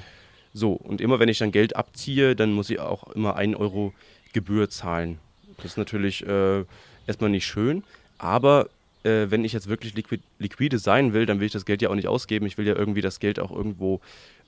So, 0.54 0.72
und 0.72 1.00
immer 1.00 1.18
wenn 1.18 1.28
ich 1.28 1.38
dann 1.38 1.52
Geld 1.52 1.76
abziehe, 1.76 2.34
dann 2.34 2.52
muss 2.52 2.70
ich 2.70 2.80
auch 2.80 3.08
immer 3.14 3.36
1 3.36 3.56
Euro 3.56 3.92
Gebühr 4.32 4.70
zahlen. 4.70 5.18
Das 5.56 5.66
ist 5.66 5.76
natürlich 5.76 6.26
äh, 6.26 6.64
erstmal 7.06 7.30
nicht 7.30 7.46
schön, 7.46 7.84
aber 8.16 8.68
äh, 9.04 9.30
wenn 9.30 9.44
ich 9.44 9.52
jetzt 9.52 9.68
wirklich 9.68 9.94
liquid, 9.94 10.22
liquide 10.38 10.78
sein 10.78 11.12
will, 11.12 11.26
dann 11.26 11.40
will 11.40 11.46
ich 11.46 11.52
das 11.52 11.64
Geld 11.64 11.82
ja 11.82 11.90
auch 11.90 11.94
nicht 11.94 12.08
ausgeben. 12.08 12.46
Ich 12.46 12.58
will 12.58 12.66
ja 12.66 12.74
irgendwie 12.74 13.00
das 13.00 13.20
Geld 13.20 13.40
auch 13.40 13.50
irgendwo 13.50 14.00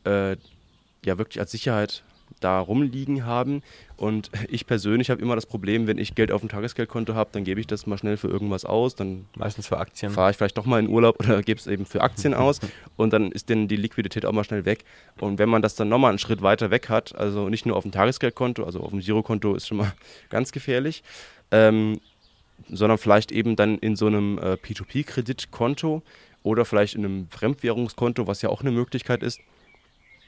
äh, 0.05 0.37
ja 1.05 1.19
wirklich 1.19 1.41
als 1.41 1.51
Sicherheit 1.51 2.03
da 2.39 2.61
rumliegen 2.61 3.27
haben. 3.27 3.63
Und 3.97 4.31
ich 4.49 4.67
persönlich 4.67 5.11
habe 5.11 5.21
immer 5.21 5.35
das 5.35 5.47
Problem, 5.47 5.87
wenn 5.87 5.99
ich 5.99 6.15
Geld 6.15 6.33
auf 6.33 6.41
dem 6.41 6.49
Tagesgeldkonto 6.49 7.15
habe, 7.15 7.31
dann 7.33 7.45
gebe 7.45 7.61
ich 7.61 7.67
das 7.67 7.87
mal 7.87 7.99
schnell 7.99 8.17
für 8.17 8.29
irgendwas 8.29 8.65
aus. 8.65 8.95
Dann 8.95 9.27
Meistens 9.37 9.67
für 9.67 9.79
Aktien. 9.79 10.13
Fahre 10.13 10.31
ich 10.31 10.37
vielleicht 10.37 10.59
doch 10.59 10.67
mal 10.67 10.81
in 10.81 10.89
Urlaub 10.89 11.19
oder 11.21 11.43
gebe 11.43 11.59
es 11.59 11.67
eben 11.67 11.87
für 11.87 12.03
Aktien 12.03 12.35
aus. 12.35 12.61
Und 12.97 13.13
dann 13.13 13.33
ist 13.33 13.49
denn 13.49 13.69
die 13.69 13.77
Liquidität 13.77 14.25
auch 14.25 14.33
mal 14.33 14.45
schnell 14.45 14.65
weg. 14.65 14.85
Und 15.19 15.39
wenn 15.39 15.49
man 15.49 15.63
das 15.63 15.75
dann 15.75 15.89
nochmal 15.89 16.11
einen 16.11 16.19
Schritt 16.19 16.43
weiter 16.43 16.71
weg 16.71 16.89
hat, 16.89 17.15
also 17.15 17.49
nicht 17.49 17.67
nur 17.67 17.77
auf 17.77 17.83
dem 17.83 17.93
Tagesgeldkonto, 17.93 18.65
also 18.65 18.81
auf 18.81 18.91
dem 18.91 19.01
Girokonto 19.01 19.55
ist 19.55 19.67
schon 19.67 19.79
mal 19.79 19.93
ganz 20.31 20.53
gefährlich, 20.53 21.03
ähm, 21.51 22.01
sondern 22.69 22.99
vielleicht 22.99 23.33
eben 23.33 23.57
dann 23.57 23.79
in 23.79 23.97
so 23.97 24.07
einem 24.07 24.39
äh, 24.39 24.55
P2P-Kreditkonto 24.55 26.03
oder 26.43 26.65
vielleicht 26.65 26.95
in 26.95 27.05
einem 27.05 27.29
Fremdwährungskonto, 27.31 28.27
was 28.27 28.43
ja 28.43 28.49
auch 28.49 28.61
eine 28.61 28.71
Möglichkeit 28.71 29.23
ist, 29.23 29.41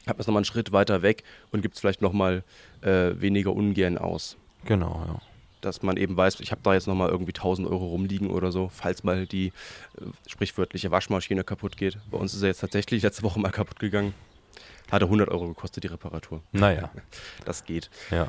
hat 0.07 0.17
man 0.17 0.21
es 0.21 0.27
nochmal 0.27 0.41
einen 0.41 0.45
Schritt 0.45 0.73
weiter 0.73 1.03
weg 1.03 1.23
und 1.51 1.63
gibt 1.63 1.75
es 1.75 1.81
vielleicht 1.81 2.03
nochmal 2.03 2.43
äh, 2.83 3.13
weniger 3.15 3.53
ungern 3.53 3.99
aus. 3.99 4.37
Genau, 4.65 5.05
ja. 5.07 5.21
Dass 5.61 5.83
man 5.83 5.97
eben 5.97 6.17
weiß, 6.17 6.41
ich 6.41 6.51
habe 6.51 6.61
da 6.65 6.75
jetzt 6.75 6.89
nochmal 6.89 7.11
irgendwie 7.11 7.33
1000 7.33 7.69
Euro 7.69 7.87
rumliegen 7.87 8.31
oder 8.31 8.51
so, 8.51 8.69
falls 8.69 9.05
mal 9.05 9.27
die 9.27 9.49
äh, 9.49 10.07
sprichwörtliche 10.29 10.91
Waschmaschine 10.91 11.45
kaputt 11.45 11.77
geht. 11.77 11.99
Bei 12.11 12.19
uns 12.19 12.35
ist 12.35 12.43
er 12.43 12.49
jetzt 12.49 12.61
tatsächlich 12.61 13.03
letzte 13.03 13.23
Woche 13.23 13.39
mal 13.39 13.51
kaputt 13.51 13.79
gegangen. 13.79 14.13
Hatte 14.91 15.05
100 15.05 15.29
Euro 15.31 15.49
gekostet, 15.49 15.85
die 15.85 15.89
Reparatur. 15.89 16.43
Naja. 16.53 16.91
Das 17.45 17.65
geht. 17.65 17.91
Ja. 18.11 18.29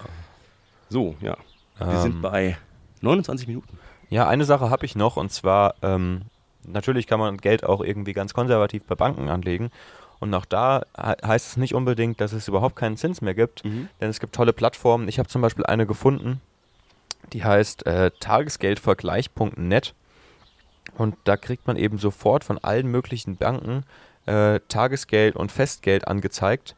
So, 0.89 1.15
ja. 1.21 1.37
Wir 1.79 1.87
ähm, 1.87 2.01
sind 2.01 2.21
bei 2.21 2.57
29 3.01 3.47
Minuten. 3.47 3.79
Ja, 4.13 4.28
eine 4.28 4.45
Sache 4.45 4.69
habe 4.69 4.86
ich 4.86 4.95
noch 4.95 5.17
und 5.17 5.32
zwar, 5.32 5.73
ähm, 5.82 6.21
natürlich 6.67 7.08
kann 7.08 7.19
man 7.19 7.38
Geld 7.38 7.63
auch 7.63 7.82
irgendwie 7.82 8.13
ganz 8.13 8.36
konservativ 8.36 8.84
bei 8.84 8.93
Banken 8.93 9.28
anlegen. 9.28 9.71
Und 10.19 10.32
auch 10.36 10.45
da 10.45 10.84
heißt 10.95 11.47
es 11.47 11.58
nicht 11.58 11.73
unbedingt, 11.73 12.21
dass 12.21 12.32
es 12.32 12.47
überhaupt 12.47 12.76
keinen 12.76 12.95
Zins 12.95 13.21
mehr 13.21 13.34
gibt, 13.34 13.65
mhm. 13.65 13.89
denn 13.99 14.12
es 14.12 14.19
gibt 14.19 14.36
tolle 14.36 14.54
Plattformen. 14.54 15.08
Ich 15.08 15.17
habe 15.17 15.30
zum 15.30 15.41
Beispiel 15.41 15.65
eine 15.65 15.88
gefunden, 15.88 16.41
die 17.34 17.43
heißt 17.43 17.88
äh, 17.88 18.12
tagesgeldvergleich.net. 18.19 19.95
Und 20.95 21.15
da 21.23 21.36
kriegt 21.36 21.65
man 21.65 21.76
eben 21.76 21.97
sofort 21.97 22.43
von 22.43 22.60
allen 22.60 22.91
möglichen 22.91 23.38
Banken 23.38 23.84
äh, 24.28 24.60
Tagesgeld 24.69 25.36
und 25.36 25.52
Festgeld 25.52 26.08
angezeigt. 26.08 26.76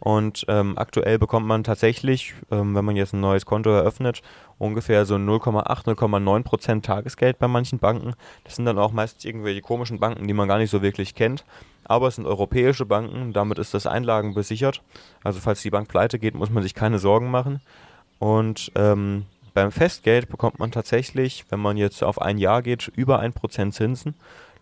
Und 0.00 0.44
ähm, 0.48 0.76
aktuell 0.76 1.18
bekommt 1.18 1.46
man 1.46 1.64
tatsächlich, 1.64 2.34
ähm, 2.50 2.74
wenn 2.74 2.84
man 2.84 2.96
jetzt 2.96 3.14
ein 3.14 3.20
neues 3.20 3.46
Konto 3.46 3.70
eröffnet, 3.70 4.22
ungefähr 4.58 5.06
so 5.06 5.14
0,8, 5.16 5.84
0,9 5.84 6.42
Prozent 6.42 6.84
Tagesgeld 6.84 7.38
bei 7.38 7.48
manchen 7.48 7.78
Banken. 7.78 8.14
Das 8.44 8.56
sind 8.56 8.66
dann 8.66 8.78
auch 8.78 8.92
meistens 8.92 9.24
irgendwelche 9.24 9.62
komischen 9.62 9.98
Banken, 9.98 10.26
die 10.26 10.34
man 10.34 10.48
gar 10.48 10.58
nicht 10.58 10.70
so 10.70 10.82
wirklich 10.82 11.14
kennt. 11.14 11.44
Aber 11.84 12.08
es 12.08 12.16
sind 12.16 12.26
europäische 12.26 12.84
Banken, 12.84 13.32
damit 13.32 13.58
ist 13.58 13.72
das 13.72 13.86
Einlagen 13.86 14.34
besichert. 14.34 14.82
Also 15.22 15.40
falls 15.40 15.62
die 15.62 15.70
Bank 15.70 15.88
pleite 15.88 16.18
geht, 16.18 16.34
muss 16.34 16.50
man 16.50 16.62
sich 16.62 16.74
keine 16.74 16.98
Sorgen 16.98 17.30
machen. 17.30 17.60
Und 18.18 18.72
ähm, 18.74 19.26
beim 19.54 19.72
Festgeld 19.72 20.28
bekommt 20.28 20.58
man 20.58 20.72
tatsächlich, 20.72 21.44
wenn 21.48 21.60
man 21.60 21.76
jetzt 21.76 22.02
auf 22.02 22.20
ein 22.20 22.38
Jahr 22.38 22.62
geht, 22.62 22.88
über 22.88 23.22
1% 23.22 23.70
Zinsen. 23.70 24.14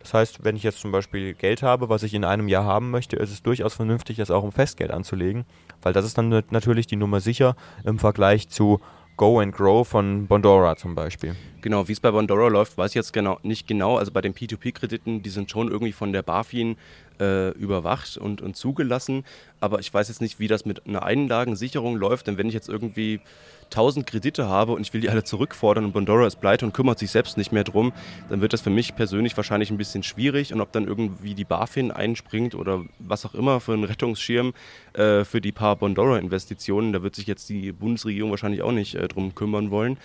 Das 0.05 0.13
heißt, 0.13 0.45
wenn 0.45 0.55
ich 0.55 0.63
jetzt 0.63 0.81
zum 0.81 0.93
Beispiel 0.93 1.33
Geld 1.33 1.63
habe, 1.63 1.89
was 1.89 2.03
ich 2.03 2.13
in 2.13 2.25
einem 2.25 2.47
Jahr 2.47 2.65
haben 2.65 2.91
möchte, 2.91 3.17
ist 3.17 3.33
es 3.33 3.43
durchaus 3.43 3.73
vernünftig, 3.73 4.19
das 4.19 4.31
auch 4.31 4.45
im 4.45 4.53
Festgeld 4.53 4.91
anzulegen, 4.91 5.47
weil 5.81 5.95
das 5.95 6.05
ist 6.05 6.19
dann 6.19 6.45
natürlich 6.51 6.87
die 6.87 6.97
Nummer 6.97 7.21
sicher 7.21 7.57
im 7.85 7.99
Vergleich 7.99 8.51
zu 8.51 8.81
Go 9.17 9.41
and 9.41 9.55
Grow 9.55 9.89
von 9.89 10.27
Bondora 10.27 10.77
zum 10.77 10.95
Beispiel. 10.95 11.35
Genau, 11.65 11.89
wie 11.89 11.93
es 11.93 12.01
bei 12.01 12.11
Bondora 12.11 12.49
läuft, 12.49 12.77
weiß 12.77 12.91
ich 12.91 12.95
jetzt 12.95 13.15
genau, 13.15 13.39
nicht 13.43 13.67
genau. 13.67 13.97
Also 13.97 14.13
bei 14.13 14.21
den 14.21 14.35
P2P-Krediten, 14.35 15.23
die 15.23 15.31
sind 15.31 15.51
schon 15.51 15.69
irgendwie 15.69 15.93
von 15.93 16.13
der 16.13 16.23
BaFin 16.23 16.77
äh, 17.19 17.53
überwacht 17.53 18.19
und, 18.19 18.43
und 18.43 18.55
zugelassen. 18.55 19.25
Aber 19.61 19.79
ich 19.79 19.95
weiß 19.95 20.09
jetzt 20.09 20.21
nicht, 20.21 20.39
wie 20.39 20.47
das 20.47 20.67
mit 20.67 20.87
einer 20.87 21.05
Einlagensicherung 21.05 21.97
läuft. 21.97 22.27
Denn 22.27 22.37
wenn 22.37 22.49
ich 22.49 22.53
jetzt 22.53 22.69
irgendwie 22.69 23.23
1000 23.71 24.07
Kredite 24.07 24.47
habe 24.47 24.73
und 24.73 24.83
ich 24.83 24.93
will 24.93 25.01
die 25.01 25.09
alle 25.09 25.25
zurückfordern 25.25 25.87
und 25.87 25.93
Bondora 25.93 26.27
ist 26.27 26.39
pleite 26.39 26.67
und 26.67 26.75
kümmert 26.75 26.99
sich 26.99 27.11
selbst 27.11 27.39
nicht 27.39 27.51
mehr 27.51 27.65
drum, 27.65 27.95
dann 28.29 28.43
wird 28.43 28.53
das 28.53 28.61
für 28.61 28.69
mich 28.69 28.95
persönlich 28.95 29.35
wahrscheinlich 29.35 29.71
ein 29.71 29.79
bisschen 29.79 30.03
schwierig. 30.03 30.53
Und 30.53 30.61
ob 30.61 30.71
dann 30.71 30.87
irgendwie 30.87 31.33
die 31.33 31.47
BaFin 31.47 31.91
einspringt 31.91 32.55
oder 32.55 32.85
was 32.99 33.25
auch 33.25 33.33
immer 33.33 33.61
für 33.61 33.73
einen 33.73 33.85
Rettungsschirm 33.85 34.53
äh, 34.93 35.25
für 35.25 35.41
die 35.41 35.53
paar 35.53 35.77
Bondora-Investitionen, 35.77 36.93
da 36.93 37.03
wird 37.03 37.15
sich 37.15 37.27
jetzt 37.27 37.49
die 37.49 37.73
Bundesregierung 37.73 38.33
wahrscheinlich 38.33 38.61
auch 38.61 38.73
nicht 38.73 38.97
äh, 38.97 39.09
drum 39.09 39.35
kümmern 39.35 39.71
wollen. 39.71 39.97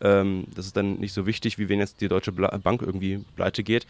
Ähm, 0.00 0.44
das 0.54 0.66
ist 0.66 0.76
dann 0.76 0.94
nicht 0.98 1.12
so 1.12 1.26
wichtig, 1.26 1.58
wie 1.58 1.68
wenn 1.68 1.78
jetzt 1.78 2.00
die 2.00 2.08
Deutsche 2.08 2.32
Bank 2.32 2.82
irgendwie 2.82 3.24
pleite 3.34 3.62
geht. 3.62 3.86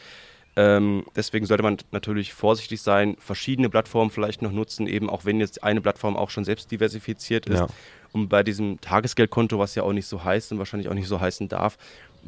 Ähm, 0.58 1.04
deswegen 1.14 1.44
sollte 1.44 1.62
man 1.62 1.76
natürlich 1.90 2.32
vorsichtig 2.32 2.80
sein, 2.80 3.16
verschiedene 3.18 3.68
Plattformen 3.68 4.10
vielleicht 4.10 4.40
noch 4.40 4.52
nutzen, 4.52 4.86
eben 4.86 5.10
auch 5.10 5.26
wenn 5.26 5.38
jetzt 5.38 5.62
eine 5.62 5.82
Plattform 5.82 6.16
auch 6.16 6.30
schon 6.30 6.44
selbst 6.44 6.70
diversifiziert 6.70 7.46
ist. 7.46 7.58
Ja. 7.58 7.66
Und 8.12 8.28
bei 8.28 8.42
diesem 8.42 8.80
Tagesgeldkonto, 8.80 9.58
was 9.58 9.74
ja 9.74 9.82
auch 9.82 9.92
nicht 9.92 10.06
so 10.06 10.24
heißt 10.24 10.52
und 10.52 10.58
wahrscheinlich 10.58 10.88
auch 10.88 10.94
nicht 10.94 11.08
so 11.08 11.20
heißen 11.20 11.48
darf, 11.48 11.76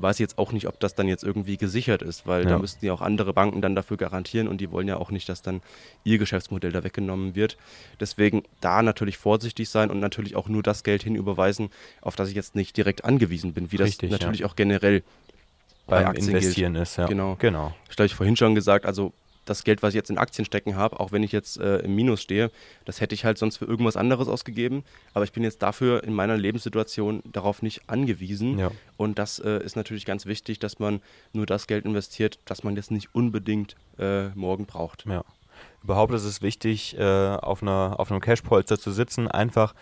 weiß 0.00 0.16
ich 0.16 0.20
jetzt 0.20 0.38
auch 0.38 0.52
nicht, 0.52 0.66
ob 0.66 0.80
das 0.80 0.94
dann 0.94 1.08
jetzt 1.08 1.24
irgendwie 1.24 1.56
gesichert 1.56 2.02
ist, 2.02 2.26
weil 2.26 2.44
ja. 2.44 2.50
da 2.50 2.58
müssten 2.58 2.84
ja 2.84 2.92
auch 2.92 3.00
andere 3.00 3.32
Banken 3.32 3.61
dann 3.61 3.74
dafür 3.74 3.96
garantieren 3.96 4.48
und 4.48 4.61
die 4.61 4.70
wollen 4.70 4.88
ja 4.88 4.96
auch 4.96 5.11
nicht, 5.11 5.28
dass 5.28 5.42
dann 5.42 5.61
ihr 6.04 6.18
Geschäftsmodell 6.18 6.72
da 6.72 6.84
weggenommen 6.84 7.34
wird. 7.34 7.56
Deswegen 8.00 8.42
da 8.61 8.82
natürlich 8.82 9.18
vorsichtig 9.18 9.68
sein 9.68 9.90
und 9.90 10.00
natürlich 10.00 10.37
auch 10.37 10.48
nur 10.48 10.62
das 10.62 10.84
Geld 10.84 11.02
hinüberweisen, 11.02 11.70
auf 12.00 12.16
das 12.16 12.28
ich 12.28 12.34
jetzt 12.34 12.54
nicht 12.54 12.76
direkt 12.76 13.04
angewiesen 13.04 13.52
bin, 13.52 13.72
wie 13.72 13.76
Richtig, 13.76 14.11
das 14.11 14.20
natürlich 14.20 14.40
ja. 14.40 14.46
auch 14.46 14.56
generell 14.56 15.02
beim 15.87 16.12
bei 16.12 16.18
Investieren 16.18 16.74
gilt. 16.74 16.82
ist. 16.82 16.96
Ja. 16.96 17.06
Genau. 17.06 17.37
genau. 17.38 17.74
Das 17.88 17.96
habe 17.96 18.06
ich 18.06 18.14
vorhin 18.14 18.37
schon 18.37 18.54
gesagt. 18.54 18.87
Also 18.87 19.12
das 19.48 19.64
Geld, 19.64 19.82
was 19.82 19.90
ich 19.90 19.94
jetzt 19.96 20.11
in 20.11 20.18
Aktien 20.18 20.44
stecken 20.44 20.76
habe, 20.76 21.00
auch 21.00 21.12
wenn 21.12 21.22
ich 21.22 21.32
jetzt 21.32 21.58
äh, 21.58 21.78
im 21.78 21.94
Minus 21.94 22.22
stehe, 22.22 22.50
das 22.84 23.00
hätte 23.00 23.14
ich 23.14 23.24
halt 23.24 23.38
sonst 23.38 23.56
für 23.56 23.64
irgendwas 23.64 23.96
anderes 23.96 24.28
ausgegeben. 24.28 24.84
Aber 25.14 25.24
ich 25.24 25.32
bin 25.32 25.42
jetzt 25.42 25.62
dafür 25.62 26.04
in 26.04 26.12
meiner 26.12 26.37
Lebenssituation 26.37 27.22
darauf 27.24 27.62
nicht 27.62 27.82
angewiesen. 27.88 28.58
Ja. 28.58 28.70
Und 28.96 29.18
das 29.18 29.38
äh, 29.38 29.62
ist 29.62 29.76
natürlich 29.76 30.04
ganz 30.04 30.26
wichtig, 30.26 30.58
dass 30.58 30.78
man 30.78 31.00
nur 31.32 31.46
das 31.46 31.66
Geld 31.66 31.84
investiert, 31.84 32.38
das 32.44 32.64
man 32.64 32.76
jetzt 32.76 32.90
nicht 32.90 33.14
unbedingt 33.14 33.76
äh, 33.98 34.28
morgen 34.30 34.66
braucht. 34.66 35.04
Ja. 35.06 35.24
Überhaupt 35.82 36.12
ist 36.12 36.24
es 36.24 36.42
wichtig, 36.42 36.96
äh, 36.98 37.02
auf, 37.02 37.62
einer, 37.62 37.96
auf 37.98 38.11
einem 38.11 38.20
Cashpolster 38.20 38.78
zu 38.78 38.90
sitzen, 38.90 39.28
einfach 39.28 39.74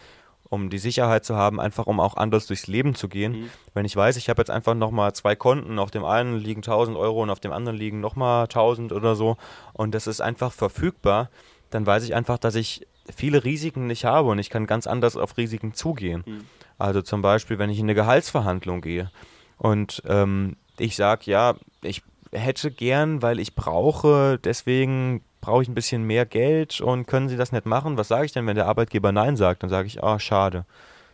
um 0.49 0.71
die 0.71 0.79
Sicherheit 0.79 1.25
zu 1.25 1.37
haben, 1.37 1.61
einfach 1.61 1.87
um 1.87 2.01
auch 2.01 2.17
anders 2.17 2.47
durchs 2.47 2.67
Leben 2.67 2.95
zu 2.95 3.09
gehen. 3.09 3.33
Mhm. 3.33 3.51
Wenn 3.75 3.85
ich 3.85 3.97
weiß, 3.97 4.17
ich 4.17 4.29
habe 4.29 4.41
jetzt 4.41 4.51
einfach 4.51 4.75
nochmal 4.75 5.15
zwei 5.15 5.37
Konten, 5.37 5.79
auf 5.79 5.91
dem 5.91 6.05
einen 6.05 6.39
liegen 6.39 6.61
1000 6.61 6.97
Euro 6.97 7.23
und 7.23 7.31
auf 7.31 7.41
dem 7.41 7.53
anderen 7.53 7.77
liegen 7.77 8.01
nochmal 8.01 8.45
1000 8.45 8.93
oder 8.93 9.15
so 9.15 9.37
und 9.73 9.95
das 9.95 10.07
ist 10.07 10.21
einfach 10.21 10.53
verfügbar, 10.53 11.31
dann 11.71 11.87
weiß 11.87 12.05
ich 12.05 12.15
einfach, 12.15 12.39
dass 12.39 12.55
ich 12.55 12.87
viele 13.15 13.45
Risiken 13.45 13.87
nicht 13.87 14.05
habe 14.05 14.29
und 14.31 14.39
ich 14.39 14.51
kann 14.51 14.67
ganz 14.67 14.87
anders 14.87 15.17
auf 15.17 15.37
Risiken 15.37 15.75
zugehen. 15.75 16.25
Mhm. 16.27 16.45
Also 16.79 17.03
zum 17.03 17.23
Beispiel, 17.23 17.59
wenn 17.59 17.71
ich 17.71 17.79
in 17.79 17.87
eine 17.87 17.95
Gehaltsverhandlung 17.95 18.81
gehe 18.81 19.11
und 19.59 20.03
ähm, 20.07 20.57
ich 20.79 20.97
sage, 20.97 21.31
ja, 21.31 21.55
ich 21.83 22.03
hätte 22.33 22.71
gern, 22.71 23.23
weil 23.23 23.41
ich 23.41 23.55
brauche 23.55 24.39
deswegen 24.43 25.23
brauche 25.47 25.63
ich 25.63 25.69
ein 25.69 25.75
bisschen 25.75 26.03
mehr 26.03 26.27
Geld 26.27 26.81
und 26.81 27.07
können 27.07 27.29
Sie 27.29 27.37
das 27.37 27.53
nicht 27.53 27.67
machen? 27.67 27.97
Was 27.97 28.09
sage 28.09 28.27
ich 28.27 28.33
denn, 28.33 28.49
wenn 28.49 28.57
der 28.57 28.67
Arbeitgeber 28.67 29.13
Nein 29.13 29.37
sagt? 29.37 29.63
Dann 29.63 29.71
sage 29.71 29.87
ich, 29.87 30.03
ah, 30.03 30.19
schade. 30.19 30.65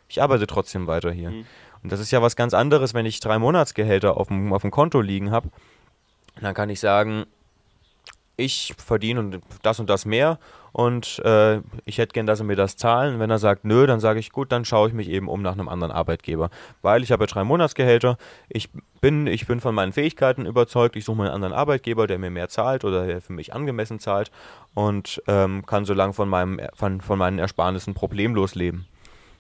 Ich 0.09 0.23
arbeite 0.23 0.47
trotzdem 0.47 0.87
weiter 0.87 1.13
hier. 1.13 1.31
Mhm. 1.31 1.45
Und 1.83 1.93
das 1.93 2.01
ist 2.01 2.11
ja 2.13 2.23
was 2.23 2.35
ganz 2.35 2.55
anderes, 2.55 2.95
wenn 2.95 3.05
ich 3.05 3.21
drei 3.21 3.39
Monatsgehälter 3.39 4.17
auf 4.17 4.29
dem, 4.29 4.55
auf 4.55 4.63
dem 4.63 4.71
Konto 4.71 5.03
liegen 5.03 5.33
habe. 5.33 5.51
Dann 6.41 6.55
kann 6.55 6.71
ich 6.71 6.81
sagen, 6.81 7.27
ich 8.37 8.75
verdiene 8.79 9.41
das 9.63 9.81
und 9.81 9.91
das 9.91 10.05
mehr 10.05 10.39
und 10.73 11.19
äh, 11.25 11.61
ich 11.85 11.99
hätte 11.99 12.15
gern, 12.15 12.27
dass 12.27 12.41
er 12.41 12.47
mir 12.47 12.57
das 12.57 12.77
zahlen. 12.77 13.19
Wenn 13.21 13.31
er 13.31 13.39
sagt, 13.39 13.65
nö, 13.65 13.87
dann 13.87 14.01
sage 14.01 14.19
ich, 14.19 14.33
gut, 14.33 14.51
dann 14.53 14.65
schaue 14.65 14.89
ich 14.89 14.95
mich 14.95 15.09
eben 15.09 15.29
um 15.29 15.43
nach 15.43 15.53
einem 15.53 15.69
anderen 15.69 15.93
Arbeitgeber. 15.93 16.49
Weil 16.81 17.03
ich 17.03 17.13
habe 17.13 17.25
ja 17.25 17.27
drei 17.27 17.45
Monatsgehälter, 17.45 18.17
ich 18.49 18.71
bin, 19.01 19.27
ich 19.27 19.47
bin 19.47 19.61
von 19.61 19.75
meinen 19.75 19.93
Fähigkeiten 19.93 20.47
überzeugt, 20.47 20.97
ich 20.97 21.05
suche 21.05 21.19
mir 21.19 21.25
einen 21.25 21.35
anderen 21.35 21.53
Arbeitgeber, 21.53 22.07
der 22.07 22.19
mir 22.19 22.31
mehr 22.31 22.49
zahlt 22.49 22.85
oder 22.85 23.07
der 23.07 23.21
für 23.21 23.35
mich 23.35 23.53
angemessen 23.53 23.99
zahlt 23.99 24.31
und 24.73 25.23
ähm, 25.27 25.67
kann 25.67 25.85
so 25.85 25.93
lange 25.93 26.15
von, 26.15 26.61
von, 26.75 27.01
von 27.03 27.19
meinen 27.19 27.39
Ersparnissen 27.39 27.93
problemlos 27.93 28.55
leben. 28.55 28.87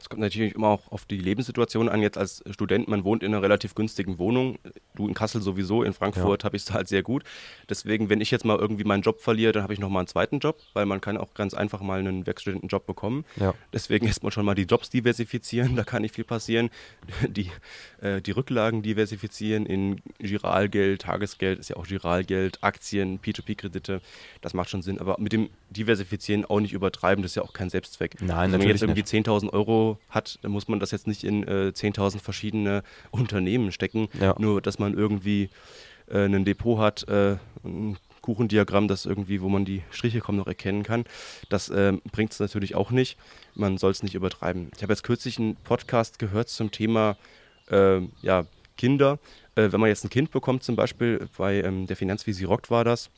Es 0.03 0.09
kommt 0.09 0.21
natürlich 0.21 0.57
immer 0.57 0.67
auch 0.67 0.91
auf 0.91 1.05
die 1.05 1.17
Lebenssituation 1.17 1.89
an. 1.89 2.03
Jetzt 2.03 2.19
als 2.19 2.43
Student, 2.51 2.89
man 2.89 3.05
wohnt 3.05 3.23
in 3.23 3.33
einer 3.33 3.41
relativ 3.41 3.77
günstigen 3.77 4.19
Wohnung. 4.19 4.59
Du 4.97 5.07
in 5.07 5.15
Kassel 5.15 5.41
sowieso, 5.41 5.85
in 5.85 5.93
Frankfurt 5.93 6.43
ja. 6.43 6.45
habe 6.47 6.57
ich 6.57 6.65
es 6.65 6.73
halt 6.73 6.89
sehr 6.89 7.05
gut. 7.05 7.23
Deswegen, 7.69 8.11
wenn 8.11 8.21
ich 8.21 8.33
jetzt 8.33 8.45
mal 8.45 8.59
irgendwie 8.59 8.83
meinen 8.83 9.03
Job 9.03 9.21
verliere, 9.21 9.53
dann 9.53 9.63
habe 9.63 9.75
ich 9.75 9.79
nochmal 9.79 10.01
einen 10.01 10.09
zweiten 10.09 10.41
Job, 10.41 10.59
weil 10.73 10.87
man 10.87 11.01
kann 11.01 11.17
auch 11.17 11.35
ganz 11.35 11.55
einfach 11.55 11.83
mal 11.83 12.01
einen 12.01 12.27
Werkstudentenjob 12.27 12.85
bekommen. 12.85 13.25
Ja. 13.37 13.55
Deswegen 13.73 14.09
erstmal 14.09 14.33
schon 14.33 14.45
mal 14.45 14.57
die 14.57 14.65
Jobs 14.65 14.91
diversifizieren, 14.91 15.77
da 15.77 15.85
kann 15.85 16.03
nicht 16.03 16.17
viel 16.17 16.25
passieren. 16.25 16.71
Die, 17.29 17.53
äh, 18.01 18.21
die 18.21 18.33
Rücklagen 18.33 18.83
diversifizieren 18.83 19.67
in 19.67 20.03
Giralgeld, 20.19 21.03
Tagesgeld 21.03 21.61
ist 21.61 21.69
ja 21.71 21.77
auch 21.77 21.87
Giralgeld, 21.87 22.59
Aktien, 22.65 23.21
P2P-Kredite, 23.21 24.01
das 24.41 24.53
macht 24.53 24.69
schon 24.69 24.83
Sinn. 24.83 24.99
Aber 24.99 25.17
mit 25.21 25.33
dem 25.33 25.49
Diversifizieren 25.71 26.45
auch 26.45 26.59
nicht 26.59 26.73
übertreiben, 26.73 27.23
das 27.23 27.33
ist 27.33 27.37
ja 27.37 27.43
auch 27.43 27.53
kein 27.53 27.71
Selbstzweck. 27.71 28.21
Nein, 28.21 28.31
also, 28.31 28.53
Wenn 28.53 28.61
man 28.61 28.69
jetzt 28.69 28.83
irgendwie 28.83 29.03
10.000 29.03 29.53
Euro 29.53 29.92
hat, 30.11 30.39
dann 30.43 30.53
muss 30.53 30.69
man 30.69 30.81
das 30.81 30.91
jetzt 30.91 31.07
nicht 31.07 31.25
in 31.25 31.43
äh, 31.45 31.73
10.000 31.75 32.21
verschiedene 32.21 32.83
Unternehmen 33.11 33.73
stecken, 33.73 34.09
ja. 34.21 34.35
nur 34.39 34.61
dass 34.61 34.79
man 34.79 34.95
irgendwie 34.95 35.51
äh, 36.09 36.25
ein 36.25 36.45
Depot 36.45 36.79
hat, 36.79 37.07
äh, 37.09 37.37
ein 37.65 37.97
Kuchendiagramm, 38.23 38.89
das 38.89 39.05
irgendwie, 39.05 39.43
wo 39.43 39.49
man 39.49 39.65
die 39.65 39.83
Striche 39.91 40.21
kaum 40.21 40.37
noch 40.37 40.47
erkennen 40.47 40.85
kann. 40.85 41.05
Das 41.49 41.69
äh, 41.69 41.93
bringt 42.13 42.33
es 42.33 42.41
natürlich 42.41 42.75
auch 42.75 42.91
nicht. 42.91 43.19
Man 43.55 43.79
soll 43.79 43.91
es 43.91 44.03
nicht 44.03 44.15
übertreiben. 44.15 44.71
Ich 44.77 44.83
habe 44.83 44.93
jetzt 44.93 45.03
kürzlich 45.03 45.39
einen 45.39 45.57
Podcast 45.57 46.19
gehört 46.19 46.49
zum 46.49 46.71
Thema 46.71 47.17
äh, 47.71 48.01
ja, 48.23 48.47
Kinder. 48.79 49.19
Äh, 49.57 49.73
wenn 49.73 49.81
man 49.81 49.89
jetzt 49.89 50.05
ein 50.05 50.11
Kind 50.11 50.31
bekommt, 50.31 50.63
zum 50.63 50.77
Beispiel 50.77 51.29
bei 51.37 51.63
ähm, 51.63 51.87
der 51.87 51.97
Finanzvisi 51.97 52.45
Rockt 52.45 52.71
war 52.71 52.85
das, 52.85 53.11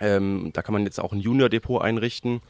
ähm, 0.00 0.50
da 0.52 0.62
kann 0.62 0.74
man 0.74 0.84
jetzt 0.84 1.00
auch 1.00 1.12
ein 1.12 1.20
Junior-Depot 1.20 1.82
einrichten. 1.82 2.40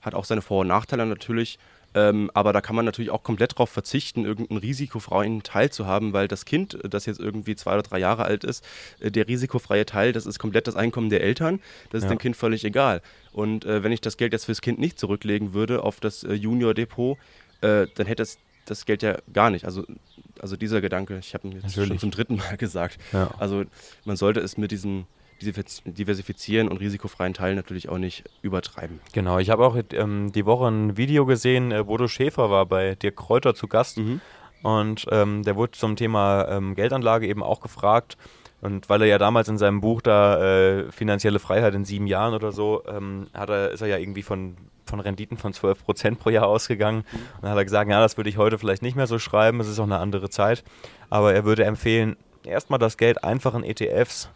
Hat 0.00 0.14
auch 0.14 0.24
seine 0.24 0.42
Vor- 0.42 0.60
und 0.60 0.68
Nachteile 0.68 1.04
natürlich. 1.06 1.58
Ähm, 1.94 2.30
aber 2.34 2.52
da 2.52 2.60
kann 2.60 2.74
man 2.76 2.84
natürlich 2.84 3.10
auch 3.10 3.22
komplett 3.22 3.52
darauf 3.52 3.70
verzichten, 3.70 4.24
irgendeinen 4.24 4.58
risikofreien 4.58 5.42
Teil 5.42 5.70
zu 5.70 5.86
haben, 5.86 6.12
weil 6.12 6.28
das 6.28 6.44
Kind, 6.44 6.78
das 6.82 7.06
jetzt 7.06 7.20
irgendwie 7.20 7.54
zwei 7.56 7.74
oder 7.74 7.82
drei 7.82 7.98
Jahre 7.98 8.24
alt 8.24 8.44
ist, 8.44 8.64
äh, 9.00 9.10
der 9.10 9.28
risikofreie 9.28 9.86
Teil, 9.86 10.12
das 10.12 10.26
ist 10.26 10.38
komplett 10.38 10.66
das 10.66 10.76
Einkommen 10.76 11.10
der 11.10 11.22
Eltern. 11.22 11.60
Das 11.90 11.98
ist 11.98 12.04
ja. 12.04 12.14
dem 12.14 12.18
Kind 12.18 12.36
völlig 12.36 12.64
egal. 12.64 13.00
Und 13.32 13.64
äh, 13.64 13.82
wenn 13.82 13.92
ich 13.92 14.00
das 14.00 14.16
Geld 14.16 14.32
jetzt 14.32 14.44
fürs 14.44 14.60
Kind 14.60 14.78
nicht 14.78 14.98
zurücklegen 14.98 15.54
würde 15.54 15.82
auf 15.82 16.00
das 16.00 16.24
äh, 16.24 16.34
Junior-Depot, 16.34 17.16
äh, 17.60 17.86
dann 17.94 18.06
hätte 18.06 18.22
es 18.22 18.38
das 18.66 18.86
Geld 18.86 19.02
ja 19.02 19.18
gar 19.32 19.50
nicht. 19.50 19.64
Also, 19.64 19.84
also 20.40 20.56
dieser 20.56 20.80
Gedanke, 20.80 21.18
ich 21.18 21.34
habe 21.34 21.46
ihn 21.48 21.52
jetzt 21.52 21.64
Natürlich. 21.64 21.88
schon 21.88 21.98
zum 21.98 22.10
dritten 22.10 22.36
Mal 22.36 22.56
gesagt. 22.58 22.98
Ja. 23.12 23.30
Also 23.38 23.64
man 24.04 24.16
sollte 24.16 24.40
es 24.40 24.56
mit 24.56 24.70
diesen 24.70 25.06
diversifizieren 25.44 26.68
und 26.68 26.78
risikofreien 26.78 27.34
Teil 27.34 27.54
natürlich 27.54 27.88
auch 27.88 27.98
nicht 27.98 28.24
übertreiben. 28.42 29.00
Genau, 29.12 29.38
ich 29.38 29.50
habe 29.50 29.64
auch 29.66 29.76
ähm, 29.92 30.32
die 30.32 30.46
Woche 30.46 30.66
ein 30.68 30.96
Video 30.96 31.26
gesehen, 31.26 31.72
äh, 31.72 31.82
Bodo 31.84 32.08
Schäfer 32.08 32.50
war 32.50 32.66
bei 32.66 32.94
Dirk 32.94 33.16
Kräuter 33.16 33.54
zu 33.54 33.68
Gast 33.68 33.98
mhm. 33.98 34.20
und 34.62 35.06
ähm, 35.10 35.42
der 35.42 35.56
wurde 35.56 35.72
zum 35.72 35.96
Thema 35.96 36.48
ähm, 36.48 36.74
Geldanlage 36.74 37.26
eben 37.26 37.42
auch 37.42 37.60
gefragt. 37.60 38.16
Und 38.64 38.88
weil 38.88 39.02
er 39.02 39.08
ja 39.08 39.18
damals 39.18 39.48
in 39.48 39.58
seinem 39.58 39.82
Buch 39.82 40.00
da 40.00 40.42
äh, 40.42 40.90
finanzielle 40.90 41.38
Freiheit 41.38 41.74
in 41.74 41.84
sieben 41.84 42.06
Jahren 42.06 42.32
oder 42.32 42.50
so, 42.50 42.82
ähm, 42.88 43.26
hat 43.34 43.50
er, 43.50 43.72
ist 43.72 43.82
er 43.82 43.88
ja 43.88 43.98
irgendwie 43.98 44.22
von, 44.22 44.56
von 44.86 45.00
Renditen 45.00 45.36
von 45.36 45.52
12 45.52 45.84
Prozent 45.84 46.18
pro 46.18 46.30
Jahr 46.30 46.46
ausgegangen. 46.46 47.04
Mhm. 47.12 47.18
Und 47.18 47.42
dann 47.42 47.50
hat 47.50 47.58
er 47.58 47.64
gesagt, 47.64 47.90
ja, 47.90 48.00
das 48.00 48.16
würde 48.16 48.30
ich 48.30 48.38
heute 48.38 48.58
vielleicht 48.58 48.80
nicht 48.80 48.96
mehr 48.96 49.06
so 49.06 49.18
schreiben, 49.18 49.60
es 49.60 49.68
ist 49.68 49.78
auch 49.78 49.84
eine 49.84 49.98
andere 49.98 50.30
Zeit. 50.30 50.64
Aber 51.10 51.34
er 51.34 51.44
würde 51.44 51.64
empfehlen, 51.64 52.16
erstmal 52.42 52.78
das 52.78 52.96
Geld 52.96 53.22
einfach 53.22 53.54
in 53.54 53.64
ETFs 53.64 54.30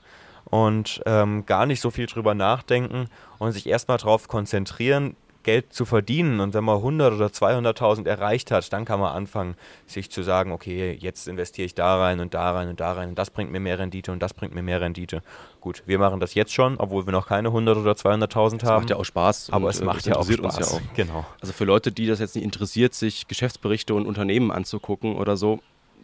und 0.51 1.03
ähm, 1.07 1.47
gar 1.47 1.67
nicht 1.67 1.81
so 1.81 1.91
viel 1.91 2.07
drüber 2.07 2.35
nachdenken 2.35 3.09
und 3.39 3.53
sich 3.53 3.67
erstmal 3.67 3.99
darauf 3.99 4.29
konzentrieren, 4.29 5.17
Geld 5.49 5.73
zu 5.73 5.87
verdienen 5.87 6.41
und 6.41 6.53
wenn 6.53 6.65
man 6.65 6.77
100 6.77 7.15
oder 7.15 7.27
200.000 7.29 8.07
erreicht 8.07 8.51
hat, 8.51 8.71
dann 8.71 8.85
kann 8.85 9.01
man 9.01 9.15
anfangen, 9.15 9.55
sich 9.87 10.11
zu 10.11 10.23
sagen, 10.23 10.53
okay, 10.53 10.95
jetzt 11.01 11.27
investiere 11.27 11.65
ich 11.65 11.75
da 11.75 11.99
rein 11.99 12.21
und 12.21 12.35
da 12.35 12.51
rein 12.51 12.69
und 12.69 12.81
da 12.81 12.93
rein 12.93 13.09
und 13.09 13.19
das 13.19 13.31
bringt 13.31 13.51
mir 13.51 13.59
mehr 13.59 13.79
Rendite 13.79 14.13
und 14.13 14.21
das 14.21 14.35
bringt 14.35 14.55
mir 14.55 14.63
mehr 14.63 14.83
Rendite. 14.83 15.23
Gut, 15.63 15.85
wir 15.87 15.99
machen 15.99 16.21
das 16.21 16.35
jetzt 16.35 16.53
schon, 16.53 16.77
obwohl 16.77 17.07
wir 17.07 17.13
noch 17.13 17.29
keine 17.29 17.49
100 17.49 17.79
oder 17.79 17.93
200.000 17.93 18.63
haben. 18.65 18.83
Macht 18.83 18.91
ja 18.91 18.97
auch 18.97 19.05
Spaß. 19.05 19.49
Aber 19.51 19.71
es 19.71 19.81
äh, 19.81 19.85
macht 19.85 20.07
ja 20.07 20.17
auch 20.17 20.31
Spaß. 20.31 20.59
Uns 20.59 20.71
ja 20.71 20.77
auch. 20.77 20.81
Genau. 20.95 21.25
Also 21.41 21.55
für 21.55 21.65
Leute, 21.65 21.93
die 21.93 22.07
das 22.07 22.19
jetzt 22.19 22.35
nicht 22.35 22.45
interessiert, 22.45 22.93
sich 22.93 23.27
Geschäftsberichte 23.27 23.95
und 23.95 24.07
Unternehmen 24.07 24.51
anzugucken 24.51 25.17
oder 25.17 25.39
so, 25.39 25.61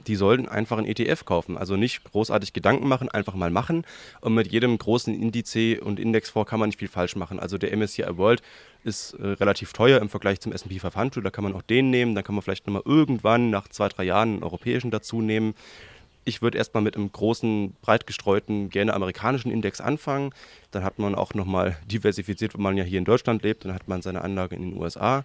die 0.07 0.17
sollten 0.17 0.49
einfach 0.49 0.79
ein 0.79 0.87
ETF 0.87 1.25
kaufen. 1.25 1.57
Also 1.57 1.77
nicht 1.77 2.05
großartig 2.05 2.53
Gedanken 2.53 2.89
machen, 2.89 3.09
einfach 3.09 3.35
mal 3.35 3.51
machen. 3.51 3.85
Und 4.21 4.35
mit 4.35 4.51
jedem 4.51 4.77
großen 4.77 5.15
Indiz 5.15 5.55
und 5.81 6.01
Indexfonds 6.01 6.49
kann 6.49 6.61
man 6.61 6.69
nicht 6.69 6.79
viel 6.79 6.89
falsch 6.89 7.17
machen. 7.17 7.39
Also 7.39 7.59
der 7.59 7.77
MSCI 7.77 8.17
World 8.17 8.43
ist 8.83 9.15
äh, 9.15 9.27
relativ 9.27 9.73
teuer 9.73 10.01
im 10.01 10.09
Vergleich 10.09 10.41
zum 10.41 10.53
S&P 10.53 10.79
500. 10.79 11.25
Da 11.25 11.31
kann 11.31 11.45
man 11.45 11.55
auch 11.55 11.63
den 11.63 11.91
nehmen. 11.91 12.15
Dann 12.15 12.25
kann 12.25 12.35
man 12.35 12.43
vielleicht 12.43 12.67
nochmal 12.67 12.83
irgendwann 12.85 13.51
nach 13.51 13.69
zwei, 13.69 13.89
drei 13.89 14.05
Jahren 14.05 14.35
einen 14.35 14.43
europäischen 14.43 14.91
dazu 14.91 15.21
nehmen. 15.21 15.55
Ich 16.27 16.41
würde 16.41 16.57
erstmal 16.57 16.83
mit 16.83 16.97
einem 16.97 17.13
großen, 17.13 17.77
breit 17.83 18.07
gestreuten, 18.07 18.71
gerne 18.71 18.95
amerikanischen 18.95 19.51
Index 19.51 19.83
anfangen. 19.83 20.31
Dann 20.71 20.83
hat 20.83 20.99
man 20.99 21.15
auch 21.15 21.35
nochmal 21.35 21.77
diversifiziert, 21.85 22.55
wenn 22.55 22.63
man 22.63 22.79
ja 22.79 22.85
hier 22.85 22.99
in 22.99 23.05
Deutschland 23.05 23.43
lebt. 23.43 23.67
Dann 23.67 23.75
hat 23.75 23.89
man 23.89 24.01
seine 24.01 24.23
Anlage 24.23 24.57
in 24.57 24.71
den 24.71 24.81
USA. 24.81 25.25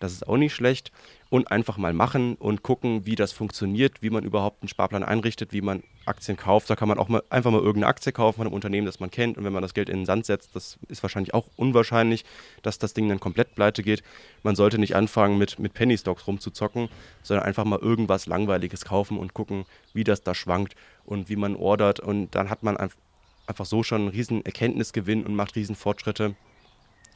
Das 0.00 0.12
ist 0.12 0.26
auch 0.26 0.36
nicht 0.36 0.54
schlecht 0.54 0.90
und 1.30 1.50
einfach 1.50 1.78
mal 1.78 1.92
machen 1.92 2.34
und 2.34 2.64
gucken, 2.64 3.06
wie 3.06 3.14
das 3.14 3.30
funktioniert, 3.32 4.02
wie 4.02 4.10
man 4.10 4.24
überhaupt 4.24 4.62
einen 4.62 4.68
Sparplan 4.68 5.04
einrichtet, 5.04 5.52
wie 5.52 5.60
man 5.60 5.84
Aktien 6.04 6.36
kauft. 6.36 6.68
Da 6.68 6.74
kann 6.74 6.88
man 6.88 6.98
auch 6.98 7.08
mal 7.08 7.22
einfach 7.30 7.52
mal 7.52 7.60
irgendeine 7.60 7.86
Aktie 7.86 8.10
kaufen 8.10 8.38
von 8.38 8.48
einem 8.48 8.54
Unternehmen, 8.54 8.84
das 8.84 8.98
man 8.98 9.12
kennt. 9.12 9.38
Und 9.38 9.44
wenn 9.44 9.52
man 9.52 9.62
das 9.62 9.72
Geld 9.72 9.88
in 9.88 10.00
den 10.00 10.06
Sand 10.06 10.26
setzt, 10.26 10.56
das 10.56 10.76
ist 10.88 11.04
wahrscheinlich 11.04 11.32
auch 11.32 11.46
unwahrscheinlich, 11.56 12.24
dass 12.62 12.78
das 12.78 12.94
Ding 12.94 13.08
dann 13.08 13.20
komplett 13.20 13.54
pleite 13.54 13.84
geht. 13.84 14.02
Man 14.42 14.56
sollte 14.56 14.78
nicht 14.78 14.96
anfangen, 14.96 15.38
mit, 15.38 15.60
mit 15.60 15.72
Penny 15.72 15.96
Stocks 15.96 16.26
rumzuzocken, 16.26 16.88
sondern 17.22 17.46
einfach 17.46 17.64
mal 17.64 17.78
irgendwas 17.78 18.26
Langweiliges 18.26 18.84
kaufen 18.84 19.16
und 19.16 19.32
gucken, 19.32 19.66
wie 19.94 20.02
das 20.02 20.22
da 20.22 20.34
schwankt 20.34 20.74
und 21.04 21.28
wie 21.28 21.36
man 21.36 21.54
ordert. 21.54 22.00
Und 22.00 22.34
dann 22.34 22.50
hat 22.50 22.64
man 22.64 22.76
einfach 22.76 23.66
so 23.66 23.84
schon 23.84 24.00
einen 24.00 24.10
riesen 24.10 24.44
Erkenntnisgewinn 24.44 25.24
und 25.24 25.36
macht 25.36 25.54
riesen 25.54 25.76
Fortschritte. 25.76 26.34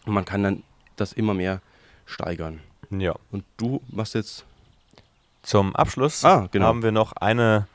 Und 0.07 0.13
man 0.13 0.25
kann 0.25 0.45
dann 0.45 0.63
das 0.95 1.13
immer 1.13 1.35
mehr 1.35 1.61
steigern. 2.07 2.61
Ja. 2.91 3.15
Und 3.31 3.45
du 3.57 3.81
machst 3.89 4.15
jetzt. 4.15 4.45
Zum 5.43 5.77
Abschluss 5.77 6.25
ah, 6.25 6.49
genau. 6.51 6.67
haben 6.67 6.83
wir 6.83 6.91
noch 6.91 7.13
eine, 7.13 7.67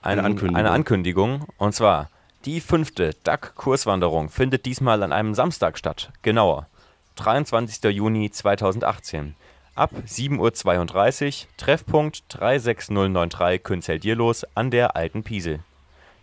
eine, 0.00 0.20
eine, 0.20 0.24
Ankündigung. 0.24 0.56
eine 0.56 0.70
Ankündigung. 0.70 1.46
Und 1.58 1.74
zwar, 1.74 2.10
die 2.44 2.60
fünfte 2.60 3.10
DAC-Kurswanderung 3.24 4.28
findet 4.28 4.66
diesmal 4.66 5.02
an 5.02 5.12
einem 5.12 5.34
Samstag 5.34 5.78
statt. 5.78 6.12
Genauer, 6.22 6.68
23. 7.16 7.82
Juni 7.92 8.30
2018. 8.30 9.34
Ab 9.74 9.90
7.32 10.06 11.26
Uhr, 11.26 11.48
Treffpunkt 11.56 12.22
36093 12.28 13.62
Künzel-Dierlos 13.62 14.44
an 14.54 14.70
der 14.70 14.96
Alten 14.96 15.24
Piesel. 15.24 15.60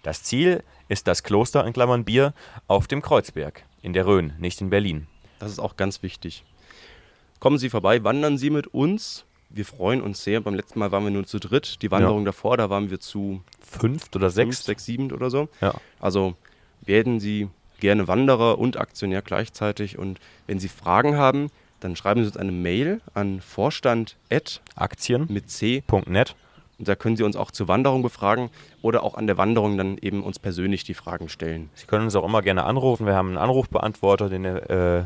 Das 0.03 0.23
Ziel 0.23 0.63
ist 0.87 1.07
das 1.07 1.23
Kloster 1.23 1.65
in 1.65 1.73
Klammern 1.73 2.05
Bier 2.05 2.33
auf 2.67 2.87
dem 2.87 3.01
Kreuzberg, 3.01 3.63
in 3.81 3.93
der 3.93 4.05
Rhön, 4.05 4.33
nicht 4.39 4.61
in 4.61 4.69
Berlin. 4.69 5.07
Das 5.39 5.51
ist 5.51 5.59
auch 5.59 5.77
ganz 5.77 6.03
wichtig. 6.03 6.43
Kommen 7.39 7.57
Sie 7.57 7.69
vorbei, 7.69 8.03
wandern 8.03 8.37
Sie 8.37 8.49
mit 8.49 8.67
uns. 8.67 9.25
Wir 9.49 9.65
freuen 9.65 10.01
uns 10.01 10.23
sehr. 10.23 10.41
Beim 10.41 10.55
letzten 10.55 10.79
Mal 10.79 10.91
waren 10.91 11.03
wir 11.03 11.11
nur 11.11 11.25
zu 11.25 11.39
dritt. 11.39 11.81
Die 11.81 11.91
Wanderung 11.91 12.19
ja. 12.19 12.25
davor, 12.25 12.57
da 12.57 12.69
waren 12.69 12.89
wir 12.89 12.99
zu 12.99 13.41
fünf 13.61 14.07
oder 14.15 14.29
sechs, 14.29 14.57
fünf, 14.57 14.65
sechs, 14.65 14.85
sieben 14.85 15.11
oder 15.11 15.29
so. 15.29 15.47
Ja. 15.61 15.75
Also 15.99 16.35
werden 16.81 17.19
Sie 17.19 17.49
gerne 17.79 18.07
Wanderer 18.07 18.57
und 18.57 18.77
Aktionär 18.77 19.21
gleichzeitig. 19.21 19.97
Und 19.97 20.19
wenn 20.47 20.59
Sie 20.59 20.69
Fragen 20.69 21.17
haben, 21.17 21.49
dann 21.79 21.95
schreiben 21.95 22.21
Sie 22.21 22.27
uns 22.27 22.37
eine 22.37 22.51
Mail 22.51 23.01
an 23.13 23.41
vorstand 23.41 24.17
Aktien 24.75 25.27
mit 25.29 25.49
c.net. 25.49 26.35
Und 26.77 26.87
da 26.87 26.95
können 26.95 27.15
Sie 27.15 27.23
uns 27.23 27.35
auch 27.35 27.51
zur 27.51 27.67
Wanderung 27.67 28.01
befragen 28.01 28.49
oder 28.81 29.03
auch 29.03 29.15
an 29.15 29.27
der 29.27 29.37
Wanderung 29.37 29.77
dann 29.77 29.97
eben 29.97 30.23
uns 30.23 30.39
persönlich 30.39 30.83
die 30.83 30.93
Fragen 30.93 31.29
stellen. 31.29 31.69
Sie 31.75 31.85
können 31.85 32.05
uns 32.05 32.15
auch 32.15 32.25
immer 32.25 32.41
gerne 32.41 32.63
anrufen. 32.63 33.05
Wir 33.05 33.15
haben 33.15 33.29
einen 33.29 33.37
Anrufbeantworter, 33.37 34.29
den 34.29 34.43
äh, 34.43 35.05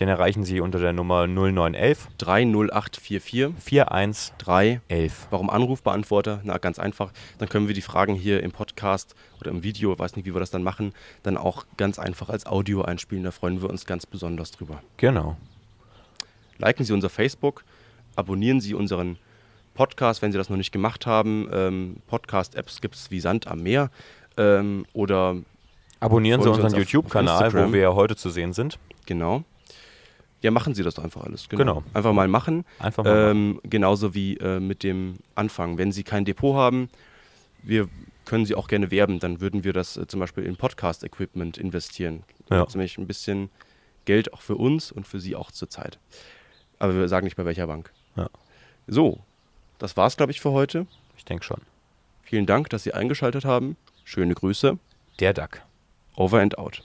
den 0.00 0.08
erreichen 0.08 0.44
Sie 0.44 0.60
unter 0.60 0.78
der 0.78 0.92
Nummer 0.92 1.26
0911 1.26 2.08
30844 2.18 3.90
41 3.90 4.80
Warum 5.30 5.50
Anrufbeantworter? 5.50 6.40
Na, 6.44 6.58
ganz 6.58 6.78
einfach. 6.78 7.12
Dann 7.38 7.48
können 7.48 7.66
wir 7.66 7.74
die 7.74 7.82
Fragen 7.82 8.14
hier 8.14 8.42
im 8.42 8.52
Podcast 8.52 9.16
oder 9.40 9.50
im 9.50 9.64
Video, 9.64 9.98
weiß 9.98 10.14
nicht, 10.14 10.24
wie 10.24 10.34
wir 10.34 10.40
das 10.40 10.50
dann 10.50 10.62
machen, 10.62 10.92
dann 11.24 11.36
auch 11.36 11.66
ganz 11.76 11.98
einfach 11.98 12.28
als 12.28 12.46
Audio 12.46 12.82
einspielen. 12.82 13.24
Da 13.24 13.32
freuen 13.32 13.60
wir 13.60 13.68
uns 13.68 13.86
ganz 13.86 14.06
besonders 14.06 14.52
drüber. 14.52 14.82
Genau. 14.98 15.36
Liken 16.58 16.84
Sie 16.84 16.92
unser 16.92 17.08
Facebook, 17.08 17.64
abonnieren 18.14 18.60
Sie 18.60 18.74
unseren 18.74 19.18
Podcast, 19.74 20.22
wenn 20.22 20.30
Sie 20.32 20.38
das 20.38 20.48
noch 20.48 20.56
nicht 20.56 20.72
gemacht 20.72 21.06
haben. 21.06 21.48
Ähm, 21.52 21.96
Podcast-Apps 22.06 22.80
gibt 22.80 22.94
es 22.94 23.10
wie 23.10 23.20
Sand 23.20 23.48
am 23.48 23.62
Meer. 23.62 23.90
Ähm, 24.36 24.86
oder 24.92 25.36
abonnieren 25.98 26.42
Sie 26.42 26.48
unseren 26.48 26.74
YouTube-Kanal, 26.74 27.52
wo 27.52 27.72
wir 27.72 27.80
ja 27.80 27.94
heute 27.94 28.14
zu 28.14 28.30
sehen 28.30 28.52
sind. 28.52 28.78
Genau. 29.06 29.44
Ja, 30.40 30.50
machen 30.50 30.74
Sie 30.74 30.82
das 30.82 30.94
doch 30.94 31.04
einfach 31.04 31.24
alles. 31.24 31.48
Genau. 31.48 31.58
genau. 31.58 31.84
Einfach 31.94 32.12
mal 32.12 32.28
machen. 32.28 32.64
Einfach 32.78 33.04
mal 33.04 33.30
ähm, 33.30 33.54
machen. 33.54 33.70
Genauso 33.70 34.14
wie 34.14 34.36
äh, 34.36 34.60
mit 34.60 34.82
dem 34.82 35.16
Anfang. 35.34 35.78
Wenn 35.78 35.90
Sie 35.90 36.04
kein 36.04 36.24
Depot 36.24 36.54
haben, 36.54 36.88
wir 37.62 37.88
können 38.24 38.44
Sie 38.44 38.54
auch 38.54 38.68
gerne 38.68 38.90
werben, 38.90 39.18
dann 39.18 39.40
würden 39.40 39.64
wir 39.64 39.72
das 39.72 39.96
äh, 39.96 40.06
zum 40.06 40.20
Beispiel 40.20 40.44
in 40.44 40.56
Podcast-Equipment 40.56 41.58
investieren. 41.58 42.22
Ja. 42.50 42.64
Das 42.64 42.74
nämlich 42.74 42.98
ein 42.98 43.06
bisschen 43.06 43.50
Geld 44.04 44.32
auch 44.32 44.40
für 44.40 44.56
uns 44.56 44.92
und 44.92 45.06
für 45.06 45.18
Sie 45.18 45.34
auch 45.34 45.50
zur 45.50 45.68
Zeit. 45.68 45.98
Aber 46.78 46.94
wir 46.94 47.08
sagen 47.08 47.24
nicht 47.24 47.36
bei 47.36 47.44
welcher 47.44 47.66
Bank. 47.66 47.92
Ja. 48.16 48.28
So, 48.86 49.20
das 49.78 49.96
war's, 49.96 50.16
glaube 50.16 50.32
ich, 50.32 50.40
für 50.40 50.52
heute. 50.52 50.86
Ich 51.16 51.24
denke 51.24 51.44
schon. 51.44 51.60
Vielen 52.22 52.46
Dank, 52.46 52.68
dass 52.70 52.82
Sie 52.84 52.94
eingeschaltet 52.94 53.44
haben. 53.44 53.76
Schöne 54.04 54.34
Grüße. 54.34 54.78
Der 55.20 55.32
Duck. 55.34 55.62
Over 56.14 56.40
and 56.40 56.58
out. 56.58 56.82